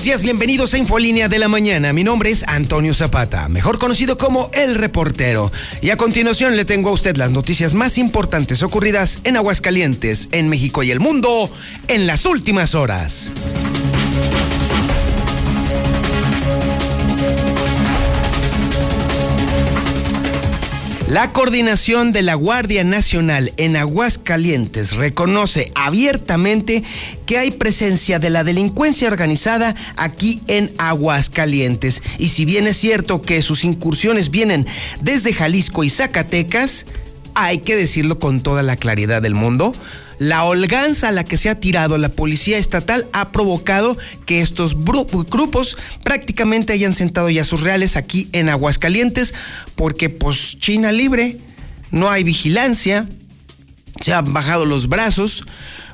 [0.00, 1.92] Buenos días, bienvenidos a Infolínea de la Mañana.
[1.92, 5.52] Mi nombre es Antonio Zapata, mejor conocido como El Reportero.
[5.82, 10.48] Y a continuación le tengo a usted las noticias más importantes ocurridas en Aguascalientes, en
[10.48, 11.50] México y el mundo
[11.88, 13.30] en las últimas horas.
[21.10, 26.84] La coordinación de la Guardia Nacional en Aguascalientes reconoce abiertamente
[27.26, 32.04] que hay presencia de la delincuencia organizada aquí en Aguascalientes.
[32.20, 34.68] Y si bien es cierto que sus incursiones vienen
[35.00, 36.86] desde Jalisco y Zacatecas,
[37.34, 39.72] hay que decirlo con toda la claridad del mundo,
[40.20, 44.76] la holganza a la que se ha tirado la policía estatal ha provocado que estos
[44.76, 49.32] grupos prácticamente hayan sentado ya sus reales aquí en Aguascalientes,
[49.76, 51.38] porque pues China libre,
[51.90, 53.08] no hay vigilancia,
[54.02, 55.46] se han bajado los brazos,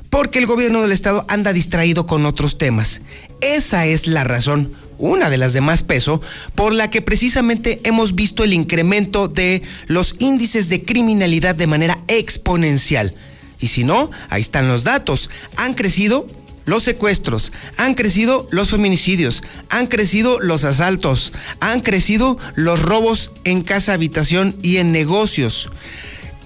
[0.09, 3.01] porque el gobierno del estado anda distraído con otros temas.
[3.39, 6.21] Esa es la razón una de las de más peso,
[6.53, 11.99] por la que precisamente hemos visto el incremento de los índices de criminalidad de manera
[12.09, 13.13] exponencial.
[13.59, 15.29] Y si no, ahí están los datos.
[15.55, 16.27] Han crecido
[16.65, 21.31] los secuestros, han crecido los feminicidios, han crecido los asaltos,
[21.61, 25.71] han crecido los robos en casa habitación y en negocios.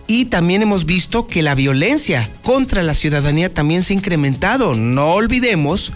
[0.06, 4.76] Y también hemos visto que la violencia contra la ciudadanía también se ha incrementado.
[4.76, 5.92] No olvidemos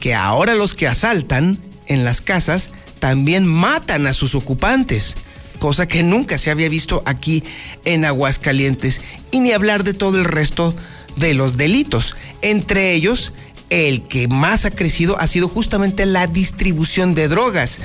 [0.00, 5.16] que ahora los que asaltan en las casas también matan a sus ocupantes
[5.56, 7.42] cosa que nunca se había visto aquí
[7.84, 10.74] en Aguascalientes, y ni hablar de todo el resto
[11.16, 12.16] de los delitos.
[12.42, 13.32] Entre ellos,
[13.70, 17.80] el que más ha crecido ha sido justamente la distribución de drogas.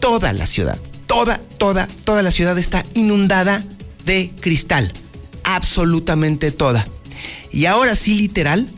[0.00, 3.64] Toda la ciudad, toda, toda, toda la ciudad está inundada
[4.04, 4.92] de cristal.
[5.44, 6.86] Absolutamente toda.
[7.50, 8.68] Y ahora sí, literal,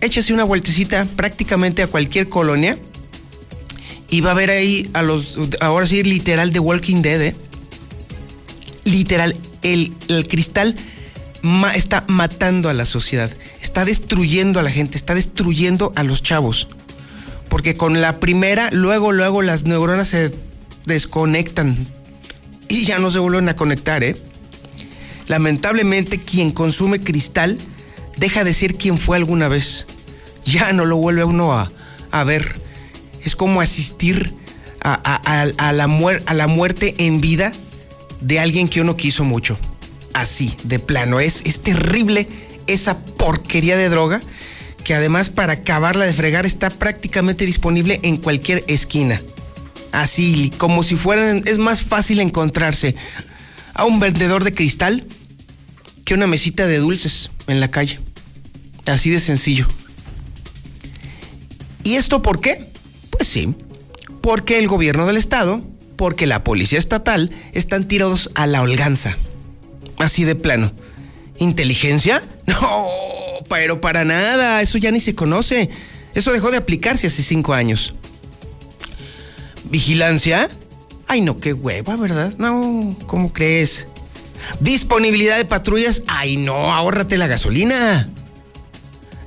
[0.00, 2.76] échase una vueltecita prácticamente a cualquier colonia
[4.12, 7.36] y va a ver ahí a los, ahora sí, literal de Walking Dead, ¿eh?
[8.84, 9.94] Literal, el,
[10.28, 10.76] cristal
[11.74, 13.30] está matando a la sociedad,
[13.62, 16.68] está destruyendo a la gente, está destruyendo a los chavos.
[17.48, 20.30] Porque con la primera, luego, luego las neuronas se
[20.84, 21.74] desconectan
[22.68, 24.14] y ya no se vuelven a conectar, ¿eh?
[25.26, 27.56] Lamentablemente, quien consume cristal
[28.18, 29.86] deja de ser quien fue alguna vez.
[30.44, 31.72] Ya no lo vuelve uno a,
[32.10, 32.61] a ver
[33.24, 34.34] es como asistir
[34.80, 37.52] a, la muerte en vida
[38.20, 39.58] de alguien que uno quiso mucho.
[40.14, 41.20] Así, de plano.
[41.20, 42.28] Es, es terrible
[42.66, 44.20] esa porquería de droga
[44.84, 49.20] que además para acabarla de fregar está prácticamente disponible en cualquier esquina.
[49.92, 52.96] Así, como si fueran, es más fácil encontrarse
[53.74, 55.06] a un vendedor de cristal
[56.04, 58.00] que una mesita de dulces en la calle.
[58.86, 59.66] Así de sencillo.
[61.84, 62.71] ¿Y esto por qué?
[63.12, 63.54] Pues sí,
[64.20, 65.62] porque el gobierno del estado,
[65.96, 69.16] porque la policía estatal están tirados a la holganza.
[69.98, 70.72] Así de plano.
[71.38, 72.22] ¿Inteligencia?
[72.44, 72.86] No,
[73.48, 75.70] pero para nada, eso ya ni se conoce.
[76.12, 77.94] Eso dejó de aplicarse hace cinco años.
[79.64, 80.50] ¿Vigilancia?
[81.06, 82.34] Ay, no, qué hueva, ¿verdad?
[82.38, 83.86] No, ¿cómo crees?
[84.58, 86.02] ¿Disponibilidad de patrullas?
[86.08, 88.08] Ay, no, ahórrate la gasolina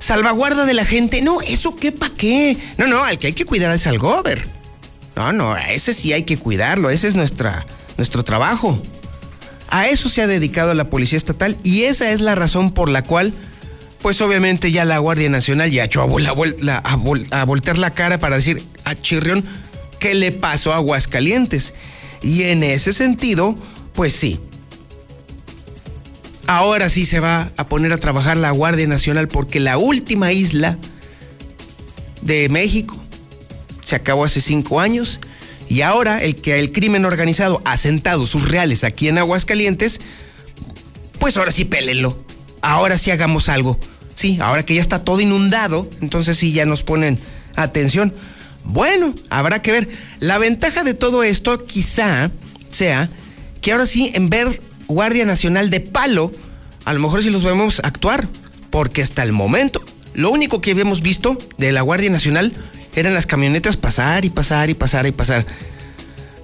[0.06, 1.20] salvaguarda de la gente.
[1.20, 2.56] No, ¿eso qué pa' qué?
[2.78, 4.46] No, no, al que hay que cuidar es al gober.
[5.16, 7.66] No, no, a ese sí hay que cuidarlo, ese es nuestra,
[7.96, 8.80] nuestro trabajo.
[9.68, 13.02] A eso se ha dedicado la Policía Estatal y esa es la razón por la
[13.02, 13.34] cual,
[14.00, 18.62] pues obviamente ya la Guardia Nacional ya echó a, a, voltear la cara para decir
[18.84, 19.44] a Chirrión
[19.98, 21.74] qué le pasó a Aguascalientes.
[22.22, 23.56] Y en ese sentido,
[23.92, 24.38] pues sí,
[26.46, 30.78] ahora sí se va a poner a trabajar la Guardia Nacional porque la última isla
[32.22, 32.96] de México
[33.82, 35.20] se acabó hace cinco años
[35.68, 40.00] y ahora el que el crimen organizado ha sentado sus reales aquí en Aguascalientes,
[41.18, 42.24] pues ahora sí pélenlo.
[42.62, 43.78] Ahora sí hagamos algo.
[44.14, 47.18] Sí, ahora que ya está todo inundado, entonces sí ya nos ponen
[47.54, 48.14] atención.
[48.64, 49.88] Bueno, habrá que ver.
[50.20, 52.30] La ventaja de todo esto quizá
[52.70, 53.10] sea
[53.60, 56.32] que ahora sí, en ver Guardia Nacional de palo,
[56.84, 58.28] a lo mejor sí los vemos actuar,
[58.70, 59.82] porque hasta el momento
[60.16, 62.52] lo único que habíamos visto de la Guardia Nacional
[62.94, 65.44] eran las camionetas pasar y pasar y pasar y pasar.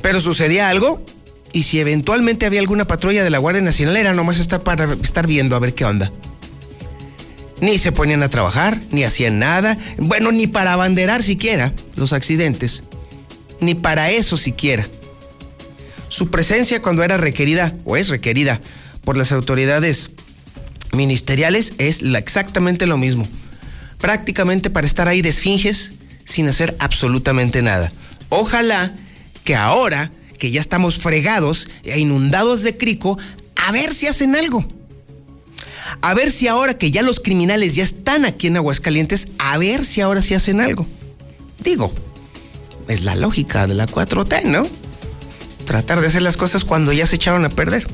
[0.03, 1.03] Pero sucedía algo
[1.53, 5.27] y si eventualmente había alguna patrulla de la Guardia Nacional era nomás estar para estar
[5.27, 6.13] viendo a ver qué onda.
[7.63, 12.83] Ni se ponían a trabajar, ni hacían nada, bueno, ni para abanderar siquiera los accidentes,
[13.61, 14.87] ni para eso siquiera.
[16.13, 18.61] Su presencia cuando era requerida, o es requerida,
[19.03, 20.11] por las autoridades
[20.93, 23.27] ministeriales es exactamente lo mismo.
[23.97, 25.95] Prácticamente para estar ahí de esfinges
[26.27, 27.91] sin hacer absolutamente nada.
[28.29, 28.95] Ojalá
[29.43, 33.19] que ahora que ya estamos fregados e inundados de crico,
[33.57, 34.69] a ver si hacen algo.
[36.03, 39.83] A ver si ahora que ya los criminales ya están aquí en Aguascalientes, a ver
[39.83, 40.87] si ahora sí hacen algo.
[41.65, 41.91] Digo,
[42.87, 44.82] es la lógica de la 4T, ¿no?
[45.73, 47.87] Tratar de hacer las cosas cuando ya se echaron a perder.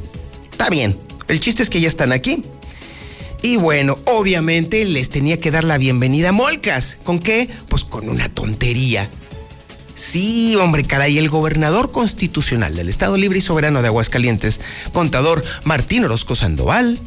[0.51, 0.99] Está bien.
[1.29, 2.43] El chiste es que ya están aquí.
[3.41, 6.99] Y bueno, obviamente les tenía que dar la bienvenida a Molcas.
[7.05, 7.49] ¿Con qué?
[7.69, 9.09] Pues con una tontería.
[9.95, 14.61] Sí, hombre, caray, el gobernador constitucional del Estado Libre y Soberano de Aguascalientes,
[14.93, 16.99] contador Martín Orozco Sandoval,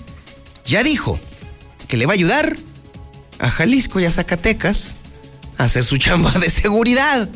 [0.63, 1.19] ya dijo
[1.89, 2.55] que le va a ayudar
[3.39, 4.95] a Jalisco y a Zacatecas
[5.57, 7.27] a hacer su chamba de seguridad.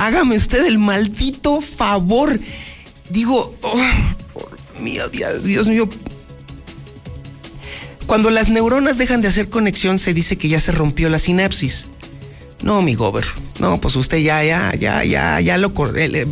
[0.00, 2.40] Hágame usted el maldito favor.
[3.10, 5.90] Digo, oh, mío, Dios, Dios mío.
[8.06, 11.88] Cuando las neuronas dejan de hacer conexión, se dice que ya se rompió la sinapsis.
[12.62, 13.26] No, mi gober.
[13.58, 15.74] No, pues usted ya, ya, ya, ya, ya lo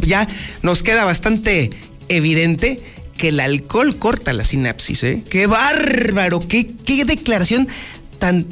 [0.00, 0.26] ya
[0.62, 1.68] nos queda bastante
[2.08, 2.80] evidente
[3.18, 5.22] que el alcohol corta la sinapsis, ¿eh?
[5.28, 6.40] ¡Qué bárbaro!
[6.40, 7.68] ¡Qué, qué declaración
[8.18, 8.46] tan.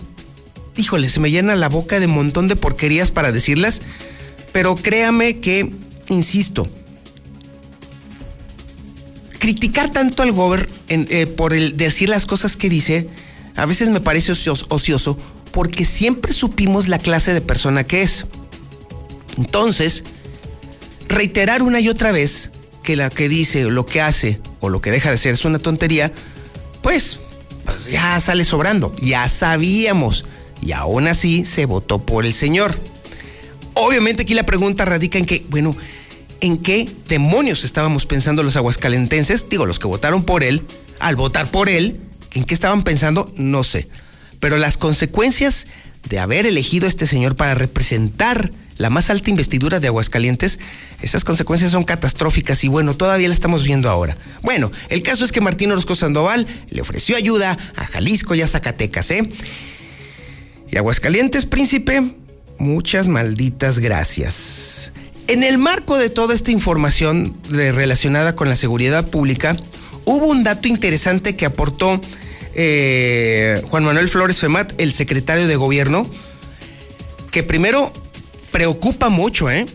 [0.77, 3.81] Híjole, se me llena la boca de un montón de porquerías para decirlas.
[4.57, 5.71] Pero créame que,
[6.09, 6.67] insisto,
[9.39, 13.07] criticar tanto al gober eh, por decir las cosas que dice,
[13.55, 15.19] a veces me parece ocioso,
[15.53, 18.25] porque siempre supimos la clase de persona que es.
[19.37, 20.05] Entonces,
[21.07, 22.51] reiterar una y otra vez
[22.83, 25.59] que la que dice, lo que hace o lo que deja de ser es una
[25.59, 26.15] tontería,
[26.81, 27.21] pues,
[27.67, 28.95] pues ya sale sobrando.
[29.03, 30.25] Ya sabíamos.
[30.63, 32.96] Y aún así se votó por el señor.
[33.79, 35.77] Obviamente aquí la pregunta radica en que, bueno,
[36.41, 39.51] ¿en qué demonios estábamos pensando los aguascalentenses?
[39.51, 40.63] Digo, los que votaron por él,
[40.99, 42.01] al votar por él,
[42.33, 43.31] ¿en qué estaban pensando?
[43.37, 43.87] No sé.
[44.41, 45.67] Pero las consecuencias
[46.09, 50.59] de haber elegido a este señor para representar la más alta investidura de Aguascalientes,
[51.03, 54.17] esas consecuencias son catastróficas y bueno, todavía la estamos viendo ahora.
[54.41, 58.49] Bueno, el caso es que Martín Orozco Sandoval le ofreció ayuda a Jalisco y a
[58.49, 59.29] Zacatecas, ¿eh?
[60.71, 62.03] Y Aguascalientes, príncipe,
[62.59, 64.93] muchas malditas gracias.
[65.29, 69.57] En el marco de toda esta información relacionada con la seguridad pública,
[70.05, 72.01] hubo un dato interesante que aportó
[72.55, 76.09] eh, Juan Manuel Flores Femat, el secretario de gobierno,
[77.31, 77.93] que primero
[78.53, 79.67] preocupa mucho, ¿eh?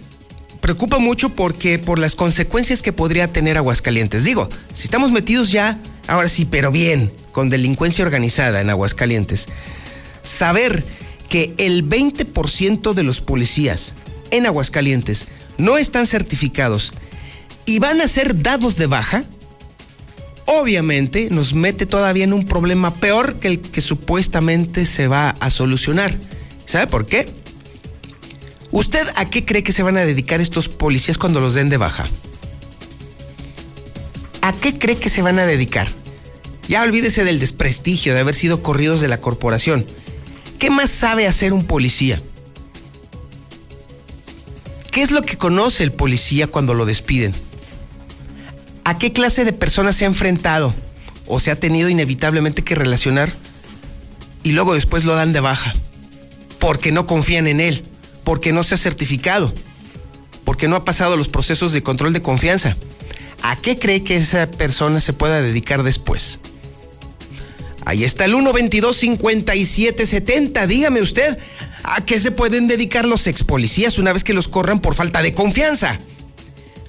[0.61, 4.23] Preocupa mucho porque por las consecuencias que podría tener Aguascalientes.
[4.23, 9.47] Digo, si estamos metidos ya, ahora sí, pero bien, con delincuencia organizada en Aguascalientes,
[10.23, 10.83] saber
[11.31, 13.93] que el 20% de los policías
[14.31, 16.91] en Aguascalientes no están certificados
[17.65, 19.23] y van a ser dados de baja,
[20.45, 25.49] obviamente nos mete todavía en un problema peor que el que supuestamente se va a
[25.49, 26.13] solucionar.
[26.65, 27.29] ¿Sabe por qué?
[28.71, 31.77] ¿Usted a qué cree que se van a dedicar estos policías cuando los den de
[31.77, 32.09] baja?
[34.41, 35.87] ¿A qué cree que se van a dedicar?
[36.67, 39.85] Ya olvídese del desprestigio de haber sido corridos de la corporación.
[40.61, 42.21] ¿Qué más sabe hacer un policía?
[44.91, 47.33] ¿Qué es lo que conoce el policía cuando lo despiden?
[48.83, 50.71] ¿A qué clase de personas se ha enfrentado
[51.25, 53.33] o se ha tenido inevitablemente que relacionar
[54.43, 55.73] y luego después lo dan de baja?
[56.59, 57.83] Porque no confían en él
[58.23, 59.51] porque no se ha certificado,
[60.45, 62.77] porque no ha pasado los procesos de control de confianza.
[63.41, 66.37] ¿A qué cree que esa persona se pueda dedicar después?
[67.85, 70.67] Ahí está el 122 5770.
[70.67, 71.37] Dígame usted,
[71.83, 75.21] ¿a qué se pueden dedicar los ex policías una vez que los corran por falta
[75.21, 75.99] de confianza?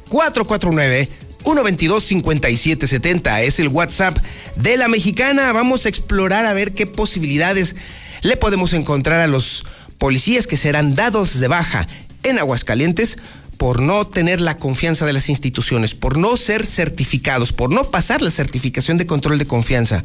[0.09, 1.09] 449
[1.45, 4.19] 122 5770 es el WhatsApp
[4.57, 5.53] de la mexicana.
[5.53, 7.75] Vamos a explorar a ver qué posibilidades
[8.23, 9.65] le podemos encontrar a los
[9.99, 11.89] policías que serán dados de baja
[12.23, 13.19] en Aguascalientes
[13.57, 18.21] por no tener la confianza de las instituciones, por no ser certificados, por no pasar
[18.21, 20.05] la certificación de control de confianza,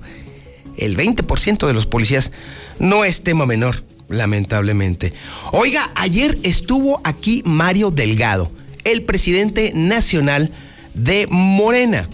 [0.78, 2.32] el 20% de los policías
[2.80, 5.14] no es tema menor, lamentablemente.
[5.52, 8.52] Oiga, ayer estuvo aquí Mario Delgado,
[8.84, 10.52] el presidente nacional
[10.94, 12.10] de Morena.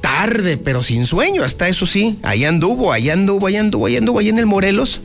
[0.00, 2.18] Tarde, pero sin sueño, hasta eso sí.
[2.22, 5.00] Ahí anduvo, ahí anduvo, ahí anduvo, ahí anduvo, ahí en el Morelos.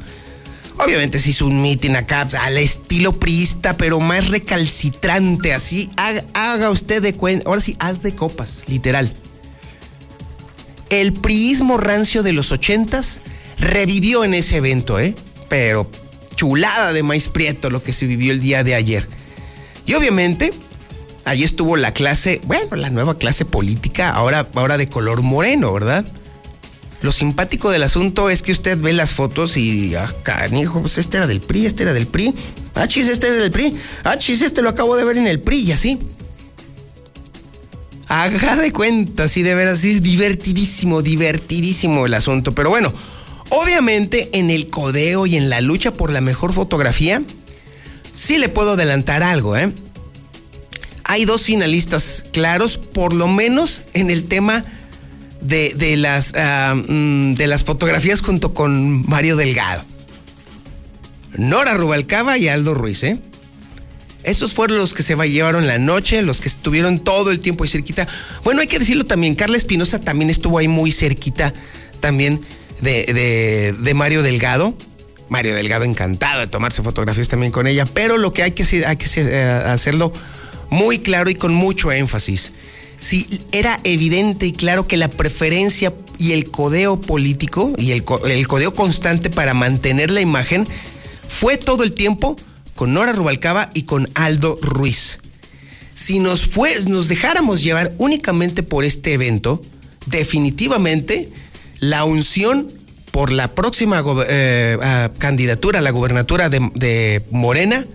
[0.78, 5.90] Obviamente se hizo un mitin acá al estilo priista, pero más recalcitrante, así.
[5.96, 7.48] Haga, usted de cuenta.
[7.48, 9.14] Ahora sí, haz de copas, literal.
[10.94, 13.22] El priismo rancio de los ochentas
[13.58, 15.16] revivió en ese evento, ¿eh?
[15.50, 15.90] Pero
[16.36, 19.08] chulada de maíz prieto lo que se vivió el día de ayer.
[19.88, 20.52] Y obviamente,
[21.26, 26.06] Allí estuvo la clase, bueno, la nueva clase política, ahora, ahora de color moreno, ¿verdad?
[27.02, 31.16] Lo simpático del asunto es que usted ve las fotos y, ah, canijo, pues este
[31.16, 32.36] era del PRI, este era del PRI,
[32.76, 35.40] ah, chis, este es del PRI, ah, chis, este lo acabo de ver en el
[35.40, 35.98] PRI y así.
[38.16, 42.54] Haga de cuenta, sí, de veras, es divertidísimo, divertidísimo el asunto.
[42.54, 42.94] Pero bueno,
[43.50, 47.24] obviamente en el codeo y en la lucha por la mejor fotografía,
[48.14, 49.72] sí le puedo adelantar algo, ¿eh?
[51.04, 54.64] hay dos finalistas claros, por lo menos en el tema
[55.42, 59.84] de, las, ah, mm, de las fotografías junto con Mario Delgado.
[61.36, 63.18] Nora Rubalcaba y Aldo Ruiz, ¿eh?
[64.24, 67.70] Esos fueron los que se llevaron la noche, los que estuvieron todo el tiempo ahí
[67.70, 68.08] cerquita.
[68.44, 71.54] Bueno, hay que decirlo también, Carla Espinosa también estuvo ahí muy cerquita
[72.00, 72.42] también
[72.82, 74.76] de, Mario Delgado.
[75.30, 79.44] Mario Delgado encantado de tomarse fotografías también con ella, pero lo que hay que, eh,
[79.66, 80.14] hacerlo
[80.70, 82.52] muy claro y con mucho énfasis.
[83.00, 88.74] Si era evidente y claro que la preferencia y el codeo político y el, codeo
[88.74, 90.66] constante para mantener la imagen
[91.28, 92.36] fue todo el tiempo
[92.76, 95.20] con Nora Rubalcaba y con Aldo Ruiz.
[95.94, 96.50] Si nos,
[96.88, 99.62] nos dejáramos llevar únicamente por este evento,
[100.06, 101.32] definitivamente
[101.80, 102.72] la unción
[103.12, 107.86] por la próxima eh, candidatura a la gubernatura de, de Morena,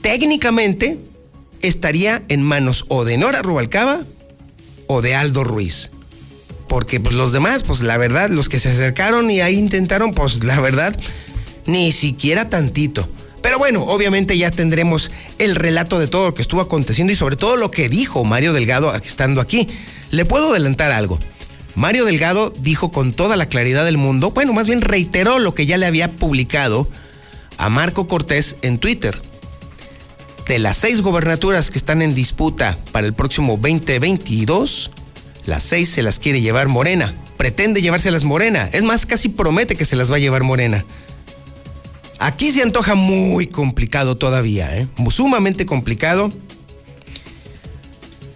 [0.00, 0.98] técnicamente
[1.62, 4.00] estaría en manos o de Nora Rubalcaba
[4.86, 5.90] o de Aldo Ruiz.
[6.68, 10.44] Porque pues, los demás, pues la verdad, los que se acercaron y ahí intentaron, pues
[10.44, 10.98] la verdad,
[11.66, 13.08] ni siquiera tantito.
[13.44, 17.36] Pero bueno, obviamente ya tendremos el relato de todo lo que estuvo aconteciendo y sobre
[17.36, 19.68] todo lo que dijo Mario Delgado estando aquí.
[20.10, 21.18] Le puedo adelantar algo.
[21.74, 25.66] Mario Delgado dijo con toda la claridad del mundo, bueno, más bien reiteró lo que
[25.66, 26.88] ya le había publicado
[27.58, 29.20] a Marco Cortés en Twitter
[30.48, 34.90] de las seis gobernaturas que están en disputa para el próximo 2022,
[35.44, 37.12] las seis se las quiere llevar Morena.
[37.36, 38.70] Pretende llevárselas Morena.
[38.72, 40.82] Es más, casi promete que se las va a llevar Morena.
[42.18, 44.88] Aquí se antoja muy complicado todavía, ¿eh?
[45.10, 46.32] sumamente complicado.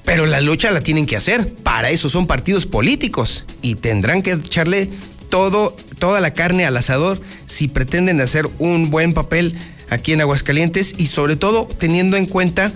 [0.05, 1.55] Pero la lucha la tienen que hacer.
[1.63, 4.89] Para eso son partidos políticos y tendrán que echarle
[5.29, 9.57] todo, toda la carne al asador si pretenden hacer un buen papel
[9.91, 12.73] aquí en Aguascalientes y sobre todo teniendo en cuenta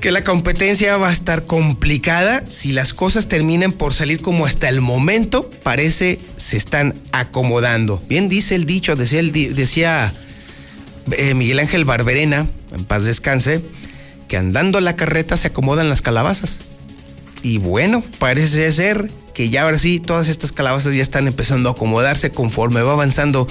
[0.00, 4.68] que la competencia va a estar complicada si las cosas terminan por salir como hasta
[4.68, 8.02] el momento parece se están acomodando.
[8.08, 10.12] Bien dice el dicho, decía,
[11.12, 13.60] eh, Miguel Ángel Barberena, en paz descanse,
[14.28, 16.60] que andando la carreta se acomodan las calabazas.
[17.42, 21.72] Y bueno, parece ser que ya ahora sí todas estas calabazas ya están empezando a
[21.72, 23.46] acomodarse conforme va avanzando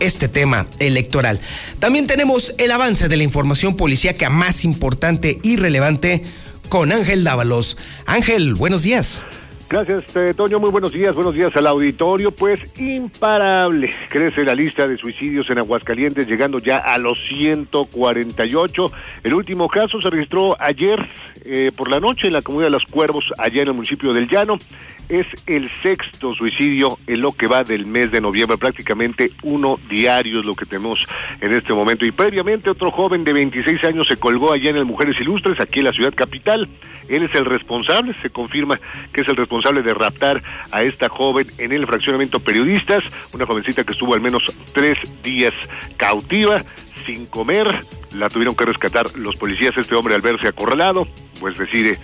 [0.00, 1.38] este tema electoral.
[1.80, 6.22] También tenemos el avance de la información policíaca más importante y relevante
[6.70, 7.76] con Ángel Dávalos.
[8.06, 9.20] Ángel, buenos días.
[9.70, 10.58] Gracias, eh, Toño.
[10.58, 11.14] Muy buenos días.
[11.14, 12.30] Buenos días al auditorio.
[12.30, 13.90] Pues imparable.
[14.08, 18.90] Crece la lista de suicidios en Aguascalientes, llegando ya a los 148.
[19.24, 21.06] El último caso se registró ayer
[21.44, 24.26] eh, por la noche en la comunidad de Los Cuervos, allá en el municipio del
[24.26, 24.56] Llano.
[25.10, 30.40] Es el sexto suicidio en lo que va del mes de noviembre, prácticamente uno diario
[30.40, 31.06] es lo que tenemos
[31.40, 32.04] en este momento.
[32.04, 35.78] Y previamente otro joven de 26 años se colgó allá en el Mujeres Ilustres, aquí
[35.78, 36.68] en la ciudad capital.
[37.08, 38.78] Él es el responsable, se confirma
[39.14, 43.84] que es el responsable de raptar a esta joven en el fraccionamiento Periodistas, una jovencita
[43.84, 45.52] que estuvo al menos tres días
[45.96, 46.64] cautiva
[47.04, 47.68] sin comer,
[48.14, 51.06] la tuvieron que rescatar los policías, este hombre al verse acorralado,
[51.40, 51.98] pues decide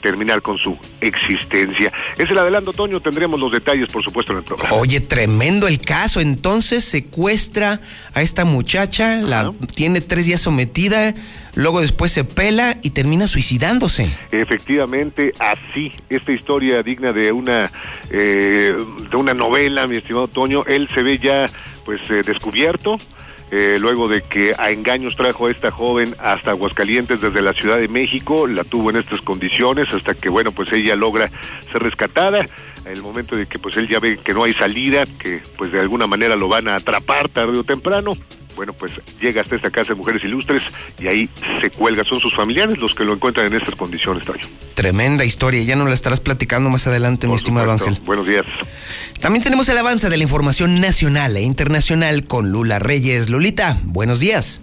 [0.00, 1.92] terminar con su existencia.
[2.18, 4.74] Es el adelanto, Toño, tendremos los detalles, por supuesto, en el programa.
[4.76, 6.20] Oye, tremendo el caso.
[6.20, 7.80] Entonces secuestra
[8.14, 11.14] a esta muchacha, la tiene tres días sometida,
[11.54, 14.10] luego después se pela y termina suicidándose.
[14.32, 17.70] Efectivamente, así, esta historia digna de una,
[18.10, 18.76] eh,
[19.10, 21.50] de una novela, mi estimado Toño, él se ve ya
[21.84, 22.98] pues eh, descubierto,
[23.50, 27.78] eh, luego de que a engaños trajo a esta joven hasta Aguascalientes desde la Ciudad
[27.78, 31.30] de México, la tuvo en estas condiciones hasta que, bueno, pues ella logra
[31.70, 32.44] ser rescatada.
[32.84, 35.72] En el momento de que pues él ya ve que no hay salida, que pues
[35.72, 38.12] de alguna manera lo van a atrapar tarde o temprano,
[38.56, 40.62] bueno, pues llega hasta esta casa de mujeres ilustres
[40.98, 41.28] y ahí
[41.60, 42.02] se cuelga.
[42.02, 44.44] Son sus familiares los que lo encuentran en estas condiciones, Toño.
[44.74, 47.98] Tremenda historia, ya nos la estarás platicando más adelante, mi estimado Ángel.
[48.04, 48.46] Buenos días.
[49.20, 53.28] También tenemos el avance de la información nacional e internacional con Lula Reyes.
[53.28, 54.60] Lulita, buenos días.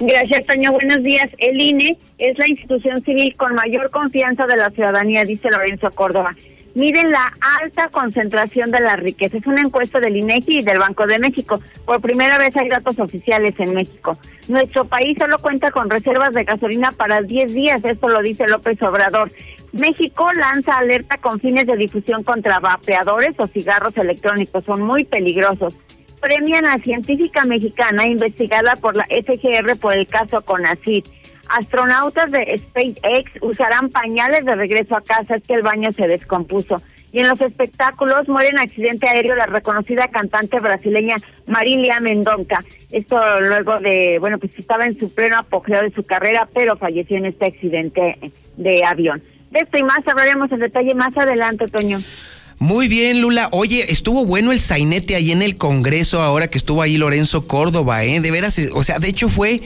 [0.00, 0.72] Gracias, Toño.
[0.72, 1.28] Buenos días.
[1.38, 6.34] El INE es la institución civil con mayor confianza de la ciudadanía, dice Lorenzo Córdoba
[6.74, 9.36] miden la alta concentración de la riqueza.
[9.36, 11.60] Es una encuesta del INEGI y del Banco de México.
[11.84, 14.18] Por primera vez hay datos oficiales en México.
[14.48, 18.80] Nuestro país solo cuenta con reservas de gasolina para 10 días, esto lo dice López
[18.82, 19.30] Obrador.
[19.72, 25.74] México lanza alerta con fines de difusión contra vapeadores o cigarros electrónicos, son muy peligrosos.
[26.20, 31.04] Premian a científica mexicana investigada por la FGR por el caso Conacid.
[31.48, 36.80] Astronautas de SpaceX usarán pañales de regreso a casa, es que el baño se descompuso.
[37.12, 42.64] Y en los espectáculos muere en accidente aéreo la reconocida cantante brasileña Marilia Mendonca.
[42.90, 47.16] Esto luego de, bueno, pues estaba en su pleno apogeo de su carrera, pero falleció
[47.18, 48.18] en este accidente
[48.56, 49.22] de avión.
[49.50, 52.02] De esto y más hablaremos en detalle más adelante, Toño.
[52.58, 53.48] Muy bien, Lula.
[53.52, 58.04] Oye, estuvo bueno el sainete ahí en el Congreso ahora que estuvo ahí Lorenzo Córdoba,
[58.04, 58.20] ¿eh?
[58.20, 59.60] De veras, o sea, de hecho fue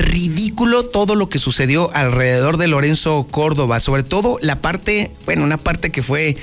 [0.00, 5.58] ridículo todo lo que sucedió alrededor de Lorenzo Córdoba, sobre todo la parte, bueno, una
[5.58, 6.36] parte que fue,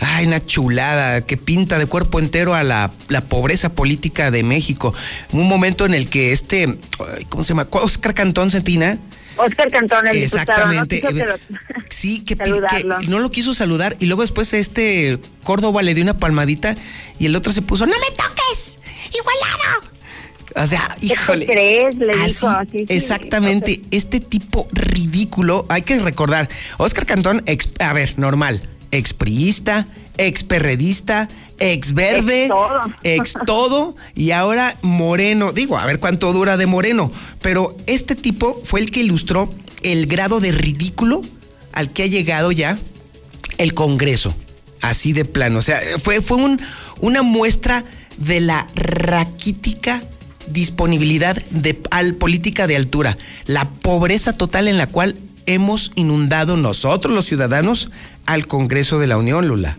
[0.00, 2.92] ay, una chulada, que pinta de cuerpo entero a la,
[3.28, 4.94] pobreza política de México.
[5.32, 6.76] Un momento en el que este,
[7.28, 7.68] ¿cómo se llama?
[7.70, 8.98] Oscar Cantón Centina.
[9.36, 10.96] Oscar Cantón, el Exactamente.
[10.96, 15.94] Diputado, no sí, que, que, no lo quiso saludar y luego después este Córdoba le
[15.94, 16.74] dio una palmadita
[17.18, 18.78] y el otro se puso, no me toques,
[19.14, 19.61] igualado.
[20.56, 21.46] O sea, híjole.
[21.46, 21.96] ¿Qué crees?
[21.96, 22.48] Le dijo.
[22.88, 23.82] exactamente.
[23.90, 26.48] Este tipo ridículo, hay que recordar.
[26.78, 27.44] Oscar Cantón,
[27.80, 28.60] a ver, normal.
[28.90, 29.86] Expriista,
[30.18, 31.28] experredista,
[31.58, 32.50] ex verde,
[33.02, 33.96] ex todo.
[34.14, 35.52] y ahora Moreno.
[35.52, 37.10] Digo, a ver cuánto dura de Moreno.
[37.40, 39.48] Pero este tipo fue el que ilustró
[39.82, 41.22] el grado de ridículo
[41.72, 42.78] al que ha llegado ya
[43.58, 44.34] el Congreso.
[44.80, 45.60] Así de plano.
[45.60, 46.60] O sea, fue, fue un,
[47.00, 47.84] una muestra
[48.18, 50.02] de la raquítica
[50.48, 57.14] disponibilidad de al política de altura, la pobreza total en la cual hemos inundado nosotros
[57.14, 57.90] los ciudadanos
[58.26, 59.76] al Congreso de la Unión, Lula.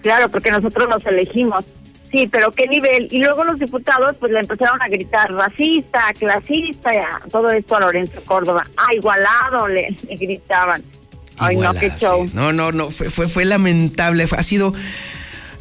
[0.00, 1.64] Claro, porque nosotros los elegimos.
[2.10, 3.08] Sí, pero qué nivel.
[3.10, 6.90] Y luego los diputados pues le empezaron a gritar racista, clasista,
[7.30, 8.62] todo esto a Lorenzo Córdoba.
[8.76, 10.82] Ah, igualado le, gritaban.
[11.38, 12.28] Ay, no, qué show.
[12.34, 14.26] No, no, no, fue, fue, fue lamentable.
[14.30, 14.74] ha sido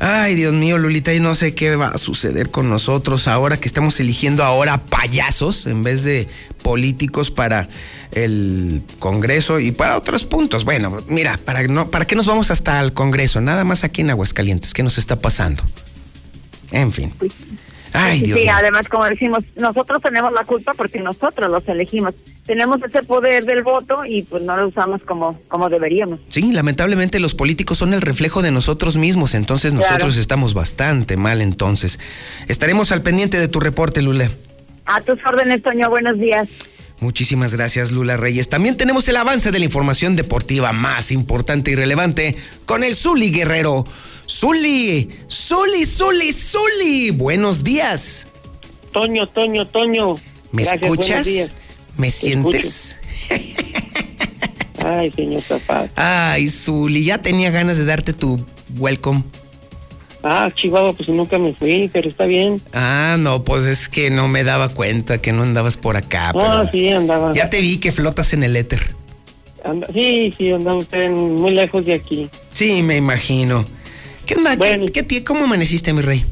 [0.03, 3.67] Ay, Dios mío, Lulita, y no sé qué va a suceder con nosotros ahora que
[3.67, 6.27] estamos eligiendo ahora payasos en vez de
[6.63, 7.69] políticos para
[8.11, 10.65] el Congreso y para otros puntos.
[10.65, 13.41] Bueno, mira, para, no, ¿para qué nos vamos hasta el Congreso?
[13.41, 14.73] Nada más aquí en Aguascalientes.
[14.73, 15.63] ¿Qué nos está pasando?
[16.71, 17.13] En fin.
[17.93, 22.13] Ay, sí, además, como decimos, nosotros tenemos la culpa porque nosotros los elegimos.
[22.45, 26.19] Tenemos ese poder del voto y pues no lo usamos como, como deberíamos.
[26.29, 31.41] Sí, lamentablemente los políticos son el reflejo de nosotros mismos, entonces nosotros estamos bastante mal
[31.41, 31.99] entonces.
[32.47, 34.31] Estaremos al pendiente de tu reporte, Lula.
[34.85, 36.47] A tus órdenes, Toño, buenos días.
[37.01, 38.47] Muchísimas gracias, Lula Reyes.
[38.47, 43.31] También tenemos el avance de la información deportiva más importante y relevante con el Zuli
[43.31, 43.85] Guerrero.
[44.39, 47.11] Zuli, Zuli, Zuli, Zuli.
[47.11, 48.27] Buenos días.
[48.93, 50.15] Toño, Toño, Toño.
[50.51, 51.27] ¿Me escuchas?
[51.97, 52.95] ¿Me sientes?
[54.83, 56.31] Ay, señor Zapata.
[56.31, 58.43] Ay, Zuli, ya tenía ganas de darte tu
[58.77, 59.21] welcome.
[60.23, 62.61] Ah, Chihuahua, pues nunca me fui, pero está bien.
[62.73, 66.31] Ah, no, pues es que no me daba cuenta que no andabas por acá.
[66.35, 67.33] Ah, sí, andaba.
[67.33, 68.95] Ya te vi que flotas en el éter.
[69.93, 72.29] sí, sí, andamos muy lejos de aquí.
[72.53, 73.65] Sí, me imagino.
[74.31, 74.55] ¿Qué onda?
[74.55, 76.23] ¿Qué, cómo amaneciste, mi rey?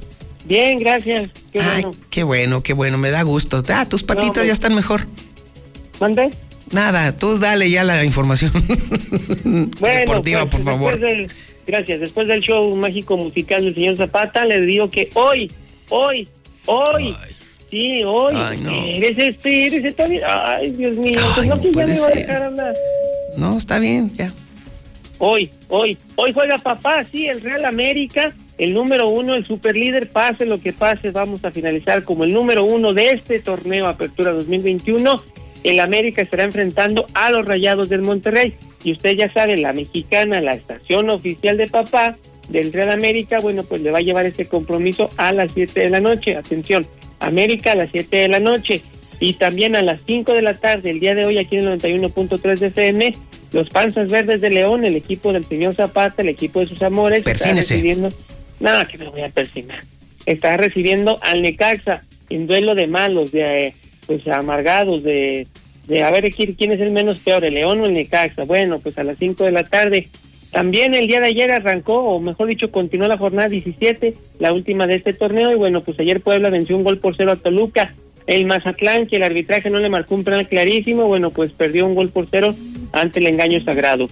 [0.46, 1.30] Bien, gracias.
[1.52, 1.98] Qué Ay, bueno.
[2.10, 3.62] qué bueno, qué bueno, me da gusto.
[3.68, 4.52] Ah, tus patitas ya pues.
[4.52, 5.06] están mejor.
[6.00, 6.30] ¿Mande?
[6.72, 8.54] Nada, tú dale ya la información
[9.82, 10.98] deportiva, pues, por favor.
[11.68, 12.00] gracias.
[12.00, 15.52] Después del show mágico musical del señor Zapata, le digo que hoy,
[15.90, 16.26] hoy,
[16.68, 17.14] hoy,
[17.70, 18.72] sí, hoy, Ay, no.
[18.72, 22.44] eres este, eres este, Ay, Dios mío, pues no, que ya me voy a dejar
[22.44, 22.74] hablar.
[23.36, 24.32] No, está bien, ya.
[25.22, 30.46] Hoy, hoy, hoy juega papá, sí, el Real América, el número uno, el superlíder, pase
[30.46, 35.22] lo que pase, vamos a finalizar como el número uno de este torneo Apertura 2021.
[35.66, 38.56] El América estará enfrentando a los Rayados del Monterrey.
[38.82, 42.16] Y usted ya sabe, la mexicana, la estación oficial de papá
[42.48, 45.90] del Real América, bueno, pues le va a llevar ese compromiso a las 7 de
[45.90, 46.38] la noche.
[46.38, 46.88] Atención,
[47.20, 48.82] América a las 7 de la noche.
[49.20, 51.80] Y también a las 5 de la tarde, el día de hoy, aquí en el
[51.80, 53.14] 91.3 de FM,
[53.52, 57.26] los Panzas Verdes de León, el equipo del señor Zapata, el equipo de sus amores,
[57.26, 58.10] está recibiendo.
[58.60, 59.84] Nada, que me voy a persinar.
[60.26, 63.74] Está recibiendo al Necaxa en duelo de malos, de eh,
[64.06, 65.48] pues amargados, de,
[65.88, 68.46] de a ver quién es el menos peor, el León o el Necaxa.
[68.46, 70.08] Bueno, pues a las 5 de la tarde.
[70.52, 74.88] También el día de ayer arrancó, o mejor dicho, continuó la jornada 17, la última
[74.88, 77.94] de este torneo, y bueno, pues ayer Puebla venció un gol por cero a Toluca.
[78.30, 81.96] El Mazatlán, que el arbitraje no le marcó un penal clarísimo, bueno, pues perdió un
[81.96, 82.54] gol por cero
[82.92, 84.06] ante el engaño sagrado.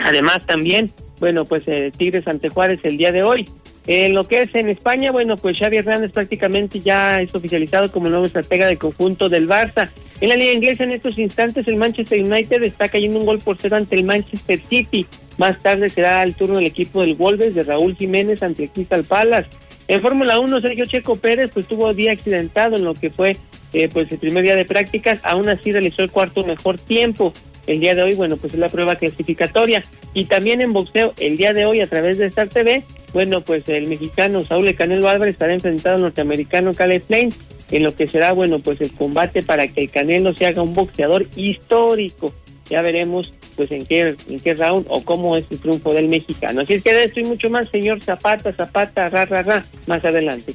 [0.00, 3.48] Además también, bueno, pues eh, Tigres ante Juárez el día de hoy.
[3.86, 8.08] En lo que es en España, bueno, pues Xavi Hernández prácticamente ya es oficializado como
[8.08, 9.90] nuevo estratega de conjunto del Barça.
[10.20, 13.58] En la liga inglesa en estos instantes el Manchester United está cayendo un gol por
[13.58, 15.06] cero ante el Manchester City.
[15.38, 19.04] Más tarde será el turno del equipo del Wolves de Raúl Jiménez ante el Crystal
[19.04, 19.50] Palace.
[19.88, 23.36] En Fórmula 1, Sergio Checo Pérez pues tuvo día accidentado en lo que fue
[23.72, 27.32] eh, pues el primer día de prácticas, aún así realizó el cuarto mejor tiempo.
[27.66, 29.82] El día de hoy, bueno, pues es la prueba clasificatoria.
[30.14, 33.68] Y también en boxeo, el día de hoy a través de Star TV, bueno, pues
[33.68, 37.30] el mexicano Saúl Canelo Álvarez estará enfrentado al norteamericano Caleb Plain
[37.70, 40.74] en lo que será, bueno, pues el combate para que el Canelo se haga un
[40.74, 42.32] boxeador histórico.
[42.68, 46.60] Ya veremos pues en qué, en qué round o cómo es el triunfo del mexicano.
[46.60, 50.04] Así es que de esto y mucho más, señor Zapata, Zapata, ra, ra, ra, más
[50.04, 50.52] adelante.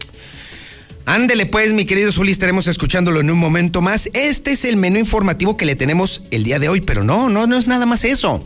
[1.05, 4.09] Ándele pues, mi querido Zuli, estaremos escuchándolo en un momento más.
[4.13, 7.47] Este es el menú informativo que le tenemos el día de hoy, pero no, no,
[7.47, 8.43] no es nada más eso.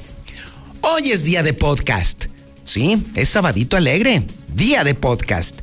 [0.82, 2.26] Hoy es día de podcast.
[2.64, 4.24] Sí, es sabadito alegre,
[4.56, 5.60] día de podcast.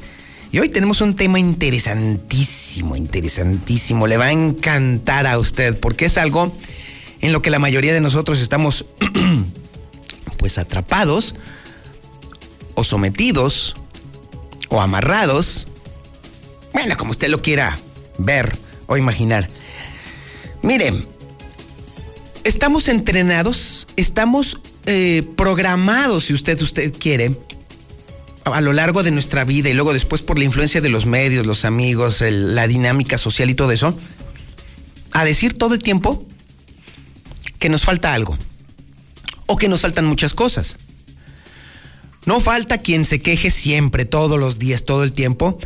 [0.52, 4.06] Y hoy tenemos un tema interesantísimo, interesantísimo.
[4.06, 6.54] Le va a encantar a usted porque es algo
[7.22, 8.84] en lo que la mayoría de nosotros estamos
[10.38, 11.34] pues atrapados
[12.74, 13.74] o sometidos
[14.68, 15.68] o amarrados.
[16.72, 17.78] Bueno, como usted lo quiera
[18.18, 19.48] ver o imaginar.
[20.62, 21.06] Miren,
[22.44, 27.36] estamos entrenados, estamos eh, programados, si usted, usted quiere,
[28.44, 31.46] a lo largo de nuestra vida y luego después por la influencia de los medios,
[31.46, 33.96] los amigos, la dinámica social y todo eso,
[35.12, 36.26] a decir todo el tiempo
[37.62, 38.36] que nos falta algo
[39.46, 40.78] o que nos faltan muchas cosas.
[42.26, 45.58] No falta quien se queje siempre, todos los días, todo el tiempo.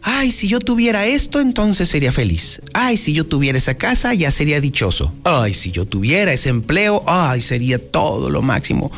[0.00, 2.62] Ay, si yo tuviera esto, entonces sería feliz.
[2.72, 5.14] Ay, si yo tuviera esa casa, ya sería dichoso.
[5.24, 8.90] Ay, si yo tuviera ese empleo, ay, sería todo lo máximo.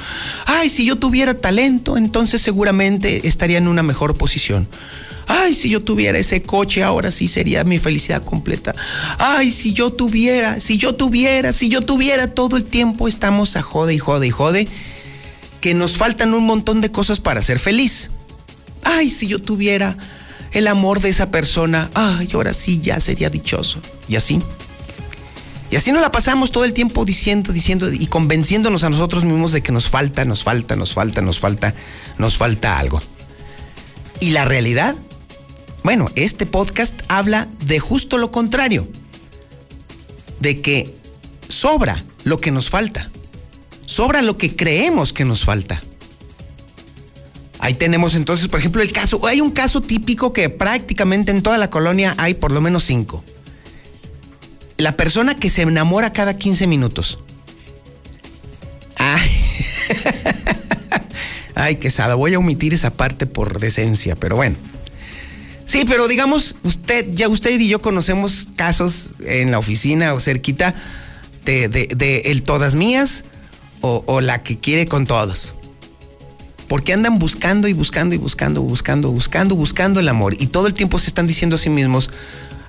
[0.46, 4.68] Ay, si yo tuviera talento, entonces seguramente estaría en una mejor posición.
[5.26, 8.74] Ay, si yo tuviera ese coche, ahora sí sería mi felicidad completa.
[9.18, 13.62] Ay, si yo tuviera, si yo tuviera, si yo tuviera, todo el tiempo estamos a
[13.62, 14.68] jode y jode y jode,
[15.60, 18.10] que nos faltan un montón de cosas para ser feliz.
[18.82, 19.96] Ay, si yo tuviera
[20.52, 23.80] el amor de esa persona, ay, ahora sí ya sería dichoso.
[24.08, 24.40] Y así.
[25.70, 29.52] Y así nos la pasamos todo el tiempo diciendo, diciendo y convenciéndonos a nosotros mismos
[29.52, 31.74] de que nos falta, nos falta, nos falta, nos falta,
[32.18, 33.02] nos falta algo.
[34.20, 34.94] Y la realidad
[35.84, 38.88] bueno, este podcast habla de justo lo contrario,
[40.40, 40.96] de que
[41.48, 43.10] sobra lo que nos falta,
[43.84, 45.82] sobra lo que creemos que nos falta.
[47.58, 51.58] Ahí tenemos entonces, por ejemplo, el caso, hay un caso típico que prácticamente en toda
[51.58, 53.22] la colonia hay por lo menos cinco.
[54.78, 57.18] La persona que se enamora cada 15 minutos.
[58.96, 59.30] Ay,
[61.54, 64.56] Ay quesada, voy a omitir esa parte por decencia, pero bueno.
[65.74, 70.72] Sí, pero digamos, usted, ya usted y yo conocemos casos en la oficina o cerquita
[71.44, 73.24] de, el todas mías
[73.80, 75.56] o, la que quiere con todos.
[76.68, 80.36] Porque andan buscando y buscando y buscando, buscando, buscando, buscando el amor.
[80.38, 82.08] Y todo el tiempo se están diciendo a sí mismos,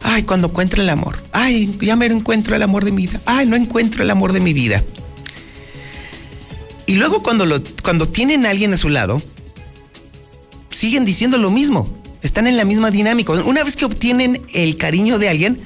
[0.01, 3.45] ay, cuando encuentre el amor, ay, ya me encuentro el amor de mi vida, ay,
[3.45, 4.83] no encuentro el amor de mi vida.
[6.87, 9.21] Y luego cuando, lo, cuando tienen a alguien a su lado,
[10.71, 13.33] siguen diciendo lo mismo están en la misma dinámica.
[13.33, 15.59] Una vez que obtienen el cariño de alguien,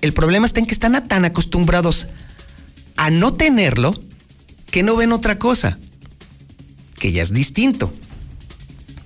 [0.00, 2.08] el problema está en que están tan acostumbrados
[2.96, 3.94] a no tenerlo
[4.70, 5.78] que no ven otra cosa,
[6.98, 7.92] que ya es distinto.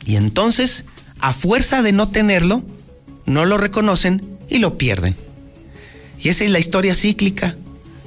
[0.05, 0.85] Y entonces,
[1.21, 2.63] a fuerza de no tenerlo,
[3.25, 5.17] no lo reconocen y lo pierden.
[6.21, 7.57] Y esa es la historia cíclica.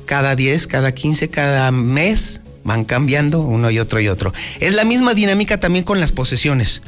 [0.05, 4.33] Cada 10, cada 15, cada mes van cambiando uno y otro y otro.
[4.59, 6.81] Es la misma dinámica también con las posesiones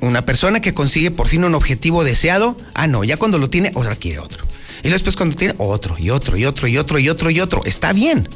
[0.00, 3.72] una persona que consigue por fin un objetivo deseado, ah, no, ya cuando lo tiene,
[3.74, 4.44] ahora quiere otro.
[4.82, 7.62] Y después cuando tiene otro, y otro, y otro, y otro, y otro, y otro.
[7.64, 8.28] Está bien.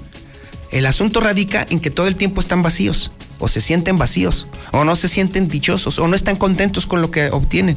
[0.70, 4.84] El asunto radica en que todo el tiempo están vacíos, o se sienten vacíos, o
[4.84, 7.76] no se sienten dichosos, o no están contentos con lo que obtienen.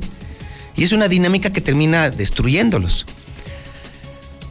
[0.75, 3.05] Y es una dinámica que termina destruyéndolos.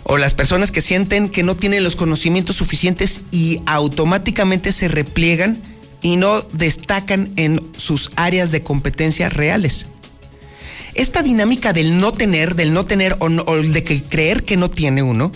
[0.04, 5.60] O las personas que sienten que no tienen los conocimientos suficientes y automáticamente se repliegan
[6.02, 9.86] y no destacan en sus áreas de competencia reales.
[10.94, 15.02] Esta dinámica del no tener, del no tener o, de que creer que no tiene
[15.02, 15.30] uno,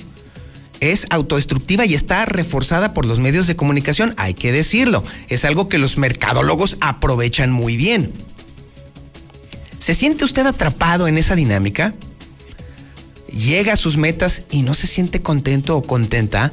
[0.81, 5.05] es autodestructiva y está reforzada por los medios de comunicación, hay que decirlo.
[5.29, 8.12] Es algo que los mercadólogos aprovechan muy bien.
[9.79, 11.94] ¿Se siente usted atrapado en esa dinámica?
[13.31, 16.53] ¿Llega a sus metas y no se siente contento o contenta?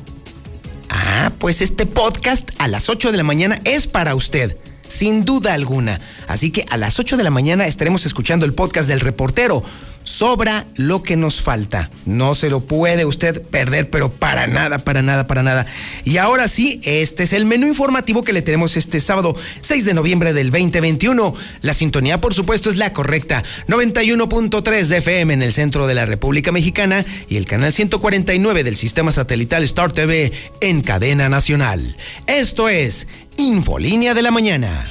[0.90, 5.54] Ah, pues este podcast a las 8 de la mañana es para usted sin duda
[5.54, 6.00] alguna.
[6.28, 9.64] Así que a las 8 de la mañana estaremos escuchando el podcast del reportero.
[10.08, 11.92] Sobra lo que nos falta.
[12.06, 15.66] No se lo puede usted perder, pero para nada, para nada, para nada.
[16.06, 19.94] Y ahora sí, este es el menú informativo que le tenemos este sábado 6 de
[19.94, 21.36] noviembre del 2021.
[21.62, 23.44] La sintonía, por supuesto, es la correcta.
[23.68, 28.78] 91.3 de FM en el centro de la República Mexicana y el canal 149 del
[28.78, 31.98] sistema satelital Star TV en cadena nacional.
[32.28, 34.86] Esto es Infolínea de la Mañana.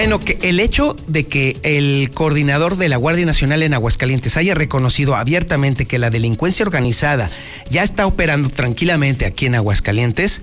[0.00, 4.54] Bueno, que el hecho de que el coordinador de la Guardia Nacional en Aguascalientes haya
[4.54, 7.30] reconocido abiertamente que la delincuencia organizada
[7.68, 10.40] ya está operando tranquilamente aquí en Aguascalientes,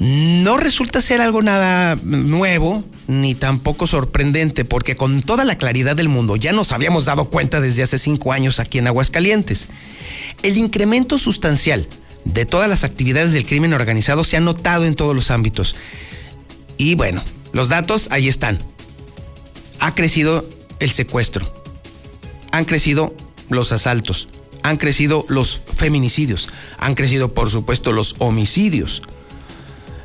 [0.00, 6.08] no resulta ser algo nada nuevo ni tampoco sorprendente, porque con toda la claridad del
[6.08, 9.68] mundo ya nos habíamos dado cuenta desde hace cinco años aquí en Aguascalientes.
[10.42, 11.86] El incremento sustancial
[12.24, 15.76] de todas las actividades del crimen organizado se ha notado en todos los ámbitos.
[16.76, 18.58] Y bueno, los datos ahí están.
[19.80, 20.48] Ha crecido
[20.80, 21.50] el secuestro,
[22.52, 23.14] han crecido
[23.48, 24.28] los asaltos,
[24.62, 29.02] han crecido los feminicidios, han crecido por supuesto los homicidios.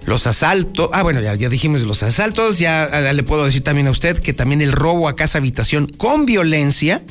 [0.05, 3.87] Los asaltos, ah bueno, ya, ya dijimos los asaltos, ya, ya, le puedo decir también
[3.87, 7.01] a usted que también el robo a casa habitación con violencia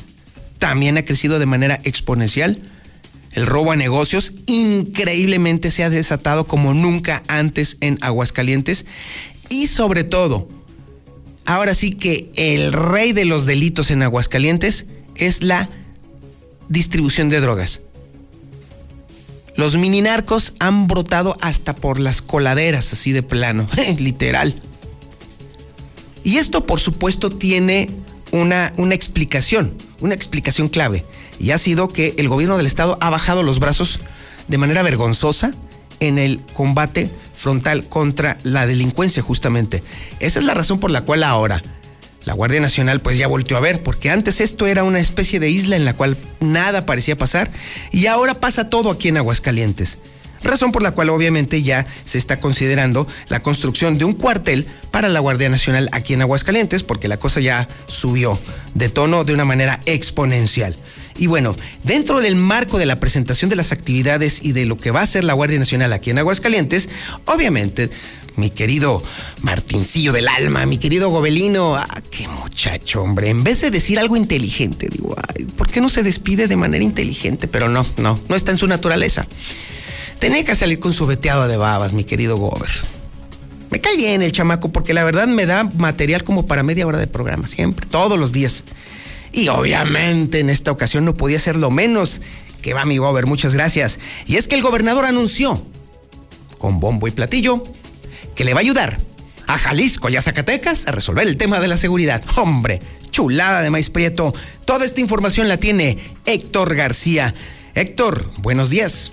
[0.59, 2.61] también ha crecido de manera exponencial.
[3.31, 8.85] El robo a negocios increíblemente se ha desatado como nunca antes en Aguascalientes
[9.49, 10.47] y sobre todo,
[11.45, 15.69] ahora sí que el rey de los delitos en Aguascalientes es la
[16.69, 17.81] distribución de drogas.
[19.55, 23.67] Los mini narcos han brotado hasta por las coladeras, así de plano,
[23.99, 24.55] literal.
[26.23, 27.89] Y esto, por supuesto, tiene
[28.31, 31.05] una, una explicación, una explicación clave.
[31.39, 33.99] Y ha sido que el gobierno del Estado ha bajado los brazos
[34.47, 35.53] de manera vergonzosa
[35.99, 37.11] en el combate
[37.43, 39.83] frontal contra la delincuencia, justamente.
[40.21, 41.61] Esa es la razón por la cual ahora
[42.23, 45.49] la Guardia Nacional pues ya volteó a ver, porque antes esto era una especie de
[45.49, 47.51] isla en la cual nada parecía pasar
[47.91, 49.97] y ahora pasa todo aquí en Aguascalientes.
[50.41, 55.09] Razón por la cual obviamente ya se está considerando la construcción de un cuartel para
[55.09, 58.39] la Guardia Nacional aquí en Aguascalientes, porque la cosa ya subió
[58.73, 60.77] de tono de una manera exponencial.
[61.17, 64.91] Y bueno, dentro del marco de la presentación de las actividades y de lo que
[64.91, 66.89] va a ser la Guardia Nacional aquí en Aguascalientes,
[67.25, 67.89] obviamente
[68.35, 69.03] mi querido
[69.41, 71.75] Martincillo del alma, mi querido Gobelino.
[71.75, 73.29] Ah, qué muchacho, hombre.
[73.29, 75.15] En vez de decir algo inteligente, digo,
[75.57, 77.47] ¿por qué no se despide de manera inteligente?
[77.47, 79.27] Pero no, no, no está en su naturaleza.
[80.19, 82.69] Tenía que salir con su veteado de babas, mi querido Gober.
[83.69, 86.99] Me cae bien el chamaco porque la verdad me da material como para media hora
[86.99, 88.63] de programa, siempre, todos los días.
[89.33, 92.21] Y obviamente en esta ocasión no podía ser lo menos
[92.61, 93.99] que va mi Gober, muchas gracias.
[94.25, 95.65] Y es que el gobernador anunció,
[96.59, 97.63] con bombo y platillo,
[98.35, 98.97] que le va a ayudar
[99.47, 102.23] a Jalisco y a Zacatecas a resolver el tema de la seguridad.
[102.37, 102.79] Hombre,
[103.11, 104.33] chulada de maíz prieto.
[104.65, 107.33] Toda esta información la tiene Héctor García.
[107.75, 109.11] Héctor, buenos días.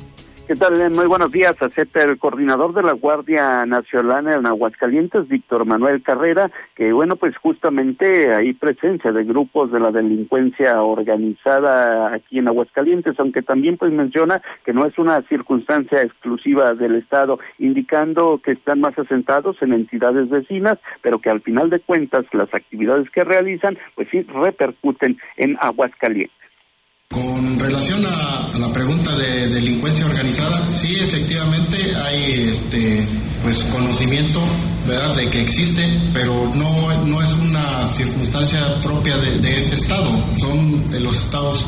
[0.51, 0.91] ¿Qué tal?
[0.91, 1.55] Muy buenos días.
[1.63, 7.37] Acepta el coordinador de la Guardia Nacional en Aguascalientes, Víctor Manuel Carrera, que bueno, pues
[7.37, 13.93] justamente hay presencia de grupos de la delincuencia organizada aquí en Aguascalientes, aunque también pues
[13.93, 19.73] menciona que no es una circunstancia exclusiva del Estado, indicando que están más asentados en
[19.73, 25.17] entidades vecinas, pero que al final de cuentas las actividades que realizan pues sí repercuten
[25.37, 26.41] en Aguascalientes.
[27.13, 33.05] Con relación a, la pregunta de delincuencia organizada, sí, efectivamente hay este,
[33.43, 34.47] pues conocimiento,
[35.17, 41.01] de que existe, pero no, no es una circunstancia propia de, este estado, son de
[41.01, 41.67] los estados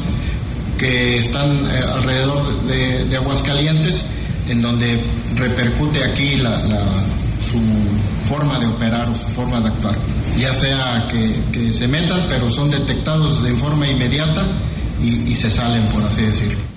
[0.78, 4.07] que están eh, alrededor de, Aguascalientes,
[4.46, 7.05] en donde repercute aquí la,
[7.50, 7.61] su
[8.28, 10.00] forma de operar o su forma de actuar,
[10.38, 14.62] ya sea que, se metan, pero son detectados de forma inmediata
[15.03, 16.73] y, se salen, por así decirlo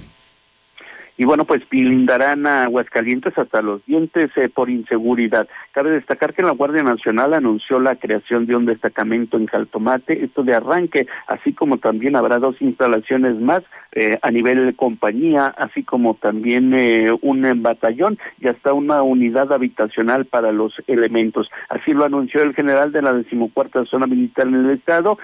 [1.17, 5.47] y bueno, pues blindarán a Aguascalientes hasta los dientes eh, por inseguridad.
[5.71, 10.43] Cabe destacar que la Guardia Nacional anunció la creación de un destacamento en Jaltomate, esto
[10.43, 13.61] de arranque, así como también habrá dos instalaciones más
[13.93, 20.25] eh, a nivel compañía, así como también eh, un batallón y hasta una unidad habitacional
[20.25, 21.49] para los elementos.
[21.69, 25.17] Así lo anunció el general de la decimocuarta zona militar en el estado,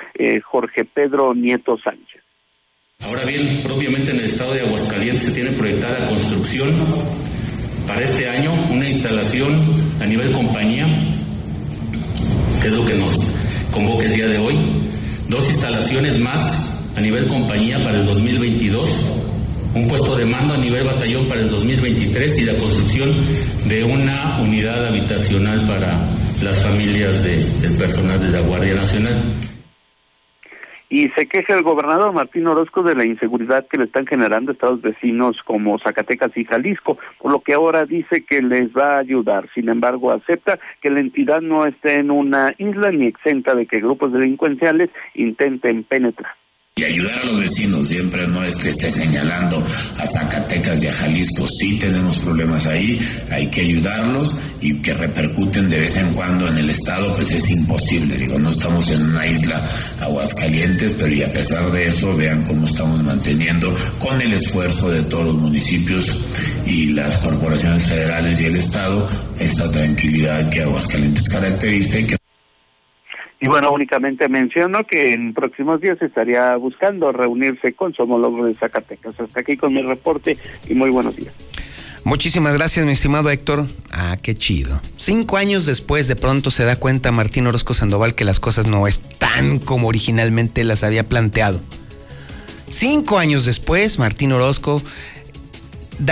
[0.43, 2.20] Jorge Pedro Nieto Sánchez.
[3.01, 6.91] Ahora bien, propiamente en el estado de Aguascalientes se tiene proyectada construcción
[7.87, 10.85] para este año una instalación a nivel compañía,
[12.61, 13.17] que es lo que nos
[13.71, 14.55] convoca el día de hoy,
[15.27, 19.09] dos instalaciones más a nivel compañía para el 2022,
[19.73, 23.11] un puesto de mando a nivel batallón para el 2023 y la construcción
[23.67, 26.07] de una unidad habitacional para
[26.43, 29.39] las familias del personal de la Guardia Nacional
[30.91, 34.81] y se queja el gobernador Martín Orozco de la inseguridad que le están generando estados
[34.81, 39.47] vecinos como Zacatecas y Jalisco, por lo que ahora dice que les va a ayudar.
[39.55, 43.79] Sin embargo, acepta que la entidad no esté en una isla ni exenta de que
[43.79, 46.40] grupos delincuenciales intenten penetrar
[46.77, 49.61] y ayudar a los vecinos, siempre no es que esté señalando
[49.97, 52.97] a Zacatecas y a Jalisco, sí tenemos problemas ahí,
[53.29, 57.51] hay que ayudarlos y que repercuten de vez en cuando en el Estado, pues es
[57.51, 62.45] imposible, digo, no estamos en una isla Aguascalientes, pero y a pesar de eso, vean
[62.45, 66.15] cómo estamos manteniendo con el esfuerzo de todos los municipios
[66.65, 72.20] y las corporaciones federales y el Estado esta tranquilidad que Aguascalientes caracteriza y que
[73.41, 78.53] y bueno, únicamente menciono que en próximos días estaría buscando reunirse con su homólogo de
[78.53, 79.19] Zacatecas.
[79.19, 80.37] Hasta aquí con mi reporte
[80.69, 81.35] y muy buenos días.
[82.03, 83.65] Muchísimas gracias, mi estimado Héctor.
[83.91, 84.79] Ah, qué chido.
[84.95, 88.85] Cinco años después, de pronto se da cuenta Martín Orozco Sandoval que las cosas no
[88.85, 91.61] están como originalmente las había planteado.
[92.67, 94.83] Cinco años después, Martín Orozco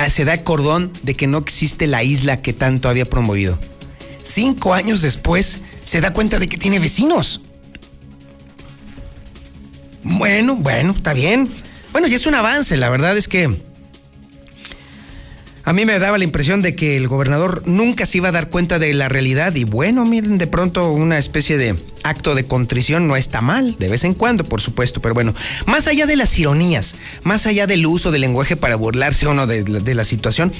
[0.09, 3.57] se da cordón de que no existe la isla que tanto había promovido.
[4.23, 7.41] Cinco años después, se da cuenta de que tiene vecinos.
[10.03, 11.49] Bueno, bueno, está bien.
[11.91, 13.59] Bueno, y es un avance, la verdad es que
[15.63, 18.51] a mí me daba la impresión de que el gobernador nunca se iba a dar
[18.51, 23.07] cuenta de la realidad y bueno, miren, de pronto una especie de acto de contrición
[23.07, 25.33] no está mal, de vez en cuando, por supuesto, pero bueno,
[25.65, 29.47] más allá de las ironías, más allá del uso del lenguaje para burlarse o no
[29.47, 30.53] de la situación,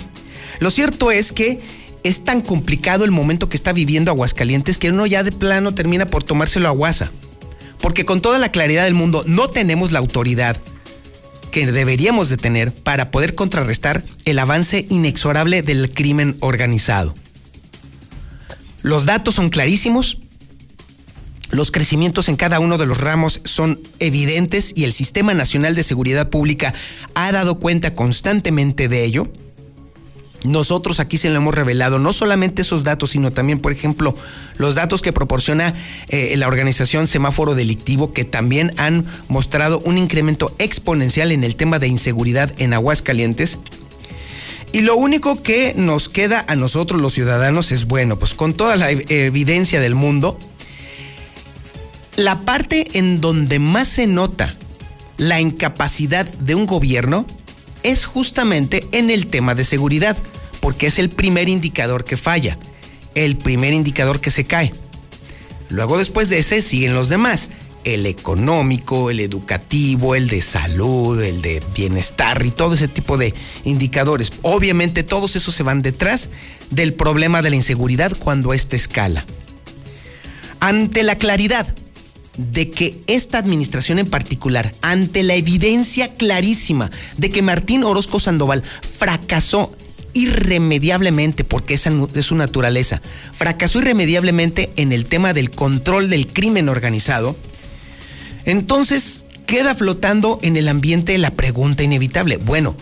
[0.60, 1.62] lo cierto es que
[2.03, 6.05] es tan complicado el momento que está viviendo Aguascalientes que uno ya de plano termina
[6.05, 7.12] por tomárselo a guasa.
[7.81, 10.57] Porque con toda la claridad del mundo no tenemos la autoridad
[11.51, 17.15] que deberíamos de tener para poder contrarrestar el avance inexorable del crimen organizado.
[18.81, 20.19] Los datos son clarísimos,
[21.51, 25.83] los crecimientos en cada uno de los ramos son evidentes y el Sistema Nacional de
[25.83, 26.73] Seguridad Pública
[27.15, 29.31] ha dado cuenta constantemente de ello.
[30.43, 34.15] Nosotros aquí se lo hemos revelado, no solamente esos datos, sino también, por ejemplo,
[34.58, 35.73] los datos que proporciona
[36.08, 41.78] eh, la organización Semáforo Delictivo, que también han mostrado un incremento exponencial en el tema
[41.78, 43.60] de inseguridad en Aguascalientes.
[44.71, 48.75] Y lo único que nos queda a nosotros los ciudadanos es, bueno, pues con toda
[48.78, 50.38] la evidencia del mundo,
[52.15, 54.56] la parte en donde más se nota
[55.17, 57.25] la incapacidad de un gobierno
[57.84, 60.18] es justamente en el tema de seguridad,
[60.60, 62.58] porque es el primer indicador que falla,
[63.15, 64.74] el primer indicador que se cae.
[65.70, 67.50] Luego después de ese siguen los demás,
[67.84, 73.34] el económico, el educativo, el de salud, el de bienestar y todo ese tipo de
[73.63, 74.32] indicadores.
[74.42, 76.30] Obviamente todos esos se van detrás
[76.72, 79.26] del problema de la inseguridad cuando esta escala.
[80.60, 81.74] Ante la claridad
[82.39, 88.63] de que esta administración en particular, ante la evidencia clarísima de que Martín Orozco Sandoval
[88.97, 89.75] fracasó
[90.13, 93.02] irremediablemente, porque esa es su naturaleza,
[93.34, 97.36] fracasó irremediablemente en el tema del control del crimen organizado,
[98.45, 102.75] entonces queda flotando en el ambiente la pregunta inevitable, bueno,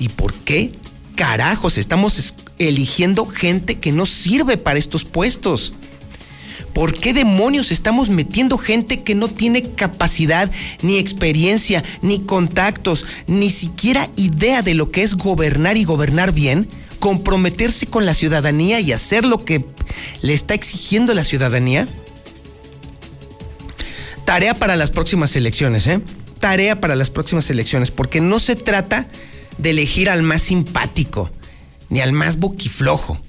[0.00, 0.72] ¿y por qué
[1.16, 5.74] carajos estamos eligiendo gente que no sirve para estos puestos?
[6.72, 10.50] ¿Por qué demonios estamos metiendo gente que no tiene capacidad,
[10.82, 16.68] ni experiencia, ni contactos, ni siquiera idea de lo que es gobernar y gobernar bien?
[16.98, 19.64] Comprometerse con la ciudadanía y hacer lo que
[20.22, 21.86] le está exigiendo la ciudadanía.
[24.24, 26.00] Tarea para las próximas elecciones, ¿eh?
[26.38, 29.08] Tarea para las próximas elecciones, porque no se trata
[29.58, 31.30] de elegir al más simpático,
[31.88, 33.20] ni al más boquiflojo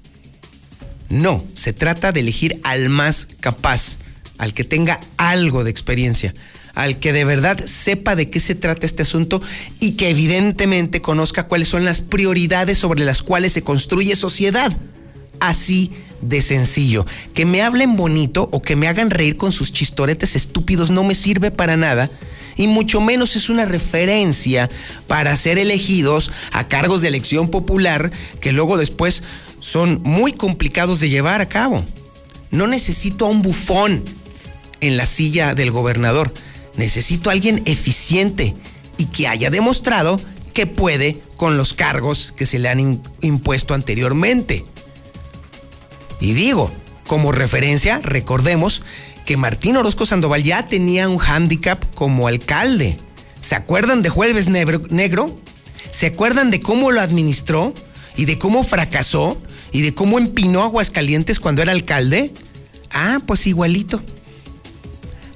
[1.10, 3.98] no, se trata de elegir al más capaz,
[4.38, 6.34] al que tenga algo de experiencia,
[6.74, 9.42] al que de verdad sepa de qué se trata este asunto
[9.80, 14.76] y que evidentemente conozca cuáles son las prioridades sobre las cuales se construye sociedad.
[15.40, 15.92] Así
[16.22, 17.06] de sencillo.
[17.34, 21.16] Que me hablen bonito o que me hagan reír con sus chistoretes estúpidos no me
[21.16, 22.10] sirve para nada
[22.56, 24.70] y mucho menos es una referencia
[25.08, 29.24] para ser elegidos a cargos de elección popular que luego después
[29.64, 31.86] son muy complicados de llevar a cabo.
[32.52, 34.04] No necesito a un bufón
[34.82, 36.34] en la silla del gobernador.
[36.76, 38.56] Necesito a alguien eficiente
[38.98, 40.20] y que haya demostrado
[40.54, 44.66] que puede con los cargos que se le han impuesto anteriormente.
[46.20, 46.70] Y digo,
[47.08, 48.82] como referencia, recordemos
[49.26, 52.98] que Martín Orozco Sandoval ya tenía un hándicap como alcalde.
[53.40, 55.40] ¿Se acuerdan de Jueves Negro?
[55.90, 57.74] ¿Se acuerdan de cómo lo administró
[58.18, 59.38] y de cómo fracasó
[59.74, 62.32] y de cómo empinó Aguascalientes cuando era alcalde?
[62.92, 64.02] Ah, pues igualito.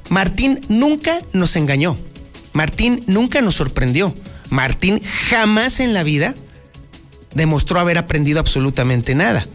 [0.09, 1.97] Martín nunca nos engañó.
[2.53, 4.13] Martín nunca nos sorprendió.
[4.49, 6.35] Martín jamás en la vida
[7.33, 9.45] demostró haber aprendido absolutamente nada.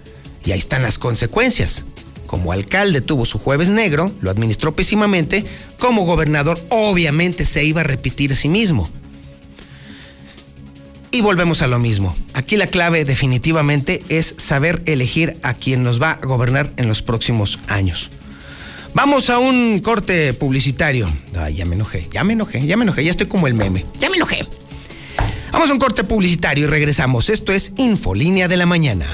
[0.45, 1.85] Y ahí están las consecuencias.
[2.27, 5.45] Como alcalde tuvo su jueves negro, lo administró pésimamente,
[5.79, 8.89] como gobernador obviamente se iba a repetir a sí mismo.
[11.15, 12.17] Y volvemos a lo mismo.
[12.33, 17.03] Aquí la clave definitivamente es saber elegir a quien nos va a gobernar en los
[17.03, 18.09] próximos años.
[18.95, 21.07] Vamos a un corte publicitario.
[21.37, 23.85] Ay, ya me enojé, ya me enojé, ya me enojé, ya estoy como el meme.
[24.01, 24.47] Ya me enojé.
[25.53, 27.29] Vamos a un corte publicitario y regresamos.
[27.29, 29.07] Esto es Infolínea de la Mañana.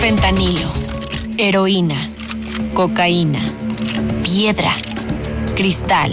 [0.00, 0.70] Fentanilo,
[1.36, 2.12] heroína,
[2.74, 3.40] cocaína,
[4.22, 4.76] piedra,
[5.56, 6.12] cristal.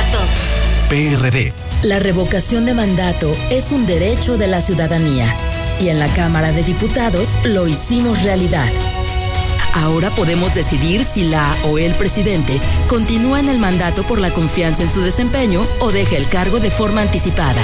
[0.11, 0.89] todos.
[0.89, 1.53] PRD.
[1.83, 5.33] La revocación de mandato es un derecho de la ciudadanía
[5.79, 8.67] y en la Cámara de Diputados lo hicimos realidad.
[9.73, 14.83] Ahora podemos decidir si la o el presidente continúa en el mandato por la confianza
[14.83, 17.61] en su desempeño o deja el cargo de forma anticipada.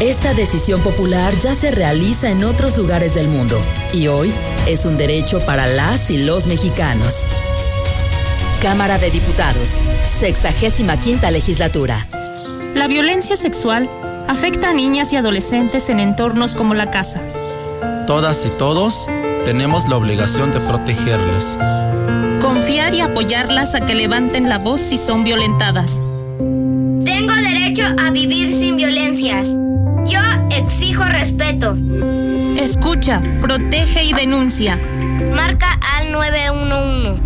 [0.00, 3.58] Esta decisión popular ya se realiza en otros lugares del mundo
[3.94, 4.32] y hoy
[4.66, 7.26] es un derecho para las y los mexicanos.
[8.60, 12.06] Cámara de Diputados, 65 legislatura.
[12.74, 13.88] La violencia sexual
[14.28, 17.20] afecta a niñas y adolescentes en entornos como la casa.
[18.06, 19.08] Todas y todos
[19.44, 21.58] tenemos la obligación de protegerles.
[22.40, 26.00] Confiar y apoyarlas a que levanten la voz si son violentadas.
[27.04, 29.48] Tengo derecho a vivir sin violencias.
[30.06, 31.76] Yo exijo respeto.
[32.58, 34.78] Escucha, protege y denuncia.
[35.34, 37.25] Marca al 911.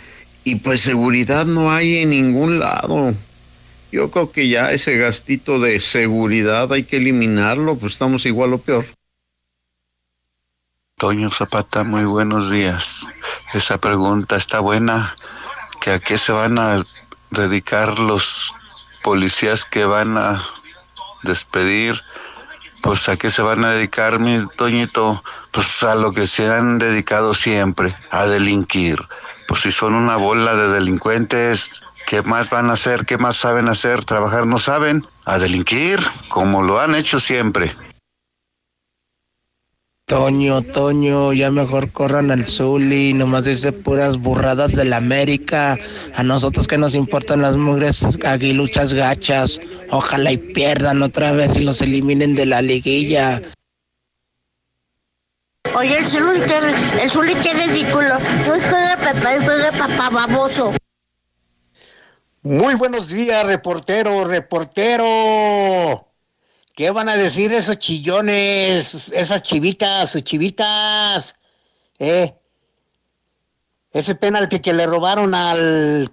[0.44, 3.16] Y pues seguridad no hay en ningún lado.
[3.98, 8.60] Yo creo que ya ese gastito de seguridad hay que eliminarlo, pues estamos igual o
[8.60, 8.86] peor.
[10.98, 13.08] Toño Zapata, muy buenos días.
[13.56, 15.16] Esa pregunta está buena,
[15.82, 16.86] que a qué se van a
[17.32, 18.54] dedicar los
[19.02, 20.48] policías que van a
[21.24, 22.00] despedir,
[22.84, 26.78] pues a qué se van a dedicar, mi Toñito, pues a lo que se han
[26.78, 29.02] dedicado siempre, a delinquir.
[29.48, 33.06] Pues si son una bola de delincuentes, ¿qué más van a hacer?
[33.06, 34.04] ¿Qué más saben hacer?
[34.06, 35.06] ¿Trabajar no saben?
[35.26, 36.00] A delinquir,
[36.30, 37.76] como lo han hecho siempre.
[40.08, 45.78] Toño, Toño, ya mejor corran al Zuli, nomás dice puras burradas de la América.
[46.16, 49.60] A nosotros que nos importan las mugres aguiluchas gachas.
[49.92, 53.42] Ojalá y pierdan otra vez y los eliminen de la liguilla.
[55.76, 58.14] Oye, el Zuli, qué- el Zuli qué ridículo.
[58.48, 60.72] No juega papá, y juega papá baboso.
[62.50, 66.14] Muy buenos días, reportero, reportero.
[66.74, 71.36] ¿Qué van a decir esos chillones, esas chivitas, sus chivitas?
[72.00, 72.34] ¿Eh?
[73.92, 76.10] Ese penalti que le robaron al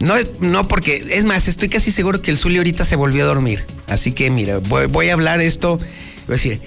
[0.00, 3.26] No, no, porque es más, estoy casi seguro que el Zuli ahorita se volvió a
[3.26, 3.64] dormir.
[3.86, 5.76] Así que mira, voy, a hablar esto.
[5.76, 5.86] Voy
[6.28, 6.60] a decir,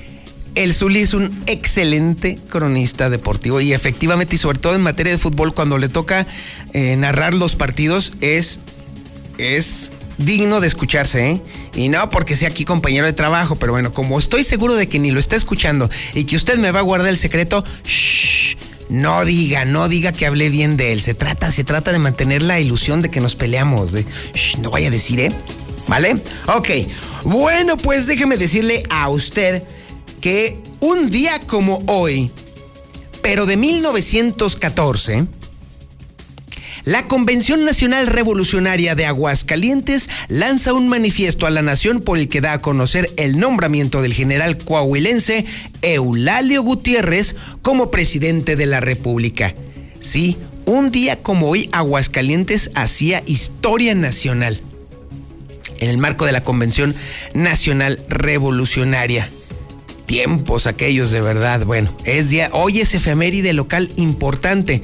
[0.56, 5.18] el Zuli es un excelente cronista deportivo y efectivamente, y sobre todo en materia de
[5.18, 6.26] fútbol, cuando le toca
[6.74, 8.60] eh, narrar los partidos, es,
[9.38, 11.42] es digno de escucharse, ¿eh?
[11.76, 14.98] Y no porque sea aquí compañero de trabajo, pero bueno, como estoy seguro de que
[15.00, 18.58] ni lo está escuchando y que usted me va a guardar el secreto, shh,
[18.90, 21.02] no diga, no diga que hablé bien de él.
[21.02, 23.92] Se trata, se trata de mantener la ilusión de que nos peleamos.
[23.92, 24.06] De,
[24.62, 25.32] no vaya a decir, ¿eh?
[25.88, 26.22] ¿Vale?
[26.48, 26.70] Ok.
[27.24, 29.64] Bueno, pues déjeme decirle a usted
[30.22, 32.32] que un día como hoy,
[33.22, 35.28] pero de 1914,
[36.88, 42.40] la Convención Nacional Revolucionaria de Aguascalientes lanza un manifiesto a la nación por el que
[42.40, 45.46] da a conocer el nombramiento del general coahuilense
[45.82, 49.54] Eulalio Gutiérrez como presidente de la República.
[50.00, 54.62] Sí, un día como hoy Aguascalientes hacía historia nacional
[55.80, 56.96] en el marco de la Convención
[57.34, 59.30] Nacional Revolucionaria.
[60.06, 61.66] Tiempos aquellos de verdad.
[61.66, 64.84] Bueno, es día, hoy es efeméride local importante.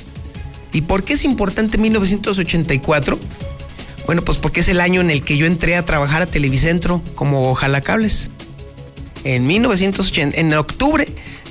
[0.72, 3.18] ¿Y por qué es importante 1984?
[4.06, 7.02] Bueno, pues porque es el año en el que yo entré a trabajar a Televicentro
[7.14, 8.30] como jalacables.
[9.24, 11.06] En 1980, en octubre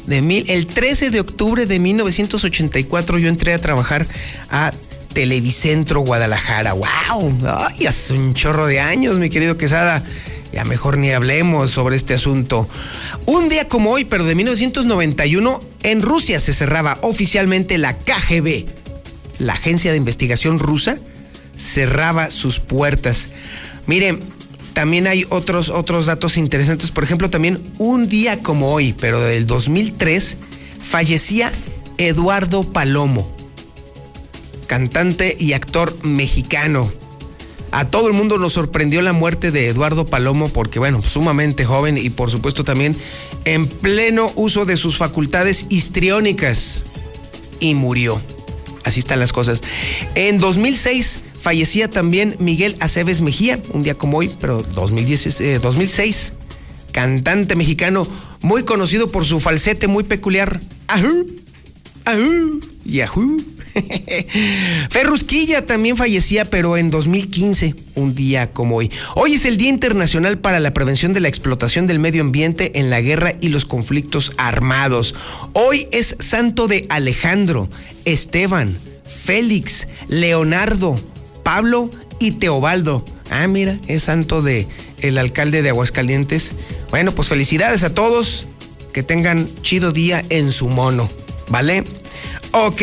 [0.05, 4.05] de mil, el 13 de octubre de 1984 yo entré a trabajar
[4.49, 4.71] a
[5.13, 6.73] Televicentro Guadalajara.
[6.73, 7.37] ¡Wow!
[7.57, 10.03] ¡Ay, hace un chorro de años, mi querido Quesada!
[10.51, 12.69] Ya mejor ni hablemos sobre este asunto.
[13.25, 18.65] Un día como hoy, pero de 1991, en Rusia se cerraba oficialmente la KGB.
[19.39, 20.97] la agencia de investigación rusa,
[21.63, 23.29] cerraba sus puertas.
[23.87, 24.19] Miren,
[24.73, 26.91] también hay otros, otros datos interesantes.
[26.91, 30.37] Por ejemplo, también un día como hoy, pero del 2003,
[30.83, 31.51] fallecía
[31.97, 33.35] Eduardo Palomo,
[34.67, 36.91] cantante y actor mexicano.
[37.71, 41.97] A todo el mundo nos sorprendió la muerte de Eduardo Palomo porque, bueno, sumamente joven
[41.97, 42.95] y por supuesto también
[43.45, 46.85] en pleno uso de sus facultades histriónicas.
[47.59, 48.21] Y murió.
[48.83, 49.61] Así están las cosas.
[50.15, 56.33] En 2006 fallecía también Miguel Aceves Mejía, un día como hoy, pero 2010, 2006.
[56.39, 56.43] Eh,
[56.93, 58.07] Cantante mexicano
[58.41, 60.61] muy conocido por su falsete muy peculiar.
[60.87, 61.27] Ajú,
[62.05, 63.37] ajú, yahoo.
[64.89, 68.91] Ferrusquilla también fallecía, pero en 2015, un día como hoy.
[69.15, 72.89] Hoy es el Día Internacional para la Prevención de la Explotación del Medio Ambiente en
[72.89, 75.15] la Guerra y los Conflictos Armados.
[75.53, 77.69] Hoy es Santo de Alejandro,
[78.05, 80.99] Esteban, Félix, Leonardo,
[81.43, 81.89] Pablo
[82.19, 83.03] y Teobaldo.
[83.29, 84.67] Ah, mira, es santo de
[85.01, 86.53] el alcalde de Aguascalientes.
[86.89, 88.47] Bueno, pues felicidades a todos.
[88.93, 91.09] Que tengan chido día en su mono.
[91.49, 91.83] ¿Vale?
[92.51, 92.81] Ok,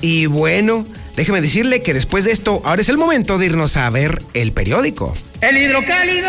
[0.00, 0.84] y bueno,
[1.16, 4.52] déjeme decirle que después de esto, ahora es el momento de irnos a ver el
[4.52, 5.14] periódico.
[5.40, 6.28] El hidrocálido.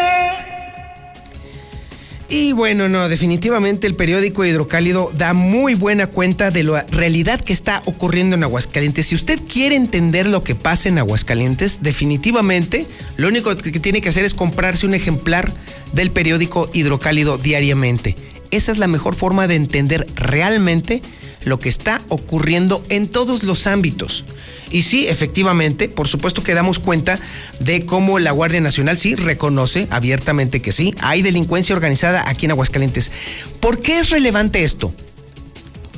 [2.28, 7.54] Y bueno, no, definitivamente el periódico Hidrocálido da muy buena cuenta de la realidad que
[7.54, 9.08] está ocurriendo en Aguascalientes.
[9.08, 14.10] Si usted quiere entender lo que pasa en Aguascalientes, definitivamente lo único que tiene que
[14.10, 15.54] hacer es comprarse un ejemplar
[15.94, 18.16] del periódico Hidrocálido diariamente.
[18.50, 21.02] Esa es la mejor forma de entender realmente
[21.46, 24.26] lo que está ocurriendo en todos los ámbitos.
[24.72, 27.20] Y sí, efectivamente, por supuesto que damos cuenta
[27.60, 32.52] de cómo la Guardia Nacional sí reconoce abiertamente que sí, hay delincuencia organizada aquí en
[32.52, 33.12] Aguascalientes.
[33.60, 34.94] ¿Por qué es relevante esto?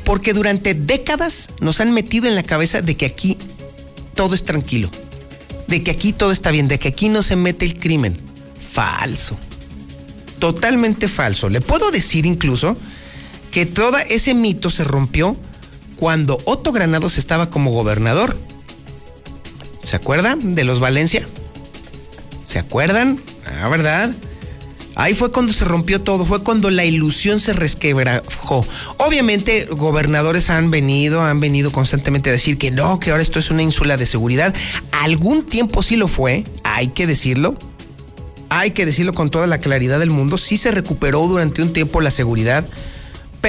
[0.04, 3.38] Porque durante décadas nos han metido en la cabeza de que aquí
[4.14, 4.92] todo es tranquilo,
[5.68, 8.18] de que aquí todo está bien, de que aquí no se mete el crimen.
[8.72, 9.38] Falso.
[10.40, 11.50] Totalmente falso.
[11.50, 12.78] Le puedo decir incluso
[13.52, 15.38] que todo ese mito se rompió
[15.98, 18.38] cuando Otto Granados estaba como gobernador.
[19.84, 21.26] ¿Se acuerdan de los Valencia?
[22.46, 23.20] ¿Se acuerdan?
[23.46, 24.12] Ah, ¿verdad?
[25.00, 28.66] Ahí fue cuando se rompió todo, fue cuando la ilusión se resquebrajó.
[28.98, 33.52] Obviamente, gobernadores han venido, han venido constantemente a decir que no, que ahora esto es
[33.52, 34.56] una ínsula de seguridad.
[34.92, 37.56] Algún tiempo sí lo fue, hay que decirlo.
[38.50, 40.40] Hay que decirlo con toda la claridad del mundo.
[40.40, 42.66] Sí se recuperó durante un tiempo la seguridad.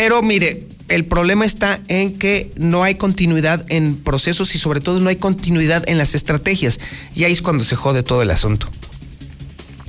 [0.00, 5.00] Pero mire, el problema está en que no hay continuidad en procesos y sobre todo
[5.00, 6.78] no hay continuidad en las estrategias.
[7.16, 8.68] Y ahí es cuando se jode todo el asunto.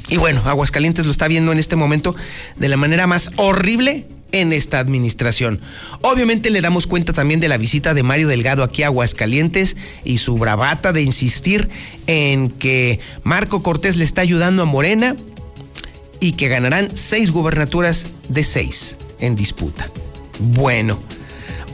[0.09, 2.15] Y bueno, Aguascalientes lo está viendo en este momento
[2.55, 5.61] de la manera más horrible en esta administración.
[6.01, 10.17] Obviamente le damos cuenta también de la visita de Mario Delgado aquí a Aguascalientes y
[10.17, 11.69] su bravata de insistir
[12.07, 15.15] en que Marco Cortés le está ayudando a Morena
[16.19, 19.89] y que ganarán seis gubernaturas de seis en disputa.
[20.39, 20.99] Bueno,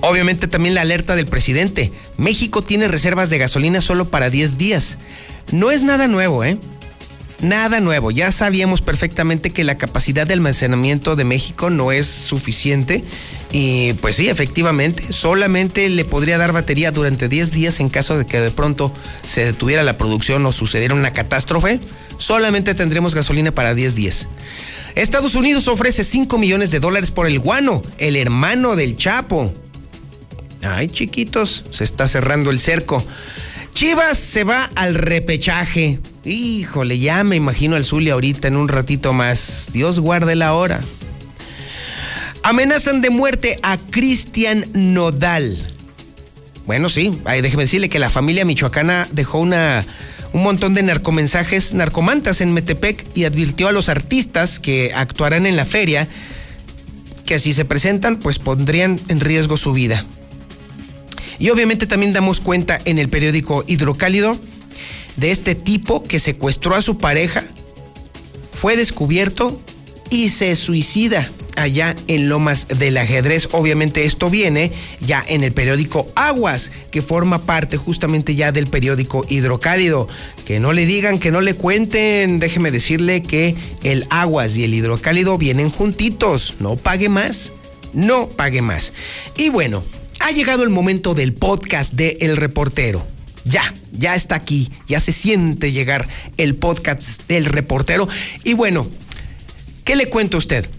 [0.02, 1.92] obviamente también la alerta del presidente.
[2.18, 4.98] México tiene reservas de gasolina solo para 10 días.
[5.52, 6.58] No es nada nuevo, ¿eh?
[7.42, 13.04] Nada nuevo, ya sabíamos perfectamente que la capacidad de almacenamiento de México no es suficiente
[13.52, 18.26] y pues sí, efectivamente, solamente le podría dar batería durante 10 días en caso de
[18.26, 18.94] que de pronto
[19.28, 21.82] se detuviera la producción o sucediera una catástrofe,
[22.18, 24.30] solamente tendremos gasolina para 10 días.
[24.96, 29.54] Estados Unidos ofrece 5 millones de dólares por el guano, el hermano del Chapo.
[30.64, 33.04] Ay, chiquitos, se está cerrando el cerco.
[33.74, 36.00] Chivas se va al repechaje.
[36.24, 39.70] Híjole, ya me imagino al Zulia ahorita en un ratito más.
[39.74, 40.80] Dios guarde la hora.
[42.44, 45.58] Amenazan de muerte a Cristian Nodal.
[46.66, 49.86] Bueno, sí, déjeme decirle que la familia michoacana dejó una
[50.36, 55.56] un montón de narcomensajes narcomantas en Metepec y advirtió a los artistas que actuarán en
[55.56, 56.10] la feria
[57.26, 60.04] que si se presentan pues pondrían en riesgo su vida.
[61.40, 64.38] Y obviamente también damos cuenta en el periódico Hidrocálido
[65.16, 67.46] de este tipo que secuestró a su pareja,
[68.60, 69.62] fue descubierto
[70.16, 73.50] y se suicida allá en Lomas del Ajedrez.
[73.52, 79.26] Obviamente esto viene ya en el periódico Aguas, que forma parte justamente ya del periódico
[79.28, 80.08] Hidrocálido.
[80.46, 84.74] Que no le digan, que no le cuenten, déjeme decirle que el Aguas y el
[84.74, 87.52] Hidrocálido vienen juntitos, no pague más,
[87.92, 88.94] no pague más.
[89.36, 89.84] Y bueno,
[90.22, 93.06] ha llegado el momento del podcast de El Reportero.
[93.44, 96.08] Ya, ya está aquí, ya se siente llegar
[96.38, 98.08] el podcast del reportero.
[98.46, 98.88] Y bueno,
[99.86, 100.70] ¿qué le cuento a usted?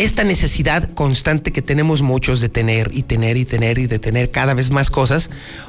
[0.00, 4.30] esta necesidad constante que tenemos muchos de tener y tener y tener y de tener
[4.30, 5.28] cada vez más cosas,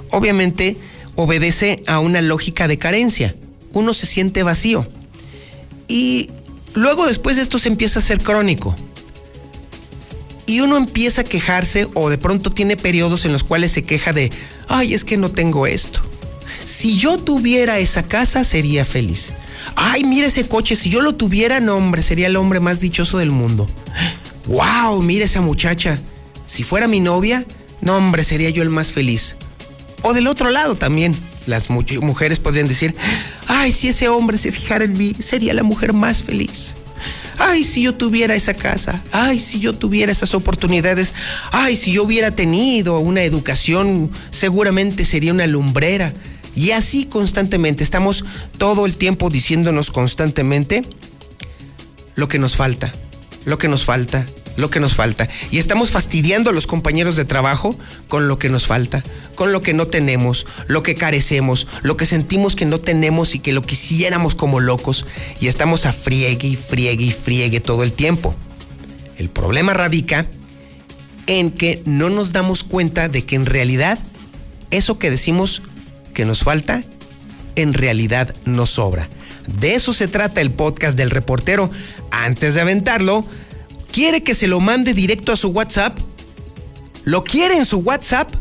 [0.10, 0.78] obviamente
[1.16, 3.36] obedece a una lógica de carencia.
[3.74, 4.88] Uno se siente vacío.
[5.90, 6.30] Y
[6.74, 8.74] luego después esto se empieza a ser crónico.
[10.46, 14.14] Y uno empieza a quejarse o de pronto tiene periodos en los cuales se queja
[14.14, 14.30] de,
[14.70, 16.00] ay, es que no tengo esto.
[16.64, 19.34] Si yo tuviera esa casa sería feliz.
[19.84, 23.18] Ay, mira ese coche, si yo lo tuviera, no hombre, sería el hombre más dichoso
[23.18, 23.68] del mundo.
[24.46, 26.00] Wow, mira esa muchacha.
[26.46, 27.44] Si fuera mi novia,
[27.82, 29.38] no hombre, sería yo el más feliz.
[30.04, 31.16] O del otro lado también,
[31.48, 32.94] las mujeres podrían decir,
[33.48, 36.76] ay, si ese hombre se fijara en mí, sería la mujer más feliz.
[37.40, 39.02] Ay, si yo tuviera esa casa.
[39.12, 41.16] Ay, si yo tuviera esas oportunidades.
[41.52, 46.14] Ay, si yo hubiera tenido una educación, seguramente sería una lumbrera.
[46.56, 48.26] Y así constantemente, estamos
[48.58, 50.84] todo el tiempo diciéndonos constantemente
[52.16, 52.92] lo que nos falta,
[53.46, 54.26] lo que nos falta,
[54.58, 55.30] lo que nos falta.
[55.50, 57.78] Y estamos fastidiando a los compañeros de trabajo
[58.08, 59.04] con lo que nos falta,
[59.36, 63.40] con lo que no tenemos, lo que carecemos, lo que sentimos que no tenemos y
[63.40, 65.06] que lo quisiéramos como locos.
[65.40, 68.36] Y estamos a friegue y friegue y friegue todo el tiempo.
[69.18, 70.26] El problema radica
[71.28, 74.00] en que no nos damos cuenta de que en realidad
[74.72, 75.62] eso que decimos
[76.12, 76.84] que nos falta,
[77.56, 79.08] en realidad nos sobra.
[79.60, 81.72] De eso se trata el podcast del reportero.
[82.12, 83.26] Antes de aventarlo,
[83.92, 85.98] ¿Quiere que se lo mande directo a su WhatsApp?
[87.04, 88.34] ¿Lo quiere en su WhatsApp?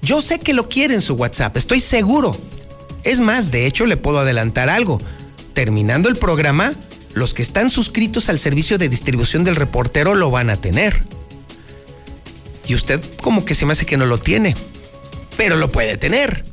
[0.00, 2.36] Yo sé que lo quiere en su WhatsApp, estoy seguro.
[3.02, 4.98] Es más, de hecho le puedo adelantar algo.
[5.54, 6.72] Terminando el programa,
[7.14, 11.02] los que están suscritos al servicio de distribución del reportero lo van a tener.
[12.66, 14.54] Y usted como que se me hace que no lo tiene,
[15.36, 16.44] pero lo puede tener.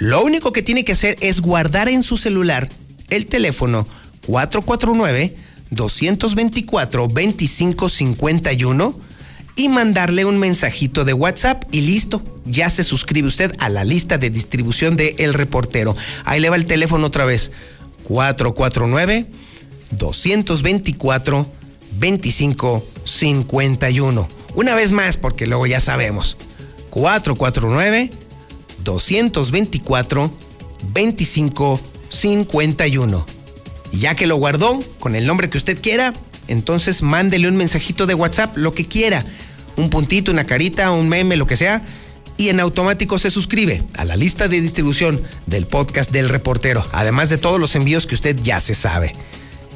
[0.00, 2.70] Lo único que tiene que hacer es guardar en su celular
[3.10, 3.86] el teléfono
[4.26, 5.36] 449
[5.70, 8.98] 224 2551
[9.56, 14.16] y mandarle un mensajito de WhatsApp y listo, ya se suscribe usted a la lista
[14.16, 15.94] de distribución de El Reportero.
[16.24, 17.52] Ahí le va el teléfono otra vez,
[18.04, 19.26] 449
[19.90, 21.46] 224
[21.98, 24.28] 2551.
[24.54, 26.38] Una vez más, porque luego ya sabemos,
[26.88, 28.08] 449
[28.84, 30.30] 224
[30.94, 33.40] 2551
[33.92, 36.12] ya que lo guardó con el nombre que usted quiera,
[36.48, 39.24] entonces mándele un mensajito de WhatsApp, lo que quiera.
[39.76, 41.82] Un puntito, una carita, un meme, lo que sea.
[42.36, 47.28] Y en automático se suscribe a la lista de distribución del podcast del reportero, además
[47.28, 49.12] de todos los envíos que usted ya se sabe.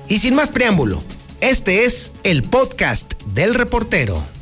[0.09, 1.03] Y sin más preámbulo,
[1.41, 4.34] este es el podcast del reportero.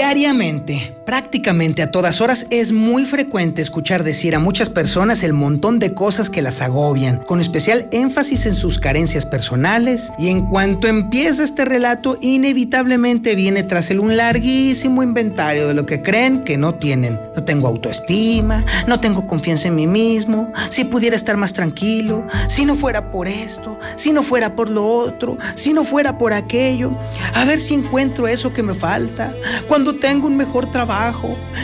[0.00, 5.80] Diariamente Prácticamente a todas horas es muy frecuente escuchar decir a muchas personas el montón
[5.80, 10.86] de cosas que las agobian, con especial énfasis en sus carencias personales, y en cuanto
[10.86, 16.56] empieza este relato, inevitablemente viene tras él un larguísimo inventario de lo que creen que
[16.56, 17.18] no tienen.
[17.34, 22.64] No tengo autoestima, no tengo confianza en mí mismo, si pudiera estar más tranquilo, si
[22.64, 26.92] no fuera por esto, si no fuera por lo otro, si no fuera por aquello,
[27.34, 29.34] a ver si encuentro eso que me falta,
[29.66, 30.99] cuando tengo un mejor trabajo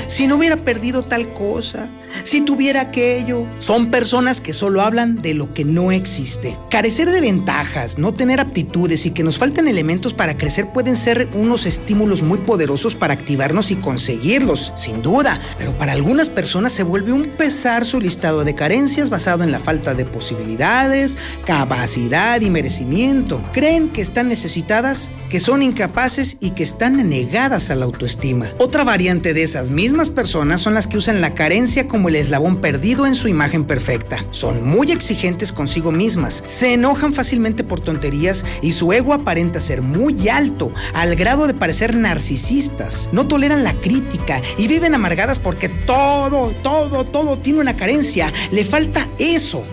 [0.07, 1.89] si no hubiera perdido tal cosa,
[2.22, 3.46] si tuviera aquello.
[3.59, 6.57] Son personas que solo hablan de lo que no existe.
[6.70, 11.28] Carecer de ventajas, no tener aptitudes y que nos falten elementos para crecer pueden ser
[11.34, 15.40] unos estímulos muy poderosos para activarnos y conseguirlos, sin duda.
[15.59, 19.61] Pero para algunas personas se vuelve un pesar su listado de carencias basado en la
[19.61, 23.40] falta de posibilidades, capacidad y merecimiento.
[23.52, 28.50] Creen que están necesitadas, que son incapaces y que están negadas a la autoestima.
[28.59, 32.57] Otra variante de esas mismas personas son las que usan la carencia como el eslabón
[32.57, 34.24] perdido en su imagen perfecta.
[34.30, 39.82] Son muy exigentes consigo mismas, se enojan fácilmente por tonterías y su ego aparenta ser
[39.82, 43.09] muy alto, al grado de parecer narcisistas.
[43.12, 48.32] No toleran la crítica y viven amargadas porque todo, todo, todo tiene una carencia.
[48.51, 49.64] Le falta eso.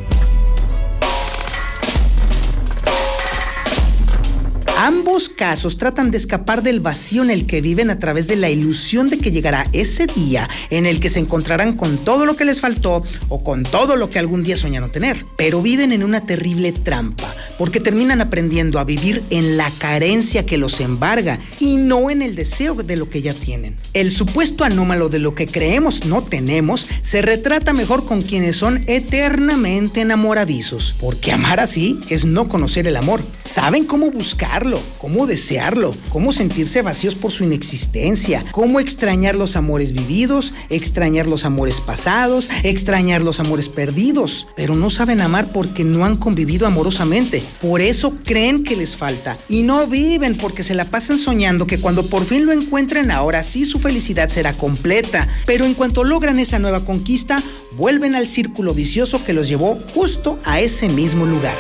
[4.85, 8.49] Ambos casos tratan de escapar del vacío en el que viven a través de la
[8.49, 12.43] ilusión de que llegará ese día en el que se encontrarán con todo lo que
[12.43, 15.25] les faltó o con todo lo que algún día soñaron tener.
[15.37, 20.57] Pero viven en una terrible trampa porque terminan aprendiendo a vivir en la carencia que
[20.57, 23.77] los embarga y no en el deseo de lo que ya tienen.
[23.93, 28.83] El supuesto anómalo de lo que creemos no tenemos se retrata mejor con quienes son
[28.87, 33.21] eternamente enamoradizos, porque amar así es no conocer el amor.
[33.45, 39.93] Saben cómo buscarlo cómo desearlo, cómo sentirse vacíos por su inexistencia, cómo extrañar los amores
[39.93, 46.05] vividos, extrañar los amores pasados, extrañar los amores perdidos, pero no saben amar porque no
[46.05, 47.43] han convivido amorosamente.
[47.61, 51.79] Por eso creen que les falta y no viven porque se la pasan soñando que
[51.79, 56.39] cuando por fin lo encuentren ahora sí su felicidad será completa, pero en cuanto logran
[56.39, 57.41] esa nueva conquista,
[57.77, 61.55] vuelven al círculo vicioso que los llevó justo a ese mismo lugar.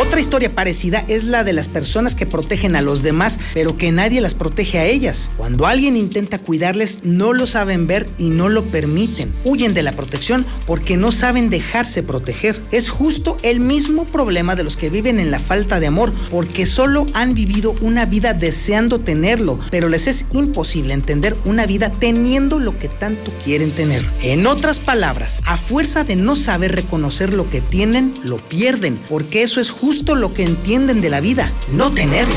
[0.00, 3.92] Otra historia parecida es la de las personas que protegen a los demás, pero que
[3.92, 5.30] nadie las protege a ellas.
[5.36, 9.30] Cuando alguien intenta cuidarles, no lo saben ver y no lo permiten.
[9.44, 12.62] Huyen de la protección porque no saben dejarse proteger.
[12.72, 16.64] Es justo el mismo problema de los que viven en la falta de amor, porque
[16.64, 22.58] solo han vivido una vida deseando tenerlo, pero les es imposible entender una vida teniendo
[22.58, 24.02] lo que tanto quieren tener.
[24.22, 29.42] En otras palabras, a fuerza de no saber reconocer lo que tienen, lo pierden, porque
[29.42, 32.32] eso es justo justo lo que entienden de la vida, no tenerlo.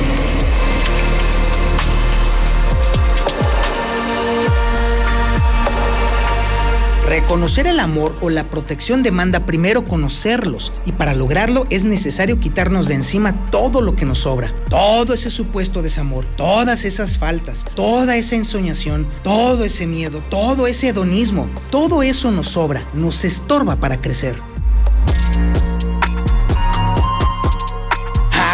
[7.08, 12.88] Reconocer el amor o la protección demanda primero conocerlos y para lograrlo es necesario quitarnos
[12.88, 18.18] de encima todo lo que nos sobra, todo ese supuesto desamor, todas esas faltas, toda
[18.18, 23.98] esa ensoñación, todo ese miedo, todo ese hedonismo, todo eso nos sobra, nos estorba para
[24.02, 24.34] crecer.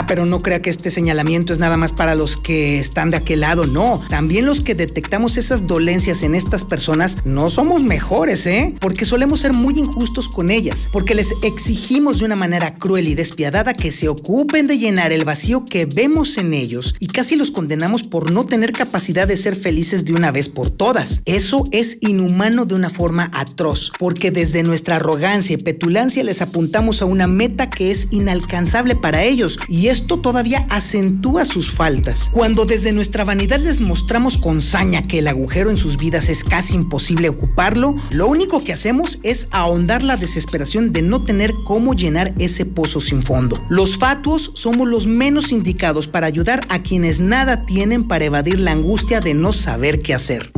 [0.10, 3.42] Pero no crea que este señalamiento es nada más para los que están de aquel
[3.42, 4.02] lado, no.
[4.10, 8.74] También los que detectamos esas dolencias en estas personas no somos mejores, ¿eh?
[8.80, 13.14] Porque solemos ser muy injustos con ellas, porque les exigimos de una manera cruel y
[13.14, 17.52] despiadada que se ocupen de llenar el vacío que vemos en ellos y casi los
[17.52, 21.22] condenamos por no tener capacidad de ser felices de una vez por todas.
[21.26, 27.04] Eso es inhumano de una forma atroz, porque desde nuestra arrogancia y petulancia les apuntamos
[27.04, 32.30] a una meta que es inalcanzable para ellos y es esto todavía acentúa sus faltas.
[32.32, 36.46] Cuando desde nuestra vanidad les mostramos con saña que el agujero en sus vidas es
[36.46, 41.94] casi imposible ocuparlo, lo único que hacemos es ahondar la desesperación de no tener cómo
[41.94, 43.62] llenar ese pozo sin fondo.
[43.68, 48.72] Los fatuos somos los menos indicados para ayudar a quienes nada tienen para evadir la
[48.72, 50.50] angustia de no saber qué hacer.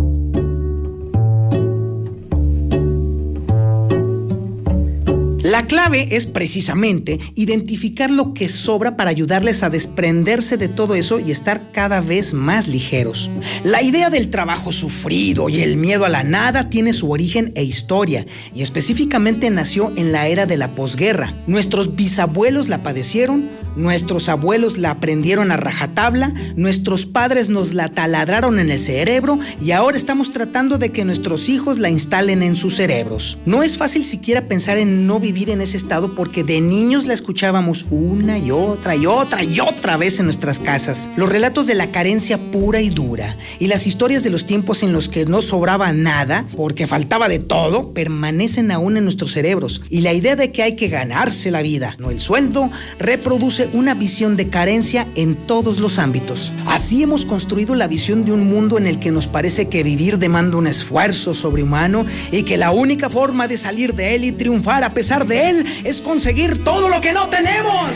[5.52, 11.20] La clave es precisamente identificar lo que sobra para ayudarles a desprenderse de todo eso
[11.20, 13.30] y estar cada vez más ligeros.
[13.66, 17.66] La idea del trabajo sufrido y el miedo a la nada tiene su origen e
[17.66, 18.26] historia
[18.56, 21.34] y específicamente nació en la era de la posguerra.
[21.48, 28.60] Nuestros bisabuelos la padecieron, Nuestros abuelos la aprendieron a rajatabla, nuestros padres nos la taladraron
[28.60, 32.76] en el cerebro y ahora estamos tratando de que nuestros hijos la instalen en sus
[32.76, 33.38] cerebros.
[33.46, 37.14] No es fácil siquiera pensar en no vivir en ese estado porque de niños la
[37.14, 41.08] escuchábamos una y otra y otra y otra vez en nuestras casas.
[41.16, 44.94] Los relatos de la carencia pura y dura y las historias de los tiempos en
[44.94, 50.02] los que no sobraba nada porque faltaba de todo permanecen aún en nuestros cerebros y
[50.02, 52.70] la idea de que hay que ganarse la vida, no el sueldo,
[53.00, 56.52] reproduce una visión de carencia en todos los ámbitos.
[56.68, 60.18] Así hemos construido la visión de un mundo en el que nos parece que vivir
[60.18, 64.84] demanda un esfuerzo sobrehumano y que la única forma de salir de él y triunfar
[64.84, 67.96] a pesar de él es conseguir todo lo que no tenemos.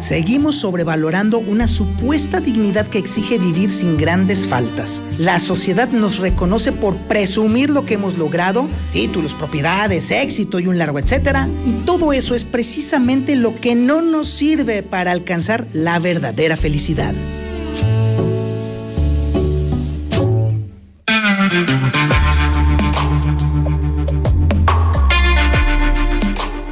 [0.00, 5.02] Seguimos sobrevalorando una supuesta dignidad que exige vivir sin grandes faltas.
[5.18, 10.78] La sociedad nos reconoce por presumir lo que hemos logrado, títulos, propiedades, éxito y un
[10.78, 15.98] largo etcétera, y todo eso es precisamente lo que no nos sirve para alcanzar la
[15.98, 17.14] verdadera felicidad.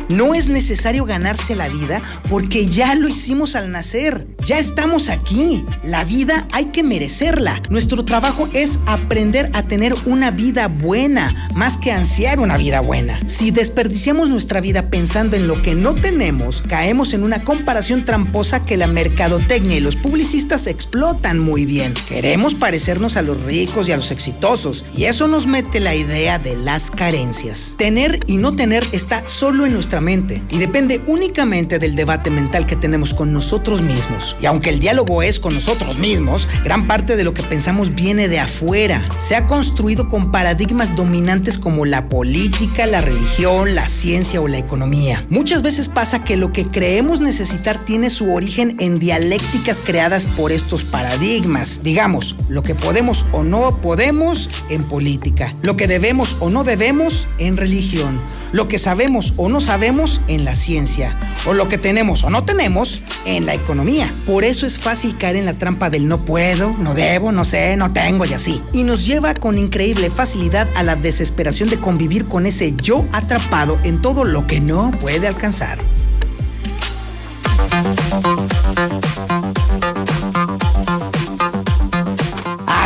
[0.08, 4.26] No es necesario ganarse la vida porque ya lo hicimos al nacer.
[4.44, 5.66] Ya estamos aquí.
[5.84, 7.60] La vida hay que merecerla.
[7.68, 13.20] Nuestro trabajo es aprender a tener una vida buena, más que ansiar una vida buena.
[13.26, 18.64] Si desperdiciamos nuestra vida pensando en lo que no tenemos, caemos en una comparación tramposa
[18.64, 21.94] que la mercadotecnia y los publicistas explotan muy bien.
[22.08, 26.38] Queremos parecernos a los ricos y a los exitosos, y eso nos mete la idea
[26.38, 27.74] de las carencias.
[27.76, 32.76] Tener y no tener está solo en nuestra y depende únicamente del debate mental que
[32.76, 34.36] tenemos con nosotros mismos.
[34.40, 38.28] Y aunque el diálogo es con nosotros mismos, gran parte de lo que pensamos viene
[38.28, 39.04] de afuera.
[39.18, 44.58] Se ha construido con paradigmas dominantes como la política, la religión, la ciencia o la
[44.58, 45.26] economía.
[45.30, 50.52] Muchas veces pasa que lo que creemos necesitar tiene su origen en dialécticas creadas por
[50.52, 51.80] estos paradigmas.
[51.82, 57.26] Digamos, lo que podemos o no podemos en política, lo que debemos o no debemos
[57.38, 58.20] en religión,
[58.52, 59.87] lo que sabemos o no sabemos
[60.28, 64.06] en la ciencia, o lo que tenemos o no tenemos en la economía.
[64.26, 67.74] Por eso es fácil caer en la trampa del no puedo, no debo, no sé,
[67.78, 68.62] no tengo y así.
[68.74, 73.78] Y nos lleva con increíble facilidad a la desesperación de convivir con ese yo atrapado
[73.82, 75.78] en todo lo que no puede alcanzar.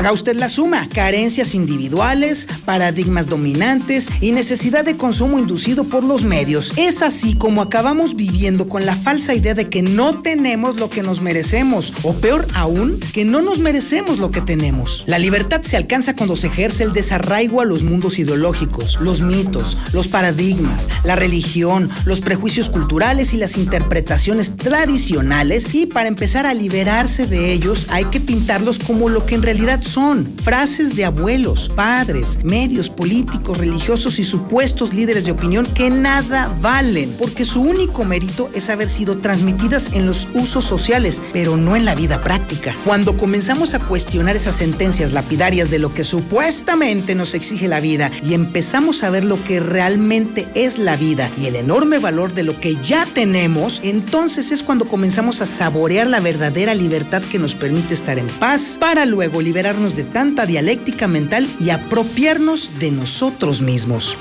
[0.03, 0.89] Haga usted la suma.
[0.89, 6.73] Carencias individuales, paradigmas dominantes y necesidad de consumo inducido por los medios.
[6.77, 11.05] Es así como acabamos viviendo con la falsa idea de que no tenemos lo que
[11.05, 11.93] nos merecemos.
[12.03, 15.05] O peor aún, que no nos merecemos lo que tenemos.
[15.07, 19.79] La libertad se alcanza cuando se ejerce el desarraigo a los mundos ideológicos, los mitos,
[19.93, 25.73] los paradigmas, la religión, los prejuicios culturales y las interpretaciones tradicionales.
[25.73, 29.81] Y para empezar a liberarse de ellos hay que pintarlos como lo que en realidad
[29.93, 36.57] son frases de abuelos, padres, medios políticos, religiosos y supuestos líderes de opinión que nada
[36.63, 41.77] valen, porque su único mérito es haber sido transmitidas en los usos sociales, pero no
[41.77, 42.75] en la vida práctica.
[42.87, 48.11] Cuando comenzamos a cuestionar esas sentencias lapidarias de lo que supuestamente nos exige la vida
[48.25, 52.45] y empezamos a ver lo que realmente es la vida y el enorme valor de
[52.45, 57.55] lo que ya tenemos, entonces es cuando comenzamos a saborear la verdadera libertad que nos
[57.55, 59.43] permite estar en paz para luego
[59.91, 64.17] de tanta dialéctica mental y apropiarnos de nosotros mismos.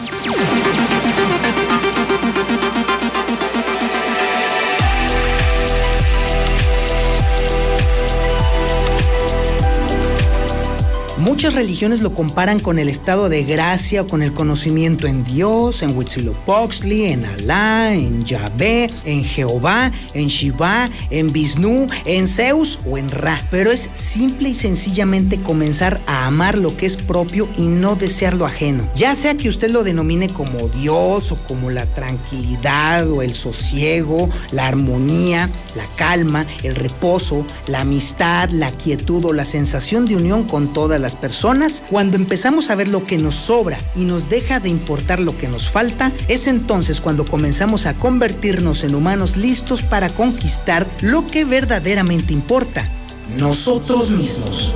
[11.22, 15.84] Muchas religiones lo comparan con el estado de gracia o con el conocimiento en Dios,
[15.84, 22.98] en Huitzilopochtli, en Alá, en Yahvé, en Jehová, en Shiva, en Vishnu, en Zeus o
[22.98, 23.40] en Ra.
[23.52, 28.34] Pero es simple y sencillamente comenzar a amar lo que es propio y no desear
[28.34, 28.90] lo ajeno.
[28.96, 34.28] Ya sea que usted lo denomine como Dios o como la tranquilidad o el sosiego,
[34.54, 40.46] la armonía, la calma, el reposo, la amistad, la quietud o la sensación de unión
[40.46, 44.60] con todas las personas, cuando empezamos a ver lo que nos sobra y nos deja
[44.60, 49.82] de importar lo que nos falta, es entonces cuando comenzamos a convertirnos en humanos listos
[49.82, 52.90] para conquistar lo que verdaderamente importa,
[53.38, 54.74] nosotros mismos.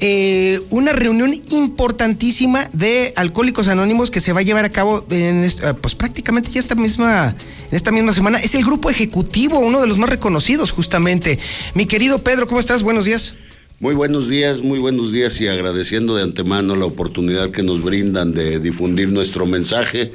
[0.00, 5.50] eh, una reunión importantísima de Alcohólicos Anónimos que se va a llevar a cabo en,
[5.80, 7.36] pues prácticamente ya esta misma,
[7.70, 8.38] en esta misma semana.
[8.38, 11.38] Es el grupo ejecutivo, uno de los más reconocidos justamente.
[11.74, 12.82] Mi querido Pedro, ¿cómo estás?
[12.82, 13.34] Buenos días.
[13.80, 18.32] Muy buenos días, muy buenos días y agradeciendo de antemano la oportunidad que nos brindan
[18.32, 20.12] de difundir nuestro mensaje.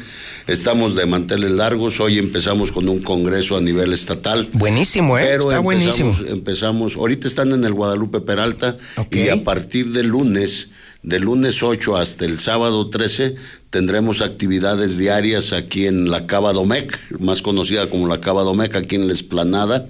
[0.48, 4.48] Estamos de manteles largos, hoy empezamos con un congreso a nivel estatal.
[4.54, 5.24] Buenísimo, ¿eh?
[5.26, 6.16] Pero Está empezamos, buenísimo.
[6.30, 8.78] empezamos, ahorita están en el Guadalupe Peralta
[9.12, 10.70] y a partir del lunes,
[11.02, 13.36] del lunes 8 hasta el sábado 13,
[13.70, 18.96] tendremos actividades diarias aquí en la Cava Domec, más conocida como la Cava Domec, aquí
[18.96, 19.86] en la Esplanada.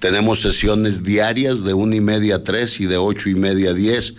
[0.00, 3.74] Tenemos sesiones diarias de una y media a tres y de ocho y media a
[3.74, 4.14] diez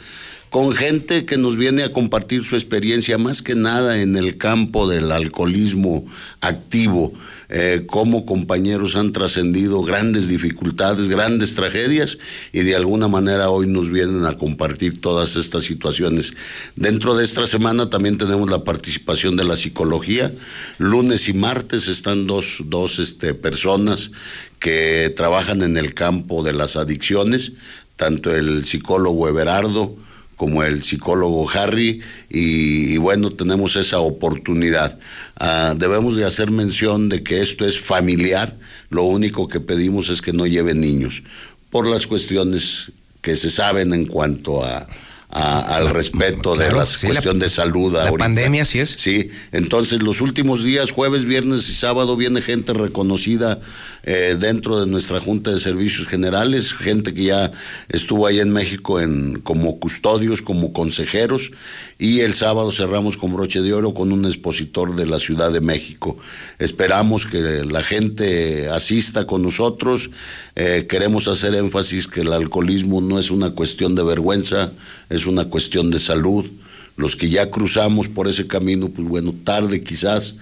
[0.49, 4.87] con gente que nos viene a compartir su experiencia, más que nada en el campo
[4.87, 6.05] del alcoholismo
[6.39, 7.11] activo,
[7.49, 12.17] eh, cómo compañeros han trascendido grandes dificultades, grandes tragedias
[12.51, 16.33] y de alguna manera hoy nos vienen a compartir todas estas situaciones.
[16.75, 20.31] Dentro de esta semana también tenemos la participación de la psicología.
[20.77, 24.11] Lunes y martes están dos, dos este, personas
[24.59, 27.53] que trabajan en el campo de las adicciones,
[27.95, 29.95] tanto el psicólogo Everardo,
[30.35, 34.97] como el psicólogo Harry, y, bueno, tenemos esa oportunidad.
[35.37, 38.55] Ah, debemos de hacer mención de que esto es familiar,
[38.89, 41.23] lo único que pedimos es que no lleven niños,
[41.69, 44.87] por las cuestiones que se saben en cuanto a,
[45.35, 47.93] al respeto de la cuestión de salud.
[47.93, 48.89] La pandemia, sí es.
[48.91, 53.59] Sí, entonces los últimos días, jueves, viernes y sábado, viene gente reconocida
[54.03, 57.51] eh, dentro de nuestra Junta de Servicios Generales, gente que ya
[57.89, 61.51] estuvo ahí en México en, como custodios, como consejeros,
[61.97, 65.59] y el sábado cerramos con broche de oro con un expositor de la Ciudad de
[65.59, 66.17] México.
[66.59, 70.11] Esperamos que la gente asista con nosotros,
[70.55, 74.71] eh, queremos hacer énfasis que el alcoholismo no es una cuestión de vergüenza,
[75.09, 76.45] es una cuestión de salud.
[76.97, 80.35] Los que ya cruzamos por ese camino, pues bueno, tarde quizás,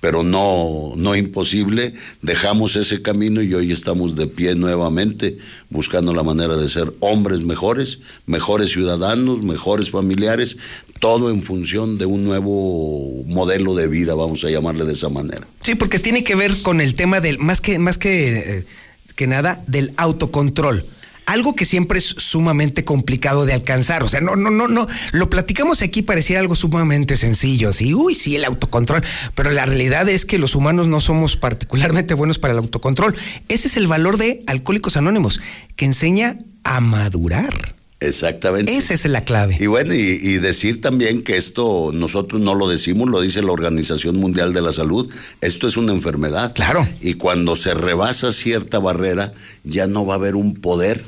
[0.00, 1.92] pero no, no imposible.
[2.22, 7.42] Dejamos ese camino y hoy estamos de pie nuevamente, buscando la manera de ser hombres
[7.42, 10.56] mejores, mejores ciudadanos, mejores familiares,
[10.98, 15.46] todo en función de un nuevo modelo de vida, vamos a llamarle de esa manera.
[15.60, 18.66] Sí, porque tiene que ver con el tema del, más que, más que, eh,
[19.14, 20.86] que nada, del autocontrol
[21.28, 24.02] algo que siempre es sumamente complicado de alcanzar.
[24.02, 24.88] O sea, no, no, no, no.
[25.12, 27.74] Lo platicamos aquí, parecía algo sumamente sencillo.
[27.74, 29.04] Sí, uy, sí, el autocontrol.
[29.34, 33.14] Pero la realidad es que los humanos no somos particularmente buenos para el autocontrol.
[33.48, 35.40] Ese es el valor de Alcohólicos Anónimos,
[35.76, 37.74] que enseña a madurar.
[38.00, 38.74] Exactamente.
[38.74, 39.58] Esa es la clave.
[39.60, 43.52] Y bueno, y, y, decir también que esto nosotros no lo decimos, lo dice la
[43.52, 45.12] Organización Mundial de la Salud,
[45.42, 46.54] esto es una enfermedad.
[46.54, 46.88] Claro.
[47.02, 49.32] Y cuando se rebasa cierta barrera,
[49.64, 51.04] ya no va a haber un poder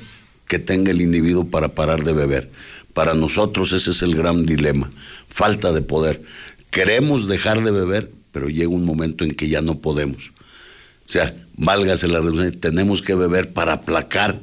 [0.50, 2.50] que tenga el individuo para parar de beber.
[2.92, 4.90] Para nosotros ese es el gran dilema,
[5.28, 6.22] falta de poder.
[6.70, 10.32] Queremos dejar de beber, pero llega un momento en que ya no podemos.
[11.06, 14.40] O sea, válgase la redundancia, tenemos que beber para aplacar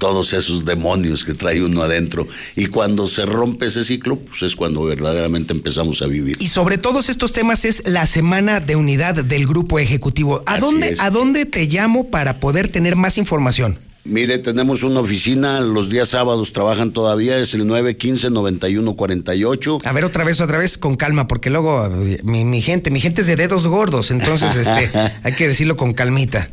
[0.00, 2.26] todos esos demonios que trae uno adentro.
[2.56, 6.38] Y cuando se rompe ese ciclo, pues es cuando verdaderamente empezamos a vivir.
[6.40, 10.42] Y sobre todos estos temas es la semana de unidad del grupo ejecutivo.
[10.44, 13.78] ¿A, dónde, ¿a dónde te llamo para poder tener más información?
[14.08, 19.80] Mire, tenemos una oficina, los días sábados trabajan todavía, es el 915-9148.
[19.84, 21.90] A ver, otra vez, otra vez, con calma, porque luego
[22.22, 24.90] mi, gente, mi gente es de dedos gordos, entonces este,
[25.22, 26.48] hay que decirlo con calmita.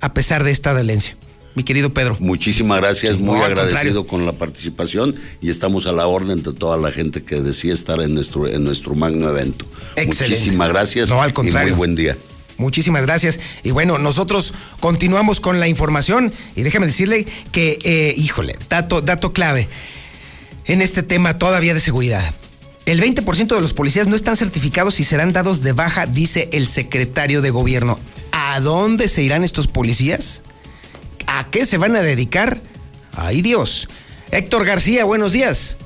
[0.00, 1.16] a pesar de esta dolencia.
[1.54, 2.16] Mi querido Pedro.
[2.20, 6.92] Muchísimas gracias, muy agradecido con la participación y estamos a la orden de toda la
[6.92, 9.66] gente que decía estar en nuestro, en nuestro magno evento.
[10.06, 11.68] Muchísimas gracias no, al contrario.
[11.68, 12.16] y muy buen día.
[12.58, 13.40] Muchísimas gracias.
[13.62, 19.32] Y bueno, nosotros continuamos con la información y déjame decirle que, eh, híjole, dato, dato
[19.32, 19.68] clave
[20.66, 22.22] en este tema todavía de seguridad.
[22.84, 26.66] El 20% de los policías no están certificados y serán dados de baja, dice el
[26.66, 27.98] secretario de gobierno.
[28.50, 30.40] ¿A dónde se irán estos policías?
[31.26, 32.62] ¿A qué se van a dedicar?
[33.12, 33.88] ¡Ay Dios!
[34.30, 35.76] Héctor García, buenos días.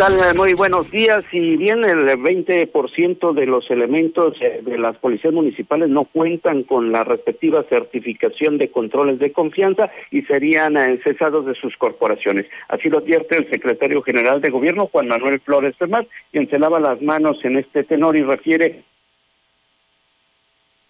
[0.00, 0.34] Tal?
[0.34, 1.22] Muy buenos días.
[1.30, 6.90] Si bien el 20% de los elementos eh, de las policías municipales no cuentan con
[6.90, 12.46] la respectiva certificación de controles de confianza y serían eh, cesados de sus corporaciones.
[12.68, 16.80] Así lo advierte el secretario general de gobierno, Juan Manuel Flores Fermat, quien se lava
[16.80, 18.84] las manos en este tenor y refiere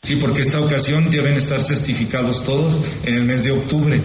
[0.03, 4.03] Sí, porque esta ocasión deben estar certificados todos en el mes de octubre.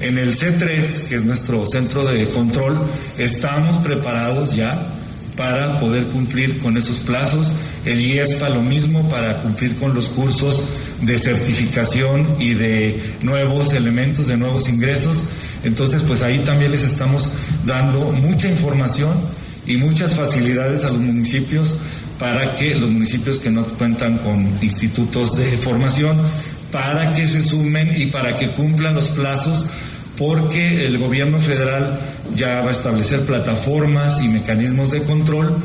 [0.00, 4.98] En el C3, que es nuestro centro de control, estamos preparados ya
[5.36, 7.54] para poder cumplir con esos plazos.
[7.84, 10.66] El IESPA lo mismo para cumplir con los cursos
[11.02, 15.22] de certificación y de nuevos elementos, de nuevos ingresos.
[15.62, 17.32] Entonces, pues ahí también les estamos
[17.64, 19.28] dando mucha información
[19.68, 21.78] y muchas facilidades a los municipios
[22.18, 26.24] para que los municipios que no cuentan con institutos de formación,
[26.72, 29.66] para que se sumen y para que cumplan los plazos
[30.18, 31.98] porque el gobierno federal
[32.34, 35.56] ya va a establecer plataformas y mecanismos de control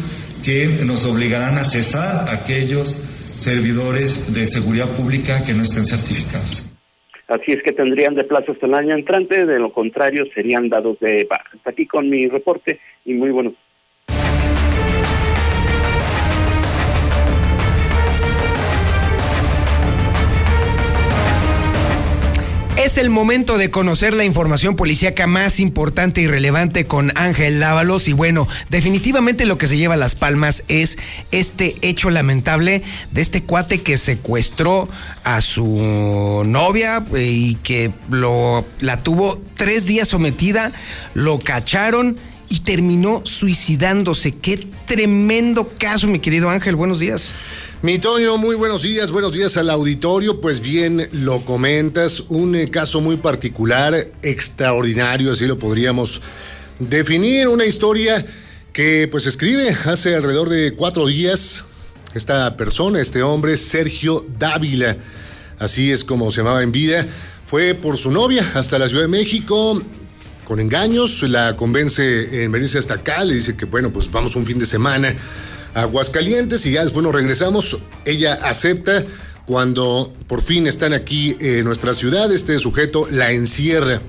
[0.46, 2.96] que nos obligarán a cesar aquellos
[3.36, 6.64] servidores de seguridad pública que no estén certificados.
[7.28, 11.00] Así es que tendrían de plazo hasta el año entrante, de lo contrario serían dados
[11.00, 11.50] de baja.
[11.56, 13.54] Hasta aquí con mi reporte y muy buenos
[22.76, 28.08] Es el momento de conocer la información policíaca más importante y relevante con Ángel Lávalos.
[28.08, 30.98] Y bueno, definitivamente lo que se lleva a las palmas es
[31.32, 32.82] este hecho lamentable
[33.12, 34.90] de este cuate que secuestró
[35.24, 40.74] a su novia eh, y que lo, la tuvo tres días sometida,
[41.14, 42.18] lo cacharon
[42.50, 44.32] y terminó suicidándose.
[44.32, 46.76] Qué tremendo caso, mi querido Ángel.
[46.76, 47.36] Buenos días.
[47.84, 50.40] Mi Toño, muy buenos días, buenos días al auditorio.
[50.40, 56.22] Pues bien, lo comentas, un eh, caso muy particular, extraordinario, así lo podríamos
[56.80, 58.26] definir, una historia
[58.72, 61.66] que pues escribe hace alrededor de cuatro días
[62.14, 64.96] esta persona, este hombre, Sergio Dávila,
[65.60, 67.06] así es como se llamaba en vida,
[67.46, 69.84] fue por su novia hasta la Ciudad de México,
[70.46, 74.46] con engaños, la convence en venirse hasta acá, le dice que bueno, pues vamos un
[74.46, 75.14] fin de semana
[75.74, 77.80] Aguascalientes y ya después nos regresamos.
[78.06, 79.04] Ella acepta
[79.46, 82.32] cuando por fin están aquí en nuestra ciudad.
[82.32, 84.02] Este sujeto la encierra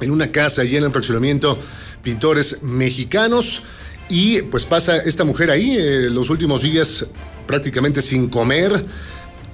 [0.00, 1.58] en una casa allí en el fraccionamiento
[2.02, 3.62] Pintores Mexicanos
[4.08, 7.06] y pues pasa esta mujer ahí eh, los últimos días
[7.46, 8.84] prácticamente sin comer.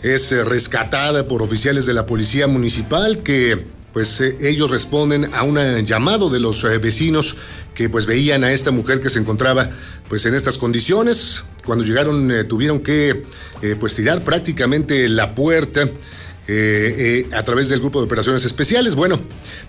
[0.03, 5.43] Es eh, rescatada por oficiales de la policía municipal que pues eh, ellos responden a
[5.43, 7.37] un llamado de los vecinos
[7.79, 9.71] que pues veían a esta mujer que se encontraba
[10.09, 11.45] pues en estas condiciones.
[11.65, 13.23] Cuando llegaron eh, tuvieron que
[13.63, 15.89] eh, pues tirar prácticamente la puerta
[16.49, 18.97] eh, a través del grupo de operaciones especiales.
[18.97, 19.21] Bueno,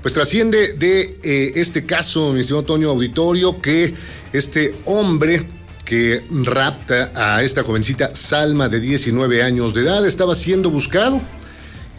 [0.02, 1.20] pues trasciende de
[1.54, 3.94] este caso, mi estimado Antonio Auditorio, que
[4.34, 5.48] este hombre
[5.86, 11.22] que rapta a esta jovencita Salma de 19 años de edad estaba siendo buscado.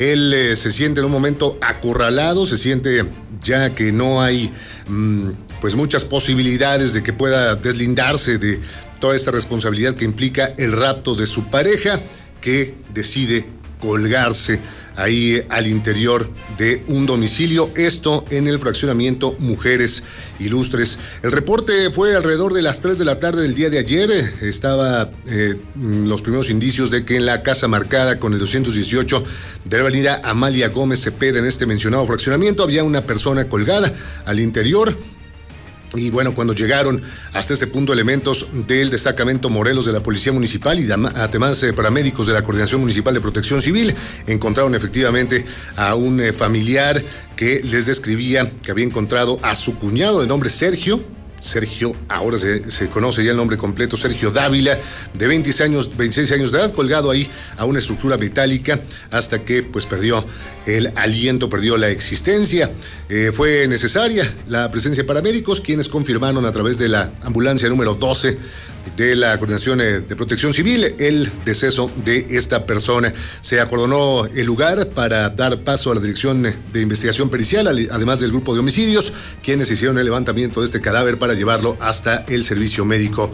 [0.00, 3.04] Él se siente en un momento acorralado, se siente
[3.42, 4.50] ya que no hay
[4.88, 5.28] mm,
[5.60, 8.58] pues muchas posibilidades de que pueda deslindarse de
[8.98, 12.00] toda esta responsabilidad que implica el rapto de su pareja,
[12.40, 13.46] que decide
[13.80, 14.60] colgarse
[14.96, 16.28] ahí al interior
[16.58, 20.02] de un domicilio, esto en el fraccionamiento Mujeres
[20.38, 20.98] Ilustres.
[21.22, 24.10] El reporte fue alrededor de las 3 de la tarde del día de ayer,
[24.42, 29.24] estaba eh, los primeros indicios de que en la casa marcada con el 218
[29.64, 33.92] de la avenida Amalia Gómez Cepeda en este mencionado fraccionamiento había una persona colgada
[34.26, 34.96] al interior
[35.94, 37.02] y bueno, cuando llegaron
[37.34, 42.26] hasta este punto elementos del destacamento Morelos de la Policía Municipal y además eh, paramédicos
[42.26, 43.94] de la Coordinación Municipal de Protección Civil,
[44.26, 45.44] encontraron efectivamente
[45.76, 47.02] a un eh, familiar
[47.34, 51.02] que les describía que había encontrado a su cuñado de nombre Sergio,
[51.40, 54.78] Sergio, ahora se, conoce ya el nombre completo, Sergio Dávila,
[55.18, 58.80] de 26 años, 26 años de edad, colgado ahí a una estructura metálica
[59.10, 60.24] hasta que pues perdió
[60.66, 62.70] el aliento, perdió la existencia.
[63.08, 67.94] Eh, fue necesaria la presencia de paramédicos, quienes confirmaron a través de la ambulancia número
[67.94, 68.38] 12
[68.96, 73.12] de la Coordinación eh, de Protección Civil el deceso de esta persona.
[73.40, 78.30] Se acordonó el lugar para dar paso a la Dirección de Investigación Pericial, además del
[78.30, 79.12] grupo de homicidios,
[79.42, 83.30] quienes hicieron el levantamiento de este cadáver para llevarlo hasta el servicio médico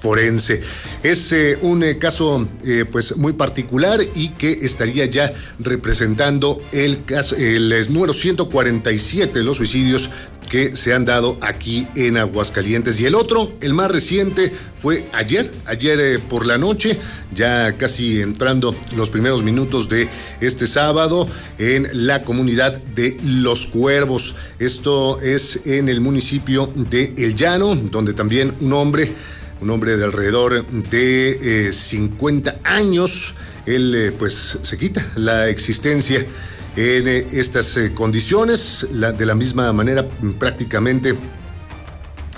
[0.00, 0.62] forense.
[1.02, 2.48] Es eh, un eh, caso
[2.90, 9.58] pues muy particular y que estaría ya representando el caso, el número 147 de los
[9.58, 10.10] suicidios
[10.50, 13.00] que se han dado aquí en Aguascalientes.
[13.00, 16.98] Y el otro, el más reciente, fue ayer, ayer eh, por la noche,
[17.32, 20.08] ya casi entrando los primeros minutos de
[20.40, 21.26] este sábado
[21.58, 24.34] en la comunidad de Los Cuervos.
[24.58, 29.12] Esto es en el municipio de El Llano, donde también un hombre
[29.60, 33.34] un hombre de alrededor de 50 eh, años,
[33.66, 36.24] él eh, pues se quita la existencia
[36.76, 38.86] en eh, estas eh, condiciones.
[38.90, 41.14] de la misma manera, prácticamente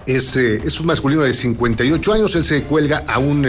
[0.06, 2.34] es, eh, es, un masculino de 58 años.
[2.34, 3.46] Él se cuelga a un,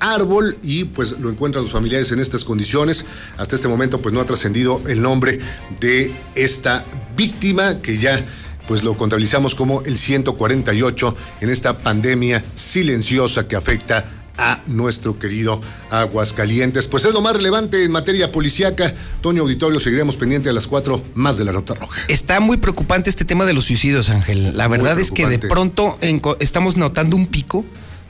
[0.00, 3.04] árbol y pues lo encuentran los familiares en estas condiciones.
[3.36, 5.38] Hasta este momento pues no ha trascendido el nombre
[5.78, 6.84] de esta
[7.16, 8.24] víctima que ya
[8.66, 15.60] pues lo contabilizamos como el 148 en esta pandemia silenciosa que afecta a nuestro querido
[15.90, 16.88] Aguascalientes.
[16.88, 18.94] Pues es lo más relevante en materia policíaca.
[19.20, 22.00] Toño Auditorio, seguiremos pendiente a las cuatro más de la nota roja.
[22.08, 24.56] Está muy preocupante este tema de los suicidios, Ángel.
[24.56, 25.98] La verdad es que de pronto
[26.40, 27.64] estamos notando un pico.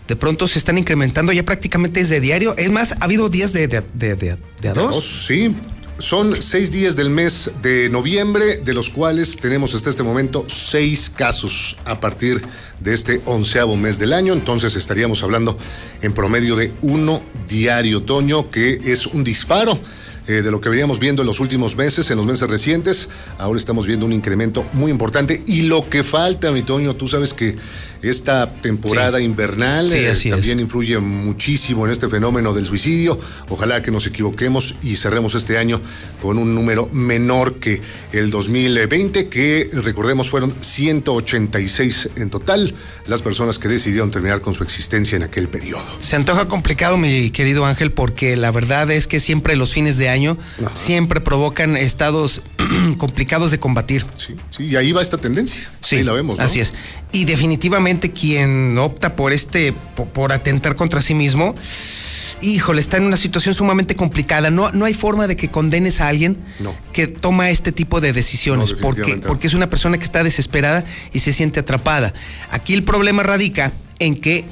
[0.06, 2.56] De pronto se están incrementando ya prácticamente desde diario.
[2.56, 5.24] Es más, ha habido días de, de, de, de, de a dos.
[5.26, 5.54] Sí,
[6.00, 11.10] son seis días del mes de noviembre, de los cuales tenemos hasta este momento seis
[11.10, 12.40] casos a partir
[12.80, 14.32] de este onceavo mes del año.
[14.32, 15.56] Entonces estaríamos hablando
[16.00, 19.78] en promedio de uno diario, otoño, que es un disparo.
[20.26, 23.58] Eh, de lo que veníamos viendo en los últimos meses, en los meses recientes, ahora
[23.58, 25.42] estamos viendo un incremento muy importante.
[25.46, 27.56] Y lo que falta, mi Toño, tú sabes que
[28.02, 33.18] esta temporada invernal eh, también influye muchísimo en este fenómeno del suicidio.
[33.48, 35.80] Ojalá que nos equivoquemos y cerremos este año
[36.22, 37.82] con un número menor que
[38.12, 42.74] el 2020, que recordemos fueron 186 en total
[43.06, 45.82] las personas que decidieron terminar con su existencia en aquel periodo.
[45.98, 50.08] Se antoja complicado, mi querido Ángel, porque la verdad es que siempre los fines de
[50.10, 50.36] año
[50.72, 52.42] siempre provocan estados
[52.98, 54.04] complicados de combatir.
[54.16, 55.70] Sí, sí, y ahí va esta tendencia.
[55.80, 56.38] Sí, ahí la vemos.
[56.38, 56.44] ¿no?
[56.44, 56.74] Así es.
[57.12, 59.72] Y definitivamente quien opta por este,
[60.12, 61.54] por, atentar contra sí mismo,
[62.42, 64.50] híjole, está en una situación sumamente complicada.
[64.50, 66.38] No, no hay forma de que condenes a alguien
[66.92, 71.20] que toma este tipo de decisiones, porque, porque es una persona que está desesperada y
[71.20, 72.14] se siente atrapada.
[72.50, 74.44] Aquí el problema radica en que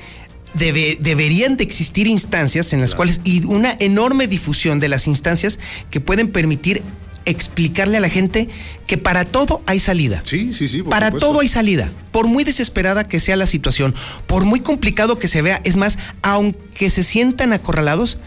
[0.59, 5.59] deberían de existir instancias en las cuales, y una enorme difusión de las instancias
[5.91, 6.83] que pueden permitir
[7.25, 8.49] explicarle a la gente
[8.87, 10.23] que para todo hay salida.
[10.25, 10.83] Sí, sí, sí.
[10.83, 11.91] para todo hay salida.
[12.11, 13.95] Por muy desesperada que sea la situación,
[14.27, 18.19] por muy complicado que se vea, es más, aunque se sientan acorralados,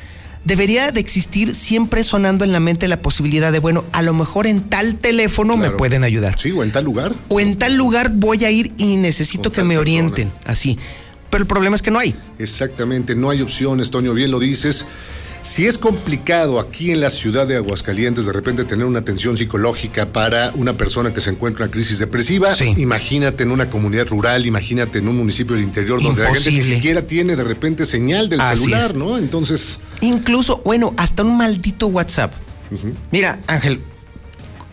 [0.45, 4.47] debería de existir siempre sonando en la mente la posibilidad de, bueno, a lo mejor
[4.47, 6.39] en tal teléfono me pueden ayudar.
[6.39, 7.13] Sí, o en tal lugar.
[7.29, 10.77] O en tal lugar voy a ir y necesito que me orienten, así.
[11.31, 12.13] Pero el problema es que no hay.
[12.37, 14.85] Exactamente, no hay opciones, Toño, bien lo dices.
[15.41, 20.05] Si es complicado aquí en la ciudad de Aguascalientes de repente tener una atención psicológica
[20.05, 24.99] para una persona que se encuentra en crisis depresiva, imagínate en una comunidad rural, imagínate
[24.99, 28.39] en un municipio del interior donde la gente ni siquiera tiene de repente señal del
[28.43, 29.17] celular, ¿no?
[29.17, 29.79] Entonces.
[30.01, 32.33] Incluso, bueno, hasta un maldito WhatsApp.
[33.11, 33.81] Mira, Ángel,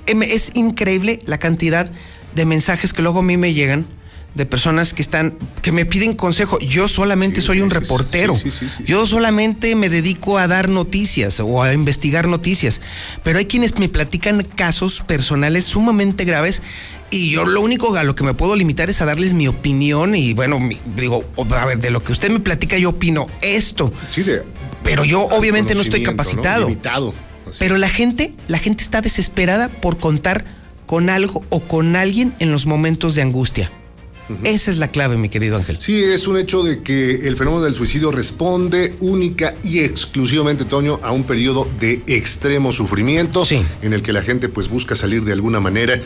[0.05, 1.91] em, es increíble la cantidad
[2.35, 3.87] de mensajes que luego a mí me llegan
[4.39, 6.61] de personas que están, que me piden consejo.
[6.61, 8.35] Yo solamente soy un reportero.
[8.85, 12.81] Yo solamente me dedico a dar noticias o a investigar noticias.
[13.25, 16.63] Pero hay quienes me platican casos personales sumamente graves
[17.11, 20.15] y yo lo único a lo que me puedo limitar es a darles mi opinión
[20.15, 20.61] y bueno,
[20.95, 23.93] digo, a ver, de lo que usted me platica yo opino esto.
[24.11, 24.45] Sí, de,
[24.85, 26.73] pero yo obviamente no estoy capacitado.
[27.59, 30.45] Pero la gente, la gente está desesperada por contar
[30.87, 33.73] con algo o con alguien en los momentos de angustia.
[34.45, 35.79] Esa es la clave, mi querido Ángel.
[35.81, 41.01] Sí, es un hecho de que el fenómeno del suicidio responde única y exclusivamente, Toño,
[41.03, 43.45] a un periodo de extremo sufrimiento
[43.83, 46.01] en el que la gente pues busca salir de alguna manera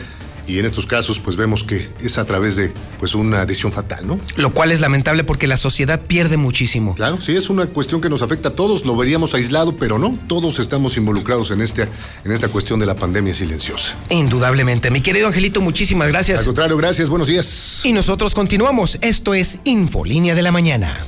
[0.47, 4.07] y en estos casos pues vemos que es a través de pues una decisión fatal,
[4.07, 4.19] ¿no?
[4.35, 6.95] Lo cual es lamentable porque la sociedad pierde muchísimo.
[6.95, 10.17] Claro, sí, es una cuestión que nos afecta a todos, lo veríamos aislado, pero no,
[10.27, 11.87] todos estamos involucrados en, este,
[12.23, 13.95] en esta cuestión de la pandemia silenciosa.
[14.09, 14.91] Indudablemente.
[14.91, 16.39] Mi querido Angelito, muchísimas gracias.
[16.39, 17.81] Al contrario, gracias, buenos días.
[17.83, 21.07] Y nosotros continuamos, esto es Infolínea de la Mañana.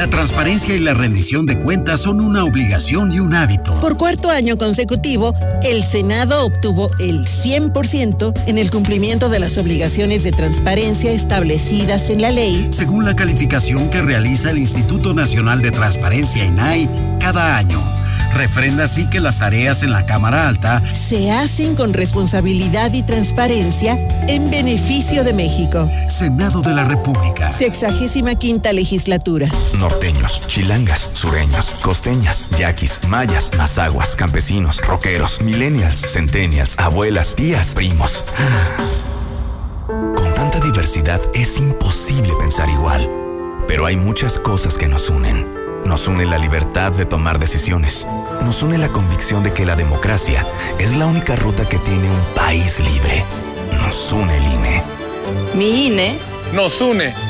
[0.00, 3.78] La transparencia y la rendición de cuentas son una obligación y un hábito.
[3.80, 10.22] Por cuarto año consecutivo, el Senado obtuvo el 100% en el cumplimiento de las obligaciones
[10.22, 12.68] de transparencia establecidas en la ley.
[12.70, 16.88] Según la calificación que realiza el Instituto Nacional de Transparencia INAI
[17.20, 17.99] cada año.
[18.34, 23.98] Refrenda así que las tareas en la Cámara Alta se hacen con responsabilidad y transparencia
[24.28, 25.90] en beneficio de México.
[26.08, 27.50] Senado de la República.
[27.50, 29.48] Sexagésima quinta legislatura.
[29.78, 38.24] Norteños, chilangas, sureños, costeñas, yaquis, mayas, mazaguas, campesinos, roqueros, millennials, centennials, abuelas, tías, primos.
[39.86, 43.08] Con tanta diversidad es imposible pensar igual,
[43.66, 45.59] pero hay muchas cosas que nos unen
[45.90, 48.06] nos une la libertad de tomar decisiones.
[48.44, 50.46] Nos une la convicción de que la democracia
[50.78, 53.24] es la única ruta que tiene un país libre.
[53.84, 54.82] Nos une el INE.
[55.54, 56.16] Mi INE
[56.52, 57.29] nos une.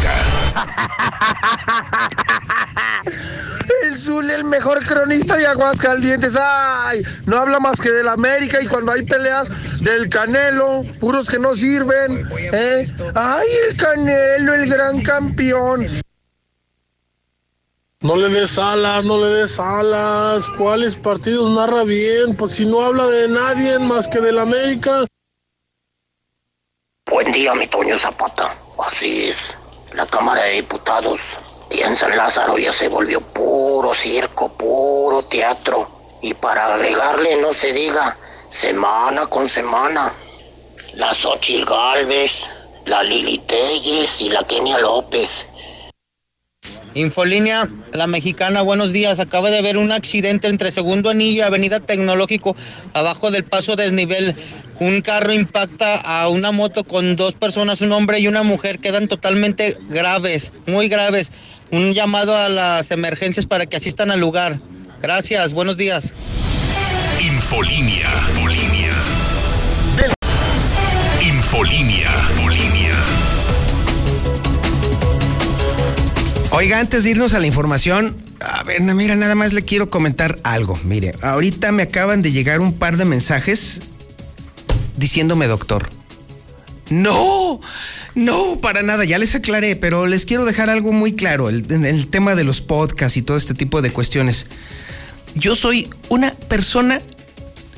[3.84, 6.38] El Zul, el mejor cronista de Aguascalientes.
[6.40, 7.02] ¡Ay!
[7.26, 9.50] No habla más que del América y cuando hay peleas
[9.82, 12.28] del Canelo, puros que no sirven.
[12.54, 12.88] ¿eh?
[13.16, 15.88] ¡Ay, el Canelo, el gran campeón!
[18.04, 20.50] No le des alas, no le des alas.
[20.58, 22.36] ¿Cuáles partidos narra bien?
[22.36, 25.06] Pues si no habla de nadie más que del América.
[27.06, 28.56] Buen día, mi Toño Zapata.
[28.80, 29.56] Así es.
[29.94, 31.20] La Cámara de Diputados
[31.70, 35.88] y en San Lázaro ya se volvió puro circo, puro teatro.
[36.24, 38.18] Y para agregarle, no se diga,
[38.50, 40.12] semana con semana.
[40.96, 42.48] La Xochil Galvez,
[42.86, 45.46] la Lili Telles y la Kenia López.
[46.94, 49.20] Infolínea, la mexicana, buenos días.
[49.20, 52.56] Acaba de haber un accidente entre Segundo Anillo y Avenida Tecnológico,
[52.94, 54.36] abajo del paso desnivel.
[54.80, 58.80] Un carro impacta a una moto con dos personas, un hombre y una mujer.
[58.80, 61.32] Quedan totalmente graves, muy graves.
[61.72, 64.60] Un llamado a las emergencias para que asistan al lugar.
[65.02, 66.14] Gracias, buenos días.
[67.22, 68.10] Infolínea.
[68.28, 68.92] Infolínea.
[71.22, 72.41] Infolínea.
[76.54, 80.38] Oiga, antes de irnos a la información, a ver, mira, nada más le quiero comentar
[80.44, 80.78] algo.
[80.84, 83.82] Mire, ahorita me acaban de llegar un par de mensajes
[84.98, 85.90] diciéndome doctor.
[86.90, 87.62] No,
[88.16, 92.08] no, para nada, ya les aclaré, pero les quiero dejar algo muy claro, el, el
[92.08, 94.46] tema de los podcasts y todo este tipo de cuestiones.
[95.36, 97.02] Yo soy una persona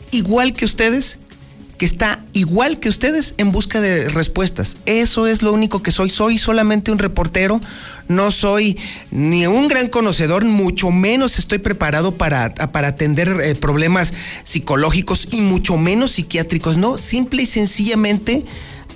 [0.09, 1.19] igual que ustedes,
[1.83, 4.77] que está igual que ustedes en busca de respuestas.
[4.85, 6.09] Eso es lo único que soy.
[6.09, 7.59] Soy solamente un reportero.
[8.07, 8.79] No soy
[9.11, 14.13] ni un gran conocedor, mucho menos estoy preparado para, para atender eh, problemas
[14.45, 16.77] psicológicos y mucho menos psiquiátricos.
[16.77, 18.45] No, simple y sencillamente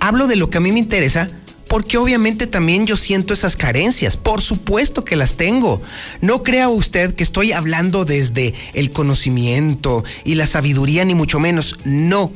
[0.00, 1.28] hablo de lo que a mí me interesa.
[1.68, 5.82] Porque obviamente también yo siento esas carencias, por supuesto que las tengo.
[6.22, 11.76] No crea usted que estoy hablando desde el conocimiento y la sabiduría, ni mucho menos.
[11.84, 12.32] No,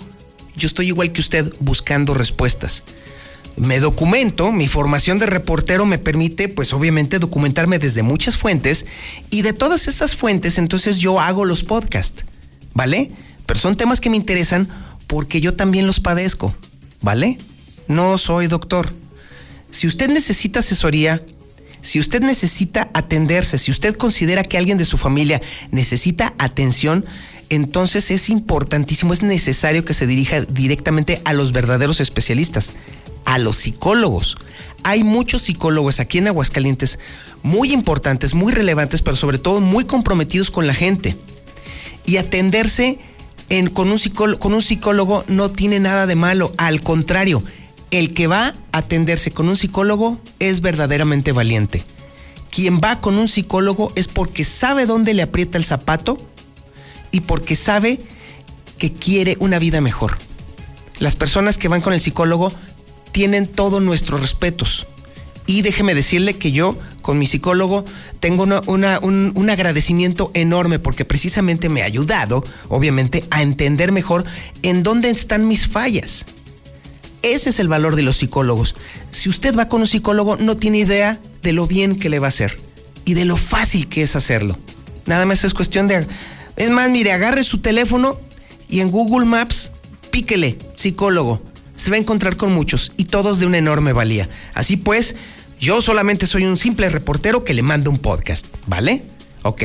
[0.57, 2.83] yo estoy igual que usted buscando respuestas.
[3.57, 8.87] Me documento, mi formación de reportero me permite, pues obviamente, documentarme desde muchas fuentes
[9.29, 12.25] y de todas esas fuentes entonces yo hago los podcasts,
[12.73, 13.11] ¿vale?
[13.45, 14.69] Pero son temas que me interesan
[15.07, 16.55] porque yo también los padezco,
[17.03, 17.37] ¿vale?
[17.89, 18.95] No soy doctor.
[19.71, 21.21] Si usted necesita asesoría,
[21.83, 27.05] si usted necesita atenderse, si usted considera que alguien de su familia necesita atención,
[27.53, 32.73] entonces es importantísimo, es necesario que se dirija directamente a los verdaderos especialistas,
[33.27, 34.39] a los psicólogos.
[34.85, 36.99] Hay muchos psicólogos aquí en Aguascalientes
[37.43, 41.15] muy importantes, muy relevantes, pero sobre todo muy comprometidos con la gente.
[42.07, 42.99] Y atenderse
[43.75, 47.45] con un psicólogo no tiene nada de malo, al contrario,
[47.91, 51.85] el que va a atenderse con un psicólogo es verdaderamente valiente.
[52.51, 56.17] Quien va con un psicólogo es porque sabe dónde le aprieta el zapato
[57.13, 58.01] y porque sabe
[58.79, 60.19] que quiere una vida mejor.
[60.99, 62.53] Las personas que van con el psicólogo
[63.13, 64.87] tienen todos nuestros respetos.
[65.47, 67.85] Y déjeme decirle que yo con mi psicólogo
[68.21, 74.25] tengo un, un, agradecimiento enorme porque precisamente me ha ayudado, obviamente, a entender mejor
[74.63, 76.25] en dónde están mis fallas.
[77.23, 78.75] Ese es el valor de los psicólogos.
[79.11, 82.29] Si usted va con un psicólogo, no tiene idea de lo bien que le va
[82.29, 82.59] a hacer
[83.05, 84.57] y de lo fácil que es hacerlo.
[85.07, 86.07] Nada más es cuestión de...
[86.63, 88.21] Es más, mire, agarre su teléfono
[88.69, 89.73] y en Google Maps
[90.13, 91.43] píquele psicólogo.
[91.75, 94.29] Se va a encontrar con muchos y todos de una enorme valía.
[94.55, 95.17] Así pues,
[95.59, 99.03] yo solamente soy un simple reportero que le manda un podcast, ¿vale?
[99.43, 99.65] Ok.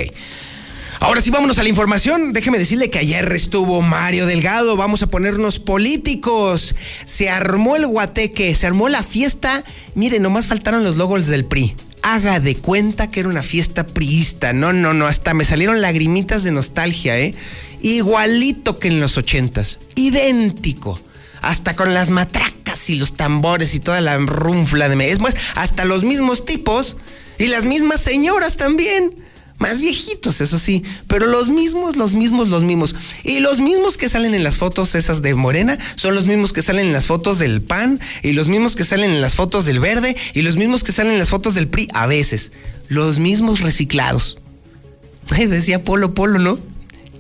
[0.99, 2.33] Ahora sí, vámonos a la información.
[2.33, 4.75] Déjeme decirle que ayer estuvo Mario Delgado.
[4.75, 6.73] Vamos a ponernos políticos.
[7.05, 9.63] Se armó el guateque, se armó la fiesta.
[9.93, 11.75] Miren, nomás faltaron los logos del PRI.
[12.01, 14.53] Haga de cuenta que era una fiesta priista.
[14.53, 17.35] No, no, no, hasta me salieron lagrimitas de nostalgia, ¿eh?
[17.81, 20.99] Igualito que en los ochentas, idéntico.
[21.41, 25.11] Hasta con las matracas y los tambores y toda la runfla de...
[25.11, 26.97] Es más, hasta los mismos tipos
[27.37, 29.26] y las mismas señoras también.
[29.59, 32.95] Más viejitos, eso sí, pero los mismos, los mismos, los mismos.
[33.23, 36.61] Y los mismos que salen en las fotos esas de Morena son los mismos que
[36.61, 39.79] salen en las fotos del PAN y los mismos que salen en las fotos del
[39.79, 42.51] Verde y los mismos que salen en las fotos del PRI a veces.
[42.88, 44.38] Los mismos reciclados.
[45.31, 46.59] Ay, decía Polo Polo, ¿no?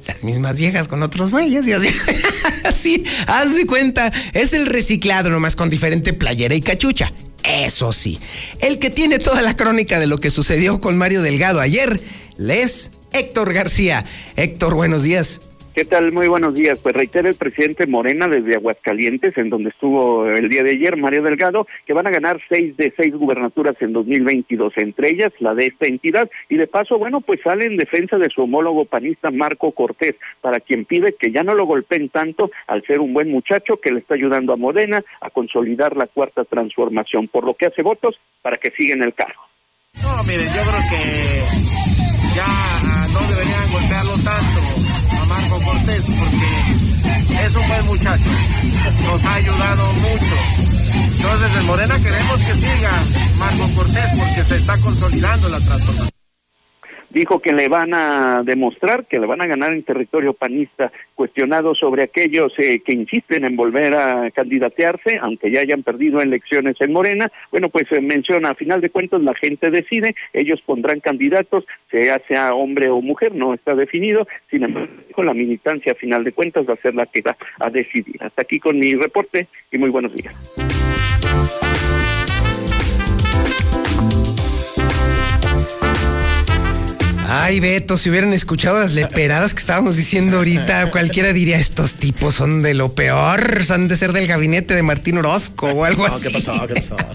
[0.05, 1.87] Las mismas viejas con otros güeyes y así.
[2.65, 7.11] así, haz de cuenta, es el reciclado nomás con diferente playera y cachucha.
[7.43, 8.19] Eso sí,
[8.59, 12.01] el que tiene toda la crónica de lo que sucedió con Mario Delgado ayer
[12.37, 14.03] les Héctor García.
[14.35, 15.41] Héctor, buenos días.
[15.77, 16.11] ¿Qué tal?
[16.11, 16.79] Muy buenos días.
[16.79, 21.21] Pues reitera el presidente Morena desde Aguascalientes, en donde estuvo el día de ayer Mario
[21.21, 25.67] Delgado, que van a ganar seis de seis gubernaturas en 2022, entre ellas la de
[25.67, 26.31] esta entidad.
[26.49, 30.59] Y de paso, bueno, pues sale en defensa de su homólogo panista Marco Cortés, para
[30.61, 33.99] quien pide que ya no lo golpeen tanto al ser un buen muchacho que le
[33.99, 38.55] está ayudando a Morena a consolidar la cuarta transformación, por lo que hace votos para
[38.55, 39.43] que siga en el cargo.
[40.01, 41.86] No, miren, yo creo que
[42.37, 44.61] ya ah, no deberían golpearlo tanto
[45.09, 48.29] a Marco Cortés porque es un buen muchacho,
[49.05, 50.35] nos ha ayudado mucho.
[51.17, 52.91] Entonces en Morena queremos que siga
[53.37, 56.16] Marco Cortés porque se está consolidando la transformación
[57.17, 61.73] dijo que le van a demostrar que le van a ganar en territorio panista, cuestionado
[61.73, 66.93] sobre aquellos eh, que insisten en volver a candidatearse, aunque ya hayan perdido elecciones en
[66.93, 67.31] Morena.
[67.51, 72.21] Bueno, pues eh, menciona, a final de cuentas la gente decide, ellos pondrán candidatos, sea
[72.27, 76.67] sea hombre o mujer, no está definido, sin embargo, la militancia a final de cuentas
[76.69, 78.17] va a ser la que va a decidir.
[78.19, 80.35] Hasta aquí con mi reporte y muy buenos días.
[87.29, 92.35] Ay, Beto, si hubieran escuchado las leperadas que estábamos diciendo ahorita, cualquiera diría, estos tipos
[92.35, 96.21] son de lo peor, son de ser del gabinete de Martín Orozco o algo así.
[96.21, 96.67] ¿Qué pasó?
[96.67, 96.95] ¿Qué pasó?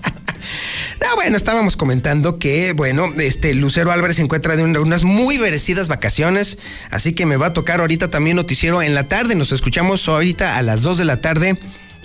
[1.01, 5.89] No, bueno, estábamos comentando que, bueno, este Lucero Álvarez se encuentra de unas muy merecidas
[5.89, 6.59] vacaciones,
[6.91, 9.35] así que me va a tocar ahorita también noticiero en la tarde.
[9.35, 11.59] Nos escuchamos ahorita a las 2 de la tarde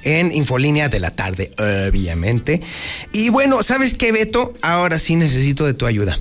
[0.03, 2.61] en Infolínea de la tarde, obviamente.
[3.11, 4.53] Y bueno, ¿sabes qué, Beto?
[4.61, 6.19] Ahora sí necesito de tu ayuda.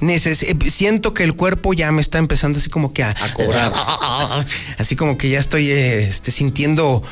[0.00, 3.72] Eh, siento que el cuerpo ya me está empezando así como que a, cobrar.
[4.78, 7.02] Así como que ya estoy este, sintiendo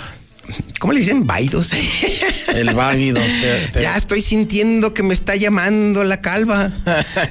[0.79, 1.27] ¿Cómo le dicen?
[1.27, 1.73] Vaidos.
[2.49, 3.21] El váguido.
[3.81, 6.73] Ya estoy sintiendo que me está llamando la calva.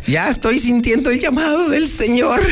[0.07, 2.41] Ya estoy sintiendo el llamado del Señor.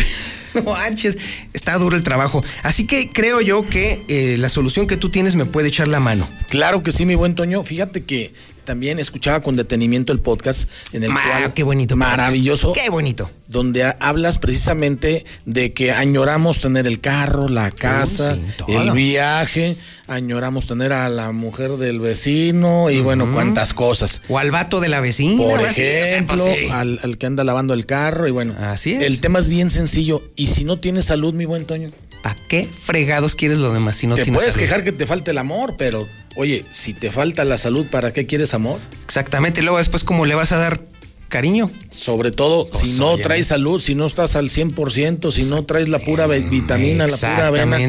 [0.53, 1.17] No manches,
[1.53, 2.43] está duro el trabajo.
[2.61, 6.01] Así que creo yo que eh, la solución que tú tienes me puede echar la
[6.01, 6.27] mano.
[6.49, 7.63] Claro que sí, mi buen Toño.
[7.63, 8.33] Fíjate que
[8.63, 13.31] también escuchaba con detenimiento el podcast en el cual qué bonito maravilloso qué bonito.
[13.47, 19.77] donde hablas precisamente de que añoramos tener el carro la casa el viaje
[20.11, 24.21] añoramos tener a la mujer del vecino y bueno cuántas cosas.
[24.27, 28.27] O al vato de la vecina por ejemplo al, al, que anda lavando el carro
[28.27, 29.03] y bueno así es.
[29.03, 30.21] el tema es bien sencillo.
[30.35, 34.07] Y si no tienes salud mi buen Toño ¿Para qué fregados quieres lo demás si
[34.07, 37.43] no te tienes puedes quejar que te falte el amor, pero oye, si te falta
[37.45, 38.79] la salud, ¿para qué quieres amor?
[39.05, 40.81] Exactamente, luego después cómo le vas a dar
[41.31, 41.71] cariño.
[41.89, 45.99] Sobre todo, si no traes salud, si no estás al 100%, si no traes la
[45.99, 47.79] pura vitamina, la pura avena,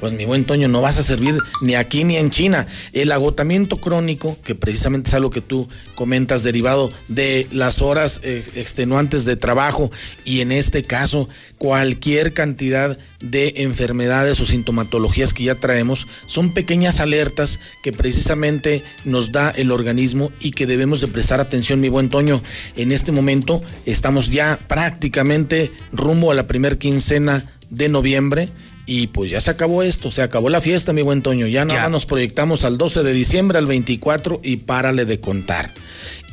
[0.00, 2.66] pues mi buen Toño, no vas a servir ni aquí ni en China.
[2.92, 8.44] El agotamiento crónico, que precisamente es algo que tú comentas, derivado de las horas eh,
[8.54, 9.90] extenuantes de trabajo
[10.24, 11.28] y en este caso
[11.62, 19.30] cualquier cantidad de enfermedades o sintomatologías que ya traemos son pequeñas alertas que precisamente nos
[19.30, 22.42] da el organismo y que debemos de prestar atención, mi buen Toño.
[22.74, 28.48] En este momento estamos ya prácticamente rumbo a la primer quincena de noviembre.
[28.84, 31.46] Y pues ya se acabó esto, se acabó la fiesta, mi buen Toño.
[31.46, 35.70] Ya nada nos proyectamos al 12 de diciembre, al 24 y párale de contar.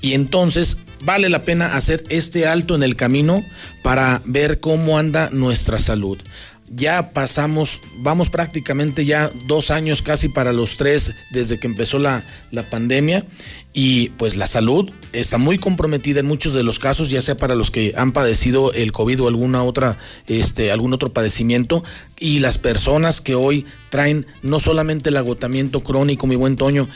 [0.01, 3.43] Y entonces vale la pena hacer este alto en el camino
[3.83, 6.19] para ver cómo anda nuestra salud.
[6.71, 12.23] Ya pasamos, vamos prácticamente ya dos años casi para los tres desde que empezó la,
[12.51, 13.25] la pandemia.
[13.71, 17.53] Y pues la salud está muy comprometida en muchos de los casos, ya sea para
[17.53, 21.83] los que han padecido el COVID o alguna otra, este, algún otro padecimiento,
[22.19, 26.87] y las personas que hoy traen no solamente el agotamiento crónico, mi buen Toño,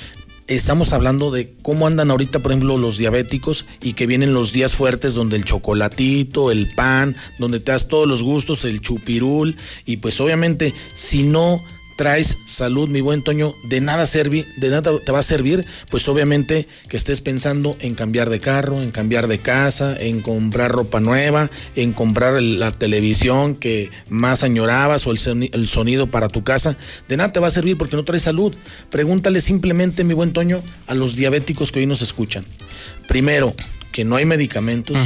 [0.48, 4.74] Estamos hablando de cómo andan ahorita, por ejemplo, los diabéticos y que vienen los días
[4.74, 9.56] fuertes donde el chocolatito, el pan, donde te das todos los gustos, el chupirul
[9.86, 11.61] y pues obviamente si no
[11.95, 16.07] traes salud, mi buen Toño, de nada servi, de nada te va a servir, pues
[16.10, 20.99] obviamente que estés pensando en cambiar de carro, en cambiar de casa, en comprar ropa
[20.99, 26.78] nueva, en comprar la televisión que más añorabas o el, el sonido para tu casa.
[27.07, 28.53] De nada te va a servir porque no traes salud.
[28.90, 32.45] Pregúntale simplemente, mi buen Toño, a los diabéticos que hoy nos escuchan.
[33.07, 33.53] Primero,
[33.94, 34.98] que no hay medicamentos.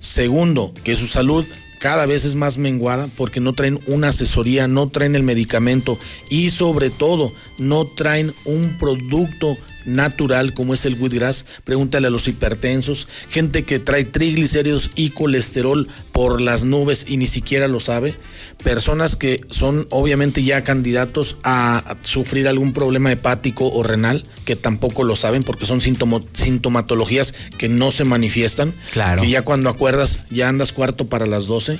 [0.00, 1.46] Segundo, que su salud
[1.82, 5.98] cada vez es más menguada porque no traen una asesoría, no traen el medicamento
[6.30, 11.46] y sobre todo no traen un producto natural como es el wheatgrass.
[11.64, 17.26] Pregúntale a los hipertensos, gente que trae triglicéridos y colesterol por las nubes y ni
[17.26, 18.14] siquiera lo sabe.
[18.62, 25.04] Personas que son obviamente ya candidatos a sufrir algún problema hepático o renal, que tampoco
[25.04, 28.72] lo saben porque son sintomatologías que no se manifiestan.
[28.90, 29.22] Claro.
[29.22, 31.78] Que ya cuando acuerdas ya andas cuarto para las 12.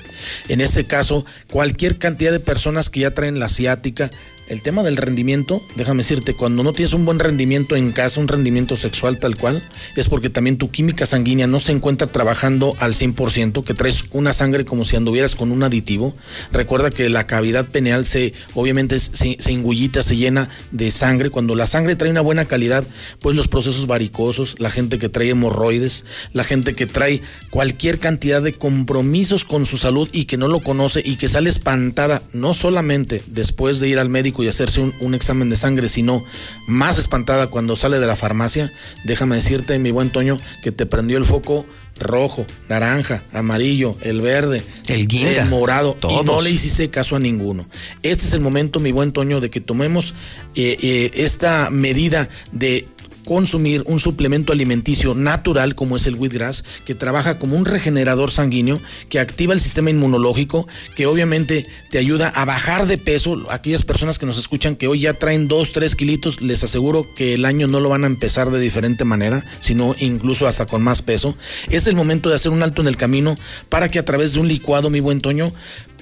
[0.48, 4.10] En este caso, cualquier cantidad de personas que ya traen la ciática,
[4.52, 8.28] el tema del rendimiento, déjame decirte, cuando no tienes un buen rendimiento en casa, un
[8.28, 9.66] rendimiento sexual tal cual,
[9.96, 14.34] es porque también tu química sanguínea no se encuentra trabajando al 100%, que traes una
[14.34, 16.14] sangre como si anduvieras con un aditivo.
[16.52, 21.30] Recuerda que la cavidad peneal se, obviamente, se, se engullita, se llena de sangre.
[21.30, 22.84] Cuando la sangre trae una buena calidad,
[23.20, 26.04] pues los procesos varicosos, la gente que trae hemorroides,
[26.34, 30.60] la gente que trae cualquier cantidad de compromisos con su salud y que no lo
[30.60, 35.14] conoce y que sale espantada, no solamente después de ir al médico, y hacerse un,
[35.14, 36.24] examen de sangre, sino
[36.66, 38.72] más espantada cuando sale de la farmacia,
[39.04, 41.66] déjame decirte, mi buen Toño, que te prendió el foco
[41.98, 47.20] rojo, naranja, amarillo, el verde, el, guinda, el morado, y no le hiciste caso a
[47.20, 47.66] ninguno.
[48.02, 50.14] Este es el momento, mi buen Toño, de que tomemos
[50.54, 52.86] eh, eh, esta medida de
[53.24, 58.80] consumir un suplemento alimenticio natural como es el wheatgrass, que trabaja como un regenerador sanguíneo,
[59.08, 60.66] que activa el sistema inmunológico,
[60.96, 63.46] que obviamente te ayuda a bajar de peso.
[63.50, 67.34] Aquellas personas que nos escuchan que hoy ya traen 2, 3 kilitos, les aseguro que
[67.34, 71.02] el año no lo van a empezar de diferente manera, sino incluso hasta con más
[71.02, 71.36] peso.
[71.70, 73.36] Es el momento de hacer un alto en el camino
[73.68, 75.52] para que a través de un licuado, mi buen Toño,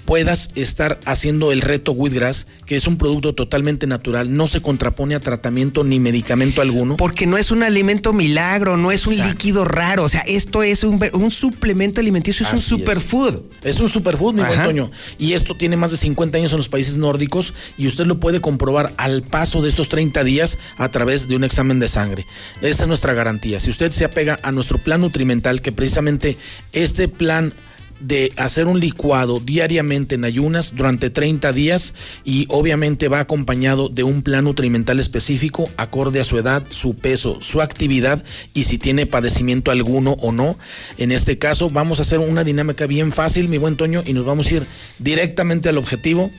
[0.04, 5.14] puedas estar haciendo el reto Wheatgrass, que es un producto totalmente natural, no se contrapone
[5.14, 6.96] a tratamiento ni medicamento alguno.
[6.96, 10.84] Porque no es un alimento milagro, no es un líquido raro, o sea, esto es
[10.84, 13.40] un, suplemento alimenticio, es un superfood.
[13.62, 13.80] Es.
[13.80, 14.90] un superfood, mi buen Toño.
[15.18, 18.40] Y esto tiene más de 50 años en los países nórdicos y usted lo puede
[18.40, 22.26] comprobar al paso de estos 30 días a través de un examen de sangre.
[22.62, 23.60] Esta es nuestra garantía.
[23.60, 26.38] Si usted se apega a nuestro plan nutrimental, que precisamente
[26.72, 27.52] este plan
[28.00, 31.94] de hacer un licuado diariamente en ayunas durante 30 días
[32.24, 37.40] y obviamente va acompañado de un plan nutrimental específico acorde a su edad, su peso,
[37.40, 38.24] su actividad
[38.54, 40.58] y si tiene padecimiento alguno o no.
[40.98, 44.24] En este caso vamos a hacer una dinámica bien fácil, mi buen Toño, y nos
[44.24, 44.66] vamos a ir
[44.98, 46.30] directamente al objetivo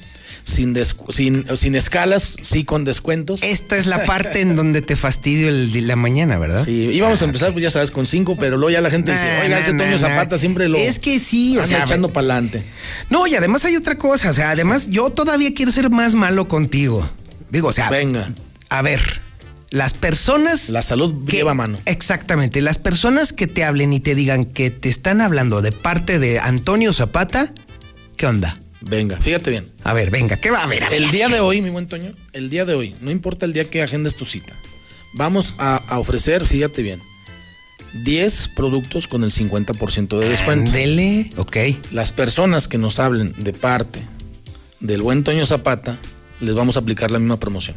[0.44, 0.76] sin,
[1.10, 3.44] sin, sin, escalas, sí con descuentos.
[3.44, 6.64] Esta es la parte en donde te fastidio el de la mañana, ¿verdad?
[6.64, 9.42] Sí, íbamos a empezar, pues ya sabes, con cinco, pero luego ya la gente dice,
[9.44, 10.78] oiga, ese Toño Zapata siempre lo.
[10.78, 11.82] Es que sí, o sea.
[11.82, 12.64] echando para adelante.
[13.10, 16.48] No, y además hay otra cosa, o sea, además yo todavía quiero ser más malo
[16.48, 17.10] contigo.
[17.50, 17.90] Digo, o sea.
[17.90, 18.30] Venga.
[18.70, 19.22] A ver.
[19.70, 20.70] Las personas.
[20.70, 21.78] La salud lleva mano.
[21.86, 22.60] Exactamente.
[22.60, 26.40] Las personas que te hablen y te digan que te están hablando de parte de
[26.40, 27.54] Antonio Zapata,
[28.18, 28.58] ¿qué onda?
[28.82, 29.72] Venga, fíjate bien.
[29.84, 30.84] A ver, venga, ¿qué va a ver?
[30.92, 33.70] el día de hoy, mi buen Toño, el día de hoy, no importa el día
[33.70, 34.54] que agendes tu cita,
[35.14, 37.00] vamos a, ofrecer, fíjate bien,
[38.04, 40.72] 10 productos con el 50% de descuento.
[40.72, 41.58] Dele, ok.
[41.92, 44.00] Las personas que nos hablen de parte
[44.80, 46.00] del buen Toño Zapata,
[46.40, 47.76] les vamos a aplicar la misma promoción.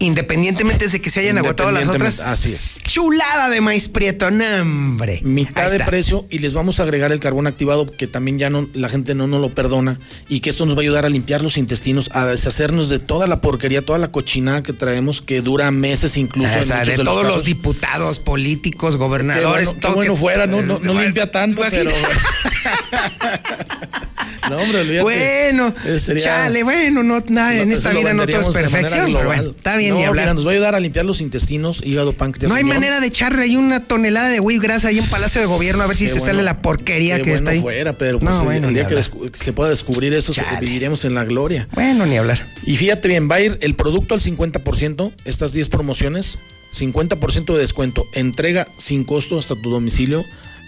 [0.00, 2.20] Independientemente de que se hayan agotado las otras.
[2.20, 2.78] Así es.
[2.84, 5.20] Chulada de maíz prieto, nombre.
[5.24, 8.68] Mitad de precio y les vamos a agregar el carbón activado que también ya no
[8.74, 9.98] la gente no nos lo perdona
[10.28, 13.26] y que esto nos va a ayudar a limpiar los intestinos, a deshacernos de toda
[13.26, 16.54] la porquería, toda la cochinada que traemos que dura meses incluso.
[16.54, 19.70] de, todos los, diputados, políticos, gobernadores.
[19.80, 21.90] Qué bueno, fuera, no, no, limpia tanto, pero.
[24.50, 25.02] no, hombre, olvídate.
[25.02, 25.74] Bueno,
[26.22, 30.04] chale, bueno, no, nada, en esta vida no todo es perfección, bueno, está bien no,
[30.04, 30.34] hablar.
[30.34, 32.48] nos va a ayudar a limpiar los intestinos, hígado, páncreas.
[32.48, 35.82] No hay manera de echarle ahí una tonelada de grasa ahí en Palacio de Gobierno
[35.82, 37.60] a ver si se sale la porquería que está ahí.
[37.60, 39.02] fuera, pero pues, el, día que
[39.34, 41.68] se pueda descubrir eso, viviremos en la gloria.
[41.72, 42.46] Bueno, ni hablar.
[42.66, 46.38] Y fíjate bien, va a ir el producto al 50%, estas 10 promociones,
[46.76, 50.24] 50% de descuento, entrega sin costo hasta tu domicilio,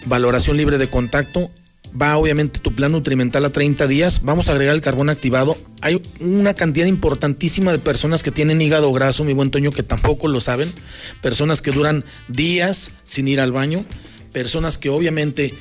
[0.07, 1.51] valoración libre de contacto
[2.01, 5.57] va obviamente tu plan nutrimental a 30 días, vamos a agregar el carbón activado.
[5.81, 10.29] Hay una cantidad importantísima de personas que tienen hígado graso, mi buen Toño, que tampoco
[10.29, 10.73] lo saben,
[11.21, 13.85] personas que duran días sin ir al baño,
[14.33, 15.55] personas que obviamente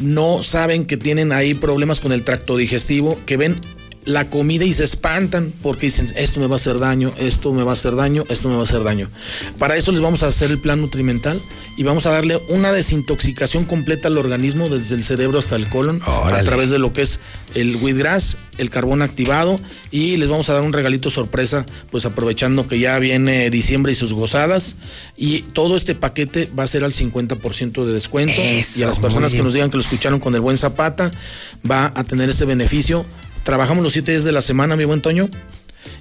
[0.00, 3.56] no saben que tienen ahí problemas con el tracto digestivo, que ven
[4.04, 7.62] la comida y se espantan porque dicen, esto me va a hacer daño, esto me
[7.62, 9.10] va a hacer daño, esto me va a hacer daño.
[9.58, 11.40] Para eso les vamos a hacer el plan nutrimental
[11.76, 16.02] y vamos a darle una desintoxicación completa al organismo desde el cerebro hasta el colon
[16.04, 17.20] a través de lo que es
[17.54, 19.58] el wheatgrass, el carbón activado
[19.90, 23.94] y les vamos a dar un regalito sorpresa, pues aprovechando que ya viene diciembre y
[23.94, 24.76] sus gozadas
[25.16, 28.34] y todo este paquete va a ser al 50% de descuento.
[28.76, 31.10] Y a las personas que nos digan que lo escucharon con el buen Zapata
[31.68, 33.06] va a tener este beneficio
[33.44, 35.28] Trabajamos los siete días de la semana, mi buen Toño.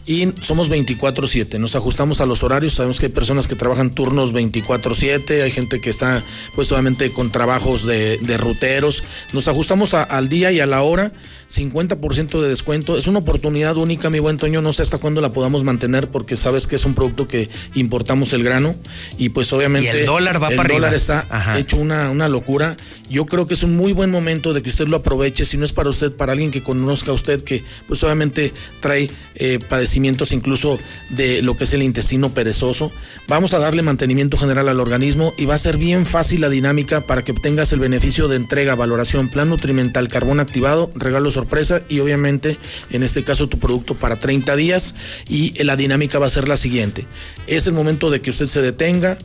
[0.06, 4.34] Y somos 24/7, nos ajustamos a los horarios, sabemos que hay personas que trabajan turnos
[4.34, 6.22] 24/7, hay gente que está
[6.56, 11.14] pues obviamente con trabajos de, ruteros, nos ajustamos al día y a la hora
[11.48, 12.98] 50% de descuento.
[12.98, 14.62] Es una oportunidad única, mi buen Toño.
[14.62, 18.34] No sé hasta cuándo la podamos mantener porque sabes que es un producto que importamos
[18.34, 18.76] el grano
[19.20, 21.28] y pues obviamente el dólar va el para dólar está
[21.58, 22.76] hecho una, una locura.
[23.10, 25.46] Yo creo que es un muy buen momento de que usted lo aproveche.
[25.46, 28.52] Si no es para usted, para alguien que conozca a usted que pues obviamente
[28.82, 30.80] trae eh, padecimientos incluso
[31.10, 32.92] de lo que es el intestino perezoso.
[33.28, 37.02] Vamos a darle mantenimiento general al organismo y va a ser bien fácil la dinámica
[37.02, 42.00] para que obtengas el beneficio de entrega, valoración, plan nutrimental, carbón activado, regalos sorpresa y
[42.00, 42.58] obviamente
[42.92, 44.96] en este caso tu producto para 30 días
[45.28, 47.06] y la dinámica va a ser la siguiente.
[47.48, 49.18] Es el momento de que usted se detenga,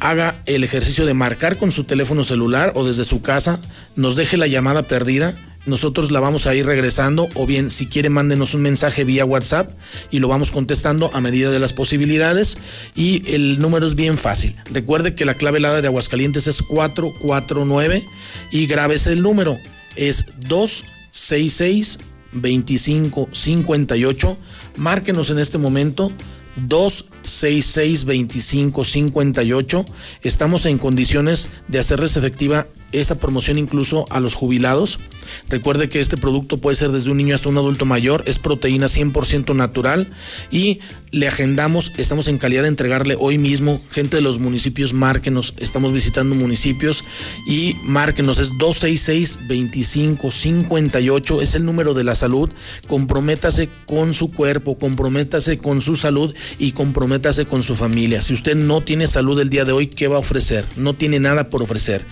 [0.00, 3.60] haga el ejercicio de marcar con su teléfono celular o desde su casa,
[3.96, 5.34] nos deje la llamada perdida
[5.66, 9.70] nosotros la vamos a ir regresando o bien si quiere mándenos un mensaje vía WhatsApp
[10.10, 12.58] y lo vamos contestando a medida de las posibilidades
[12.94, 14.56] y el número es bien fácil.
[14.72, 18.04] Recuerde que la clave helada de Aguascalientes es 449
[18.52, 19.58] y grabes el número
[19.96, 21.98] es 2 66
[22.32, 24.36] 25 58.
[24.76, 26.12] Márquenos en este momento
[26.56, 29.84] 266 25 58.
[30.22, 34.98] Estamos en condiciones de hacerles efectiva esta promoción incluso a los jubilados.
[35.48, 38.86] Recuerde que este producto puede ser desde un niño hasta un adulto mayor, es proteína
[38.86, 40.08] 100% natural
[40.50, 40.80] y
[41.12, 45.92] le agendamos, estamos en calidad de entregarle hoy mismo, gente de los municipios, márquenos, estamos
[45.92, 47.02] visitando municipios
[47.48, 52.48] y márquenos, es 266-2558, es el número de la salud,
[52.86, 58.22] comprométase con su cuerpo, comprométase con su salud y comprométase con su familia.
[58.22, 60.68] Si usted no tiene salud el día de hoy, ¿qué va a ofrecer?
[60.76, 62.04] No tiene nada por ofrecer.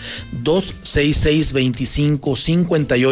[0.43, 3.08] 266-2558,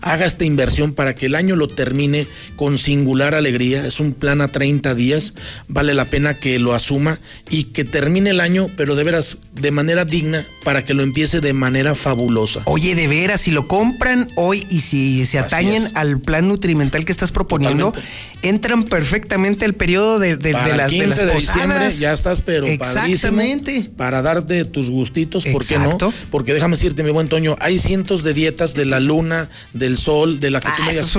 [0.00, 2.26] haga esta inversión para que el año lo termine
[2.56, 5.34] con singular alegría, es un plan a 30 días
[5.68, 7.18] vale la pena que lo asuma
[7.50, 11.40] y que termine el año, pero de veras, de manera digna, para que lo empiece
[11.40, 12.62] de manera fabulosa.
[12.64, 17.12] Oye, de veras, si lo compran hoy y si se atañen al plan nutrimental que
[17.12, 17.92] estás proponiendo,
[18.46, 22.66] entran perfectamente el periodo de, de, para de las, 15 de, diciembre ya estás, pero
[22.66, 23.90] Exactamente.
[23.96, 25.96] Para darte tus gustitos, ¿por qué no?
[26.30, 30.40] Porque déjame decirte, mi buen Toño, hay cientos de dietas de la luna, del sol,
[30.40, 31.16] de la que ah, tú me digas.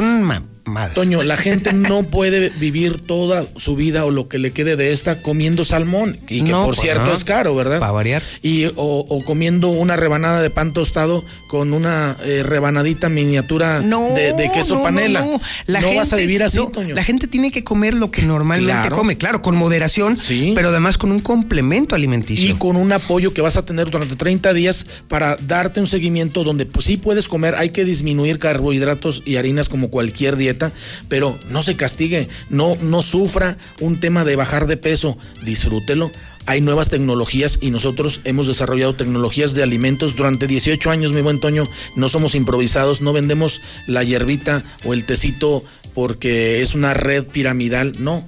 [0.67, 4.75] Son Toño, la gente no puede vivir toda su vida o lo que le quede
[4.75, 7.79] de esta comiendo salmón, y que por pues cierto es caro, ¿verdad?
[7.79, 8.23] Para variar.
[8.41, 14.83] Y, o, comiendo una rebanada de pan tostado con una eh, rebanadita miniatura de, queso
[14.83, 15.21] panela.
[15.21, 16.95] No, la vas a vivir así, Toño.
[16.95, 20.17] La gente tiene que comer lo que normalmente come, claro, con moderación,
[20.53, 22.49] pero además con un complemento alimenticio.
[22.49, 26.43] Y con un apoyo que vas a tener durante 30 días para darte un seguimiento
[26.43, 30.56] donde pues sí puedes comer, hay que disminuir carbohidratos y harinas como cualquier dieta
[31.09, 36.11] pero no se castigue, no, no sufra un tema de bajar de peso, disfrútelo.
[36.45, 41.41] Hay nuevas tecnologías y nosotros hemos desarrollado tecnologías de alimentos durante 18 años, mi buen
[41.41, 41.67] Toño.
[41.97, 47.93] No somos improvisados, no vendemos la hierbita o el tecito porque es una red piramidal,
[47.99, 48.25] no.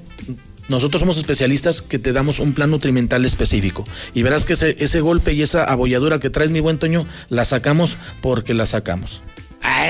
[0.68, 3.86] Nosotros somos especialistas que te damos un plan nutrimental específico.
[4.14, 7.46] Y verás que ese, ese golpe y esa abolladura que traes, mi buen Toño, la
[7.46, 9.24] sacamos porque la sacamos.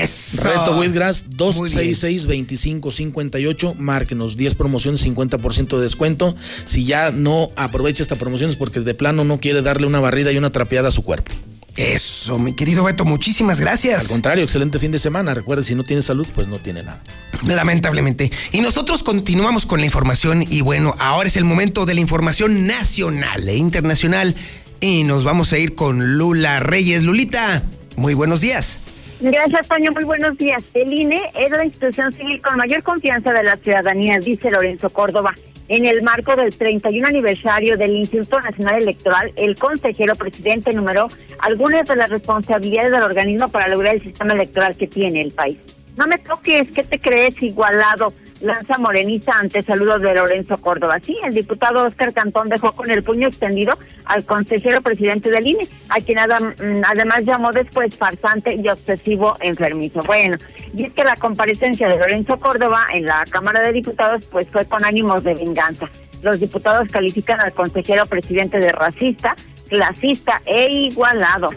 [0.02, 0.42] Eso.
[0.42, 3.76] Reto Wheatgrass 266-2558.
[3.76, 6.36] Márquenos 10 promociones, 50% de descuento.
[6.64, 10.32] Si ya no aprovecha esta promoción es porque de plano no quiere darle una barrida
[10.32, 11.32] y una trapeada a su cuerpo.
[11.76, 14.00] Eso, mi querido Beto, muchísimas gracias.
[14.00, 15.34] Al contrario, excelente fin de semana.
[15.34, 17.02] Recuerde, si no tiene salud, pues no tiene nada.
[17.46, 18.30] Lamentablemente.
[18.52, 22.66] Y nosotros continuamos con la información y bueno, ahora es el momento de la información
[22.66, 24.34] nacional e internacional
[24.80, 27.02] y nos vamos a ir con Lula Reyes.
[27.02, 27.62] Lulita,
[27.96, 28.80] muy buenos días.
[29.22, 29.90] Gracias, Toño.
[29.92, 30.62] Muy buenos días.
[30.72, 35.34] El INE es la institución civil con mayor confianza de la ciudadanía, dice Lorenzo Córdoba.
[35.68, 41.08] En el marco del 31 aniversario del Instituto Nacional Electoral, el consejero presidente enumeró
[41.40, 45.58] algunas de las responsabilidades del organismo para lograr el sistema electoral que tiene el país.
[45.96, 48.12] No me toques, ¿qué te crees igualado?
[48.40, 50.98] Lanza Moreniza ante saludos de Lorenzo Córdoba.
[51.02, 53.76] Sí, el diputado Oscar Cantón dejó con el puño extendido
[54.06, 60.00] al consejero presidente del INE, a quien mm, además llamó después farsante y obsesivo enfermizo.
[60.06, 60.38] Bueno,
[60.74, 64.64] y es que la comparecencia de Lorenzo Córdoba en la Cámara de Diputados pues fue
[64.64, 65.86] con ánimos de venganza.
[66.22, 69.34] Los diputados califican al consejero presidente de racista,
[69.68, 71.50] clasista e igualado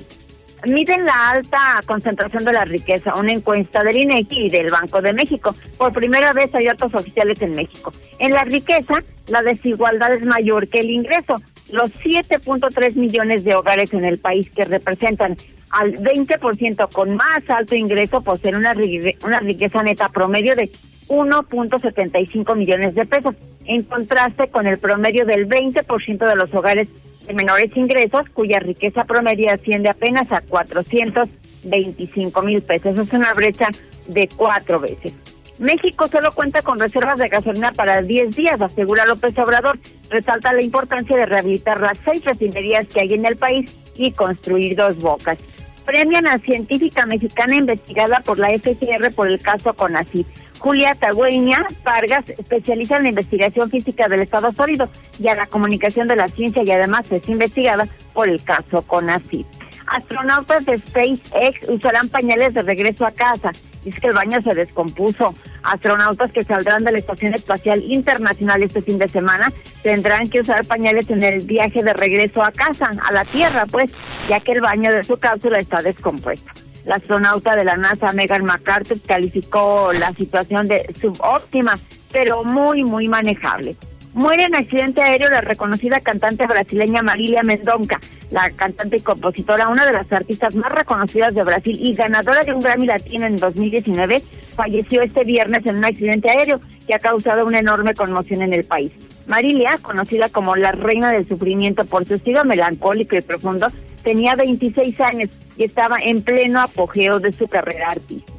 [0.65, 5.13] miden la alta concentración de la riqueza, una encuesta del INEGI y del Banco de
[5.13, 5.55] México.
[5.77, 7.93] Por primera vez hay datos oficiales en México.
[8.19, 11.35] En la riqueza, la desigualdad es mayor que el ingreso.
[11.69, 15.37] Los 7.3 millones de hogares en el país que representan
[15.71, 18.75] al 20% con más alto ingreso poseen una,
[19.23, 20.69] una riqueza neta promedio de
[21.07, 23.35] 1.75 millones de pesos,
[23.65, 26.89] en contraste con el promedio del 20% de los hogares
[27.27, 32.99] de menores ingresos, cuya riqueza promedio asciende apenas a 425 mil pesos.
[32.99, 33.69] Es una brecha
[34.07, 35.13] de cuatro veces.
[35.59, 39.77] México solo cuenta con reservas de gasolina para 10 días, asegura López Obrador.
[40.09, 44.75] Resalta la importancia de rehabilitar las seis refinerías que hay en el país y construir
[44.75, 45.37] dos bocas.
[45.85, 50.25] Premian a científica mexicana investigada por la FCR por el caso Conacid.
[50.59, 54.87] Julia Tagüeña Vargas, especializa en la investigación física del estado sólido
[55.19, 59.62] y a la comunicación de la ciencia y además es investigada por el caso CONACYT.
[59.93, 63.51] Astronautas de SpaceX usarán pañales de regreso a casa.
[63.83, 65.35] Dice que el baño se descompuso.
[65.61, 69.53] Astronautas que saldrán de la Estación Espacial Internacional este fin de semana
[69.83, 73.91] tendrán que usar pañales en el viaje de regreso a casa, a la Tierra, pues,
[74.27, 76.51] ya que el baño de su cápsula está descompuesto.
[76.85, 81.77] La astronauta de la NASA, Megan McCarthy, calificó la situación de subóptima,
[82.11, 83.75] pero muy, muy manejable.
[84.13, 87.99] Muere en accidente aéreo la reconocida cantante brasileña Marília Mendonca,
[88.33, 92.51] la cantante y compositora, una de las artistas más reconocidas de Brasil y ganadora de
[92.51, 94.21] un Grammy Latino en 2019,
[94.55, 98.65] falleció este viernes en un accidente aéreo que ha causado una enorme conmoción en el
[98.65, 98.91] país.
[99.27, 103.67] Marilia, conocida como la reina del sufrimiento por su estilo melancólico y profundo,
[104.03, 108.33] tenía 26 años y estaba en pleno apogeo de su carrera artística.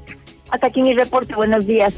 [0.50, 1.94] Hasta aquí mi reporte, buenos días.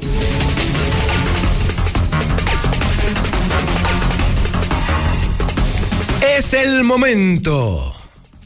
[6.37, 7.95] Es el momento.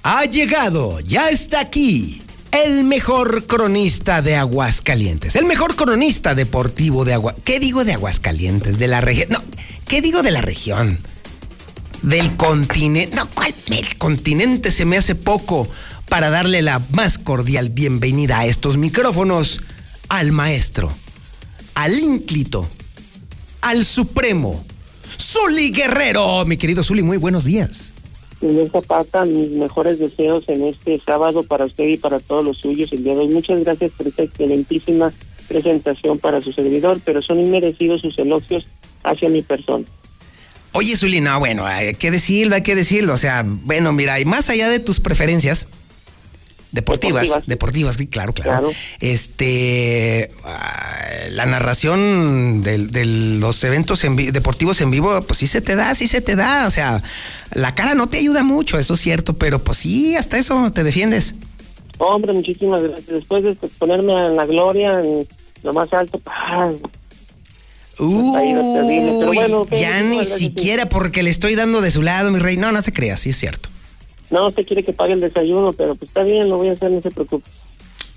[0.04, 2.22] Ha llegado, ya está aquí.
[2.50, 5.36] El mejor cronista de Aguascalientes.
[5.36, 7.36] El mejor cronista deportivo de Agua.
[7.44, 8.80] ¿Qué digo de Aguascalientes?
[8.80, 9.28] De la región.
[9.32, 9.44] No,
[9.90, 11.00] ¿qué digo de la región?
[12.02, 13.14] Del continente.
[13.14, 13.54] No, ¿cuál?
[13.70, 15.68] El continente se me hace poco
[16.08, 19.60] para darle la más cordial bienvenida a estos micrófonos
[20.08, 20.94] al maestro,
[21.76, 22.70] al ínclito,
[23.60, 24.64] al supremo,
[25.32, 26.46] Zuli Guerrero.
[26.46, 27.94] Mi querido Zuli, muy buenos días.
[28.42, 32.92] Señor Zapata, mis mejores deseos en este sábado para usted y para todos los suyos
[32.92, 33.28] el día de hoy.
[33.30, 35.14] Muchas gracias por esta excelentísima
[35.48, 38.66] presentación para su servidor, pero son inmerecidos sus elogios
[39.04, 39.86] hacia mi persona.
[40.74, 43.14] Oye, Zuli, no, bueno, hay que decirlo, hay que decirlo.
[43.14, 45.68] O sea, bueno, mira, y más allá de tus preferencias,
[46.72, 48.72] Deportivas, deportivas, sí, claro, claro,
[49.02, 55.94] Este, ah, la narración de, los eventos deportivos en vivo, pues sí se te da,
[55.96, 56.68] sí se te da.
[56.68, 57.04] O sea,
[57.54, 60.86] la cara no te ayuda mucho, eso es cierto, pero pues sí, hasta eso te
[60.86, 61.36] defiendes.
[61.98, 63.08] Hombre, muchísimas gracias.
[63.08, 65.28] Después de ponerme en la gloria, en
[65.64, 66.72] lo más alto, ¡ah!
[68.00, 68.56] Uy,
[69.80, 72.56] ya ni siquiera porque le estoy dando de su lado, mi rey.
[72.56, 73.70] No, no se crea, sí es cierto.
[74.32, 76.90] No, usted quiere que pague el desayuno, pero pues está bien, lo voy a hacer,
[76.90, 77.46] no se preocupe.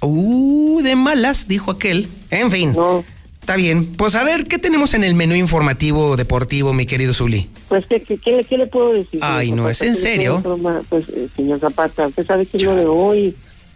[0.01, 2.09] Uh, de malas, dijo aquel.
[2.31, 2.73] En fin.
[2.73, 3.05] No.
[3.41, 3.93] Está bien.
[3.97, 7.49] Pues a ver, ¿qué tenemos en el menú informativo deportivo, mi querido Zuli?
[7.69, 9.21] Pues, ¿qué, qué, le puedo decir?
[9.23, 10.43] Ay, no, ¿es en serio?
[10.89, 13.35] Pues, eh, señor Zapata, usted sabe que es lo de hoy.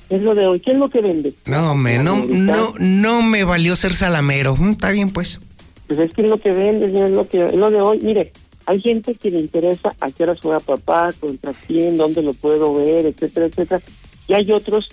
[0.08, 0.60] Es lo de hoy.
[0.60, 1.34] ¿Qué es lo que vende?
[1.44, 4.56] No, me, no, no, no me valió ser salamero.
[4.56, 5.38] Mm, está bien, pues.
[5.86, 7.98] Pues es que es lo que vende, es lo, que, es lo de hoy.
[8.00, 8.32] Mire,
[8.68, 12.74] hay gente que le interesa a qué hora juega papá, contra quién, dónde lo puedo
[12.74, 13.80] ver, etcétera, etcétera.
[14.28, 14.90] Y hay otros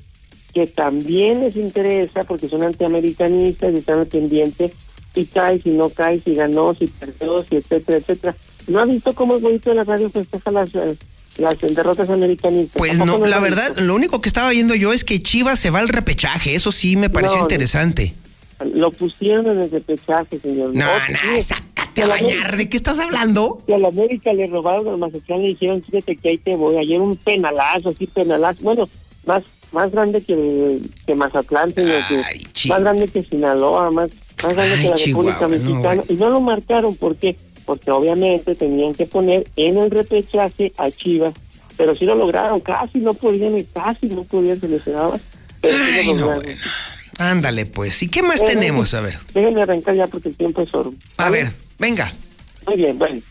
[0.53, 4.71] que también les interesa porque son antiamericanistas y están pendientes
[5.13, 8.35] si cae, si no cae, si ganó, si perdió, si etcétera, etcétera.
[8.67, 10.95] ¿No ha visto cómo es bonito en la radio festeja las, eh,
[11.35, 12.77] las derrotas americanistas?
[12.77, 15.79] Pues no, la verdad, lo único que estaba viendo yo es que Chivas se va
[15.79, 18.13] al repechaje, eso sí me pareció interesante.
[18.73, 20.73] Lo pusieron en el repechaje, señor.
[20.73, 22.55] No, no, sácate a bañar.
[22.55, 23.61] ¿De qué estás hablando?
[23.67, 26.55] Que a la América le robaron al Mazatlán y le dijeron, fíjate que ahí te
[26.55, 26.77] voy.
[26.77, 28.63] Ayer un penalazo, así penalazo.
[28.63, 28.89] Bueno,
[29.25, 29.43] más
[29.75, 32.01] más grande que, que Mazatlán, señor.
[32.69, 34.09] más grande que Sinaloa, más,
[34.41, 36.03] más grande que la República Mexicana.
[36.07, 37.35] y no lo marcaron, ¿por qué?
[37.65, 41.33] Porque obviamente tenían que poner en el repechaje a Chivas.
[41.77, 46.13] Pero sí lo lograron, casi no podían, casi no podían, se les Pero sí lo
[46.13, 46.43] lograron.
[47.17, 48.01] Ándale, pues.
[48.03, 48.93] ¿Y qué más tenemos?
[48.93, 49.17] A ver.
[49.33, 50.93] Déjenme arrancar ya porque el tiempo es oro.
[51.17, 52.13] A ver, venga.
[52.67, 53.21] Muy bien, bueno.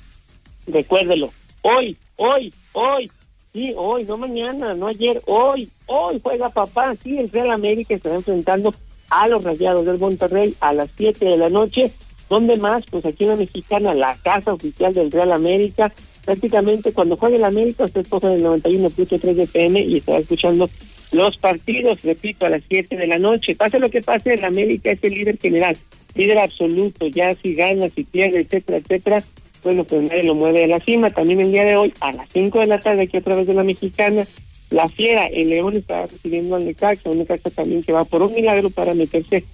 [0.66, 1.32] Recuérdelo.
[1.62, 3.11] Hoy, hoy, hoy.
[3.52, 6.94] Sí, hoy, no mañana, no ayer, hoy, hoy juega papá.
[7.01, 8.74] Sí, el Real América estará enfrentando
[9.11, 11.93] a los Rayados del Monterrey a las 7 de la noche.
[12.28, 12.85] ¿Dónde más?
[12.90, 15.93] Pues aquí en la Mexicana, la casa oficial del Real América.
[16.24, 20.69] Prácticamente cuando juegue el América, usted coge el 91.3 de PM y estará escuchando
[21.12, 23.55] los partidos, repito, a las 7 de la noche.
[23.55, 25.76] Pase lo que pase, el América es el líder general,
[26.14, 29.24] líder absoluto, ya si gana, si pierde, etcétera, etcétera.
[29.62, 31.10] Bueno, pues nadie lo mueve de la cima.
[31.10, 33.55] También el día de hoy, a las 5 de la tarde, aquí a través de
[33.55, 34.26] la Mexicana,
[34.70, 38.35] la Fiera, el León está recibiendo al Necaxa, un Necaxa también que va por un
[38.35, 39.44] milagro para meterse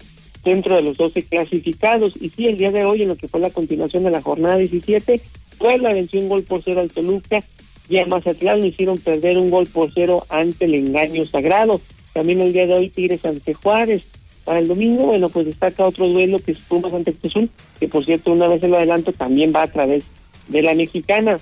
[0.45, 2.15] dentro de los 12 clasificados.
[2.21, 4.57] Y sí, el día de hoy, en lo que fue la continuación de la jornada
[4.57, 5.21] 17,
[5.81, 7.45] la venció un gol por cero al Toluca
[7.91, 11.81] y a Mazatlán le hicieron perder un gol por cero ante el engaño sagrado.
[12.13, 14.05] También el día de hoy Tigres ante Juárez.
[14.45, 17.51] Para el domingo, bueno, pues destaca otro duelo que es Pumas ante Cruzul,
[17.81, 20.05] que por cierto, una vez en lo adelanto, también va a través
[20.47, 21.39] de la mexicana.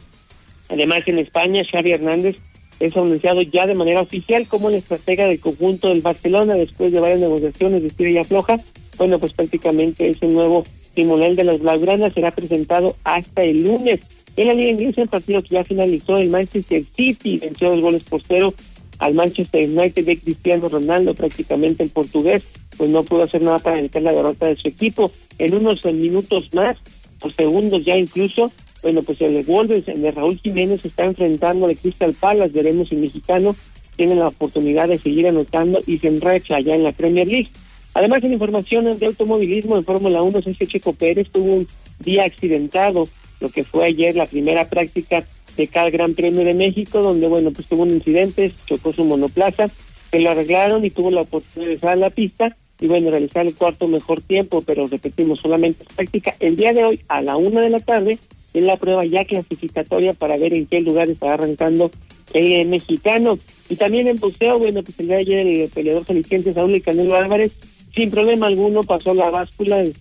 [0.71, 2.37] Además, en España, Xavi Hernández
[2.81, 7.01] es anunciado ya de manera oficial como el estratega del conjunto del Barcelona después de
[7.01, 8.57] varias negociaciones de estira y afloja.
[8.97, 10.65] Bueno, pues prácticamente ese nuevo
[10.95, 14.01] timonel de las Blaugranas será presentado hasta el lunes.
[14.39, 18.05] En la Liga Inglesa, el partido que ya finalizó, el Manchester City venció dos goles
[18.05, 18.55] por cero
[19.01, 22.45] al Manchester United de Cristiano Ronaldo, prácticamente el portugués,
[22.77, 25.11] pues no pudo hacer nada para evitar la derrota de su equipo.
[25.41, 26.77] En unos minutos más,
[27.21, 32.13] o segundos ya incluso, bueno, pues el Wolves de Raúl Jiménez está enfrentando al Crystal
[32.13, 33.57] Palace, veremos si el mexicano
[33.97, 37.49] tiene la oportunidad de seguir anotando y se enracha allá en la Premier League.
[37.93, 41.67] Además, en información de automovilismo en Fórmula 1, Sergio Checo Pérez tuvo un
[41.99, 43.09] día accidentado
[43.41, 45.25] lo que fue ayer la primera práctica
[45.57, 49.69] de cada Gran Premio de México, donde, bueno, pues tuvo un incidente, chocó su monoplaza,
[50.11, 53.45] se lo arreglaron y tuvo la oportunidad de salir a la pista y, bueno, realizar
[53.45, 57.61] el cuarto mejor tiempo, pero repetimos, solamente práctica el día de hoy a la una
[57.61, 58.19] de la tarde
[58.55, 61.91] en la prueba ya clasificatoria para ver en qué lugar está arrancando
[62.33, 63.39] el mexicano.
[63.69, 66.81] Y también en boxeo, bueno, pues el día de ayer el peleador Feliciente Saúl y
[66.81, 67.53] Canelo Álvarez,
[67.95, 69.95] sin problema alguno, pasó la báscula, el,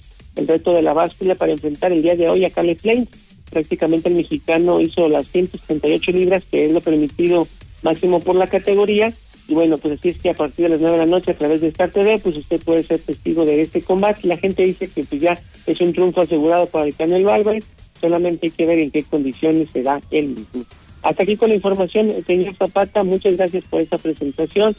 [0.48, 3.08] reto de la báscula para enfrentar el día de hoy a Cale Plain
[3.50, 7.48] prácticamente el mexicano hizo las 178 libras, que es lo permitido
[7.82, 9.14] máximo por la categoría.
[9.48, 11.38] Y bueno, pues así es que a partir de las 9 de la noche a
[11.38, 14.28] través de Star TV, pues usted puede ser testigo de este combate.
[14.28, 17.66] La gente dice que pues ya es un triunfo asegurado para el Canelo Álvarez,
[18.00, 20.66] solamente hay que ver en qué condiciones se da el mismo.
[21.02, 24.76] Hasta aquí con la información, señor Zapata, muchas gracias por esta presentación.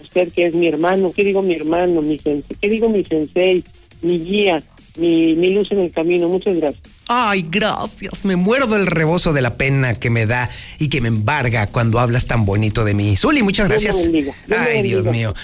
[0.00, 2.56] Usted que es mi hermano, ¿qué digo mi hermano, mi sensei?
[2.60, 3.64] ¿Qué digo mi sensei,
[4.02, 4.62] mi guía,
[4.96, 6.28] mi, mi luz en el camino?
[6.28, 7.01] Muchas gracias.
[7.14, 8.24] Ay, gracias.
[8.24, 10.48] Me muero del rebozo de la pena que me da
[10.78, 13.18] y que me embarga cuando hablas tan bonito de mí.
[13.18, 14.08] Zuli, muchas gracias.
[14.48, 15.34] Ay, Dios mío.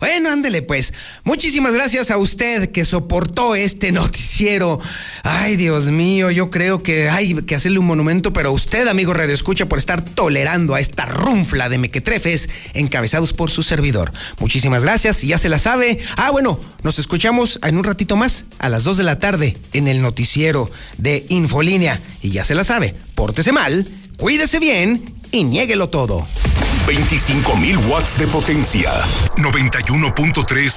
[0.00, 0.92] Bueno, ándele pues.
[1.24, 4.78] Muchísimas gracias a usted que soportó este noticiero.
[5.22, 9.14] Ay, Dios mío, yo creo que hay que hacerle un monumento, pero a usted, amigo
[9.14, 14.12] Radio Escucha, por estar tolerando a esta runfla de mequetrefes encabezados por su servidor.
[14.38, 15.98] Muchísimas gracias y ya se la sabe.
[16.16, 19.88] Ah, bueno, nos escuchamos en un ratito más a las 2 de la tarde en
[19.88, 22.00] el noticiero de Infolínea.
[22.22, 26.26] Y ya se la sabe, pórtese mal, cuídese bien y niéguelo todo.
[26.86, 28.92] 25.000 watts de potencia.
[29.34, 30.68] 91.3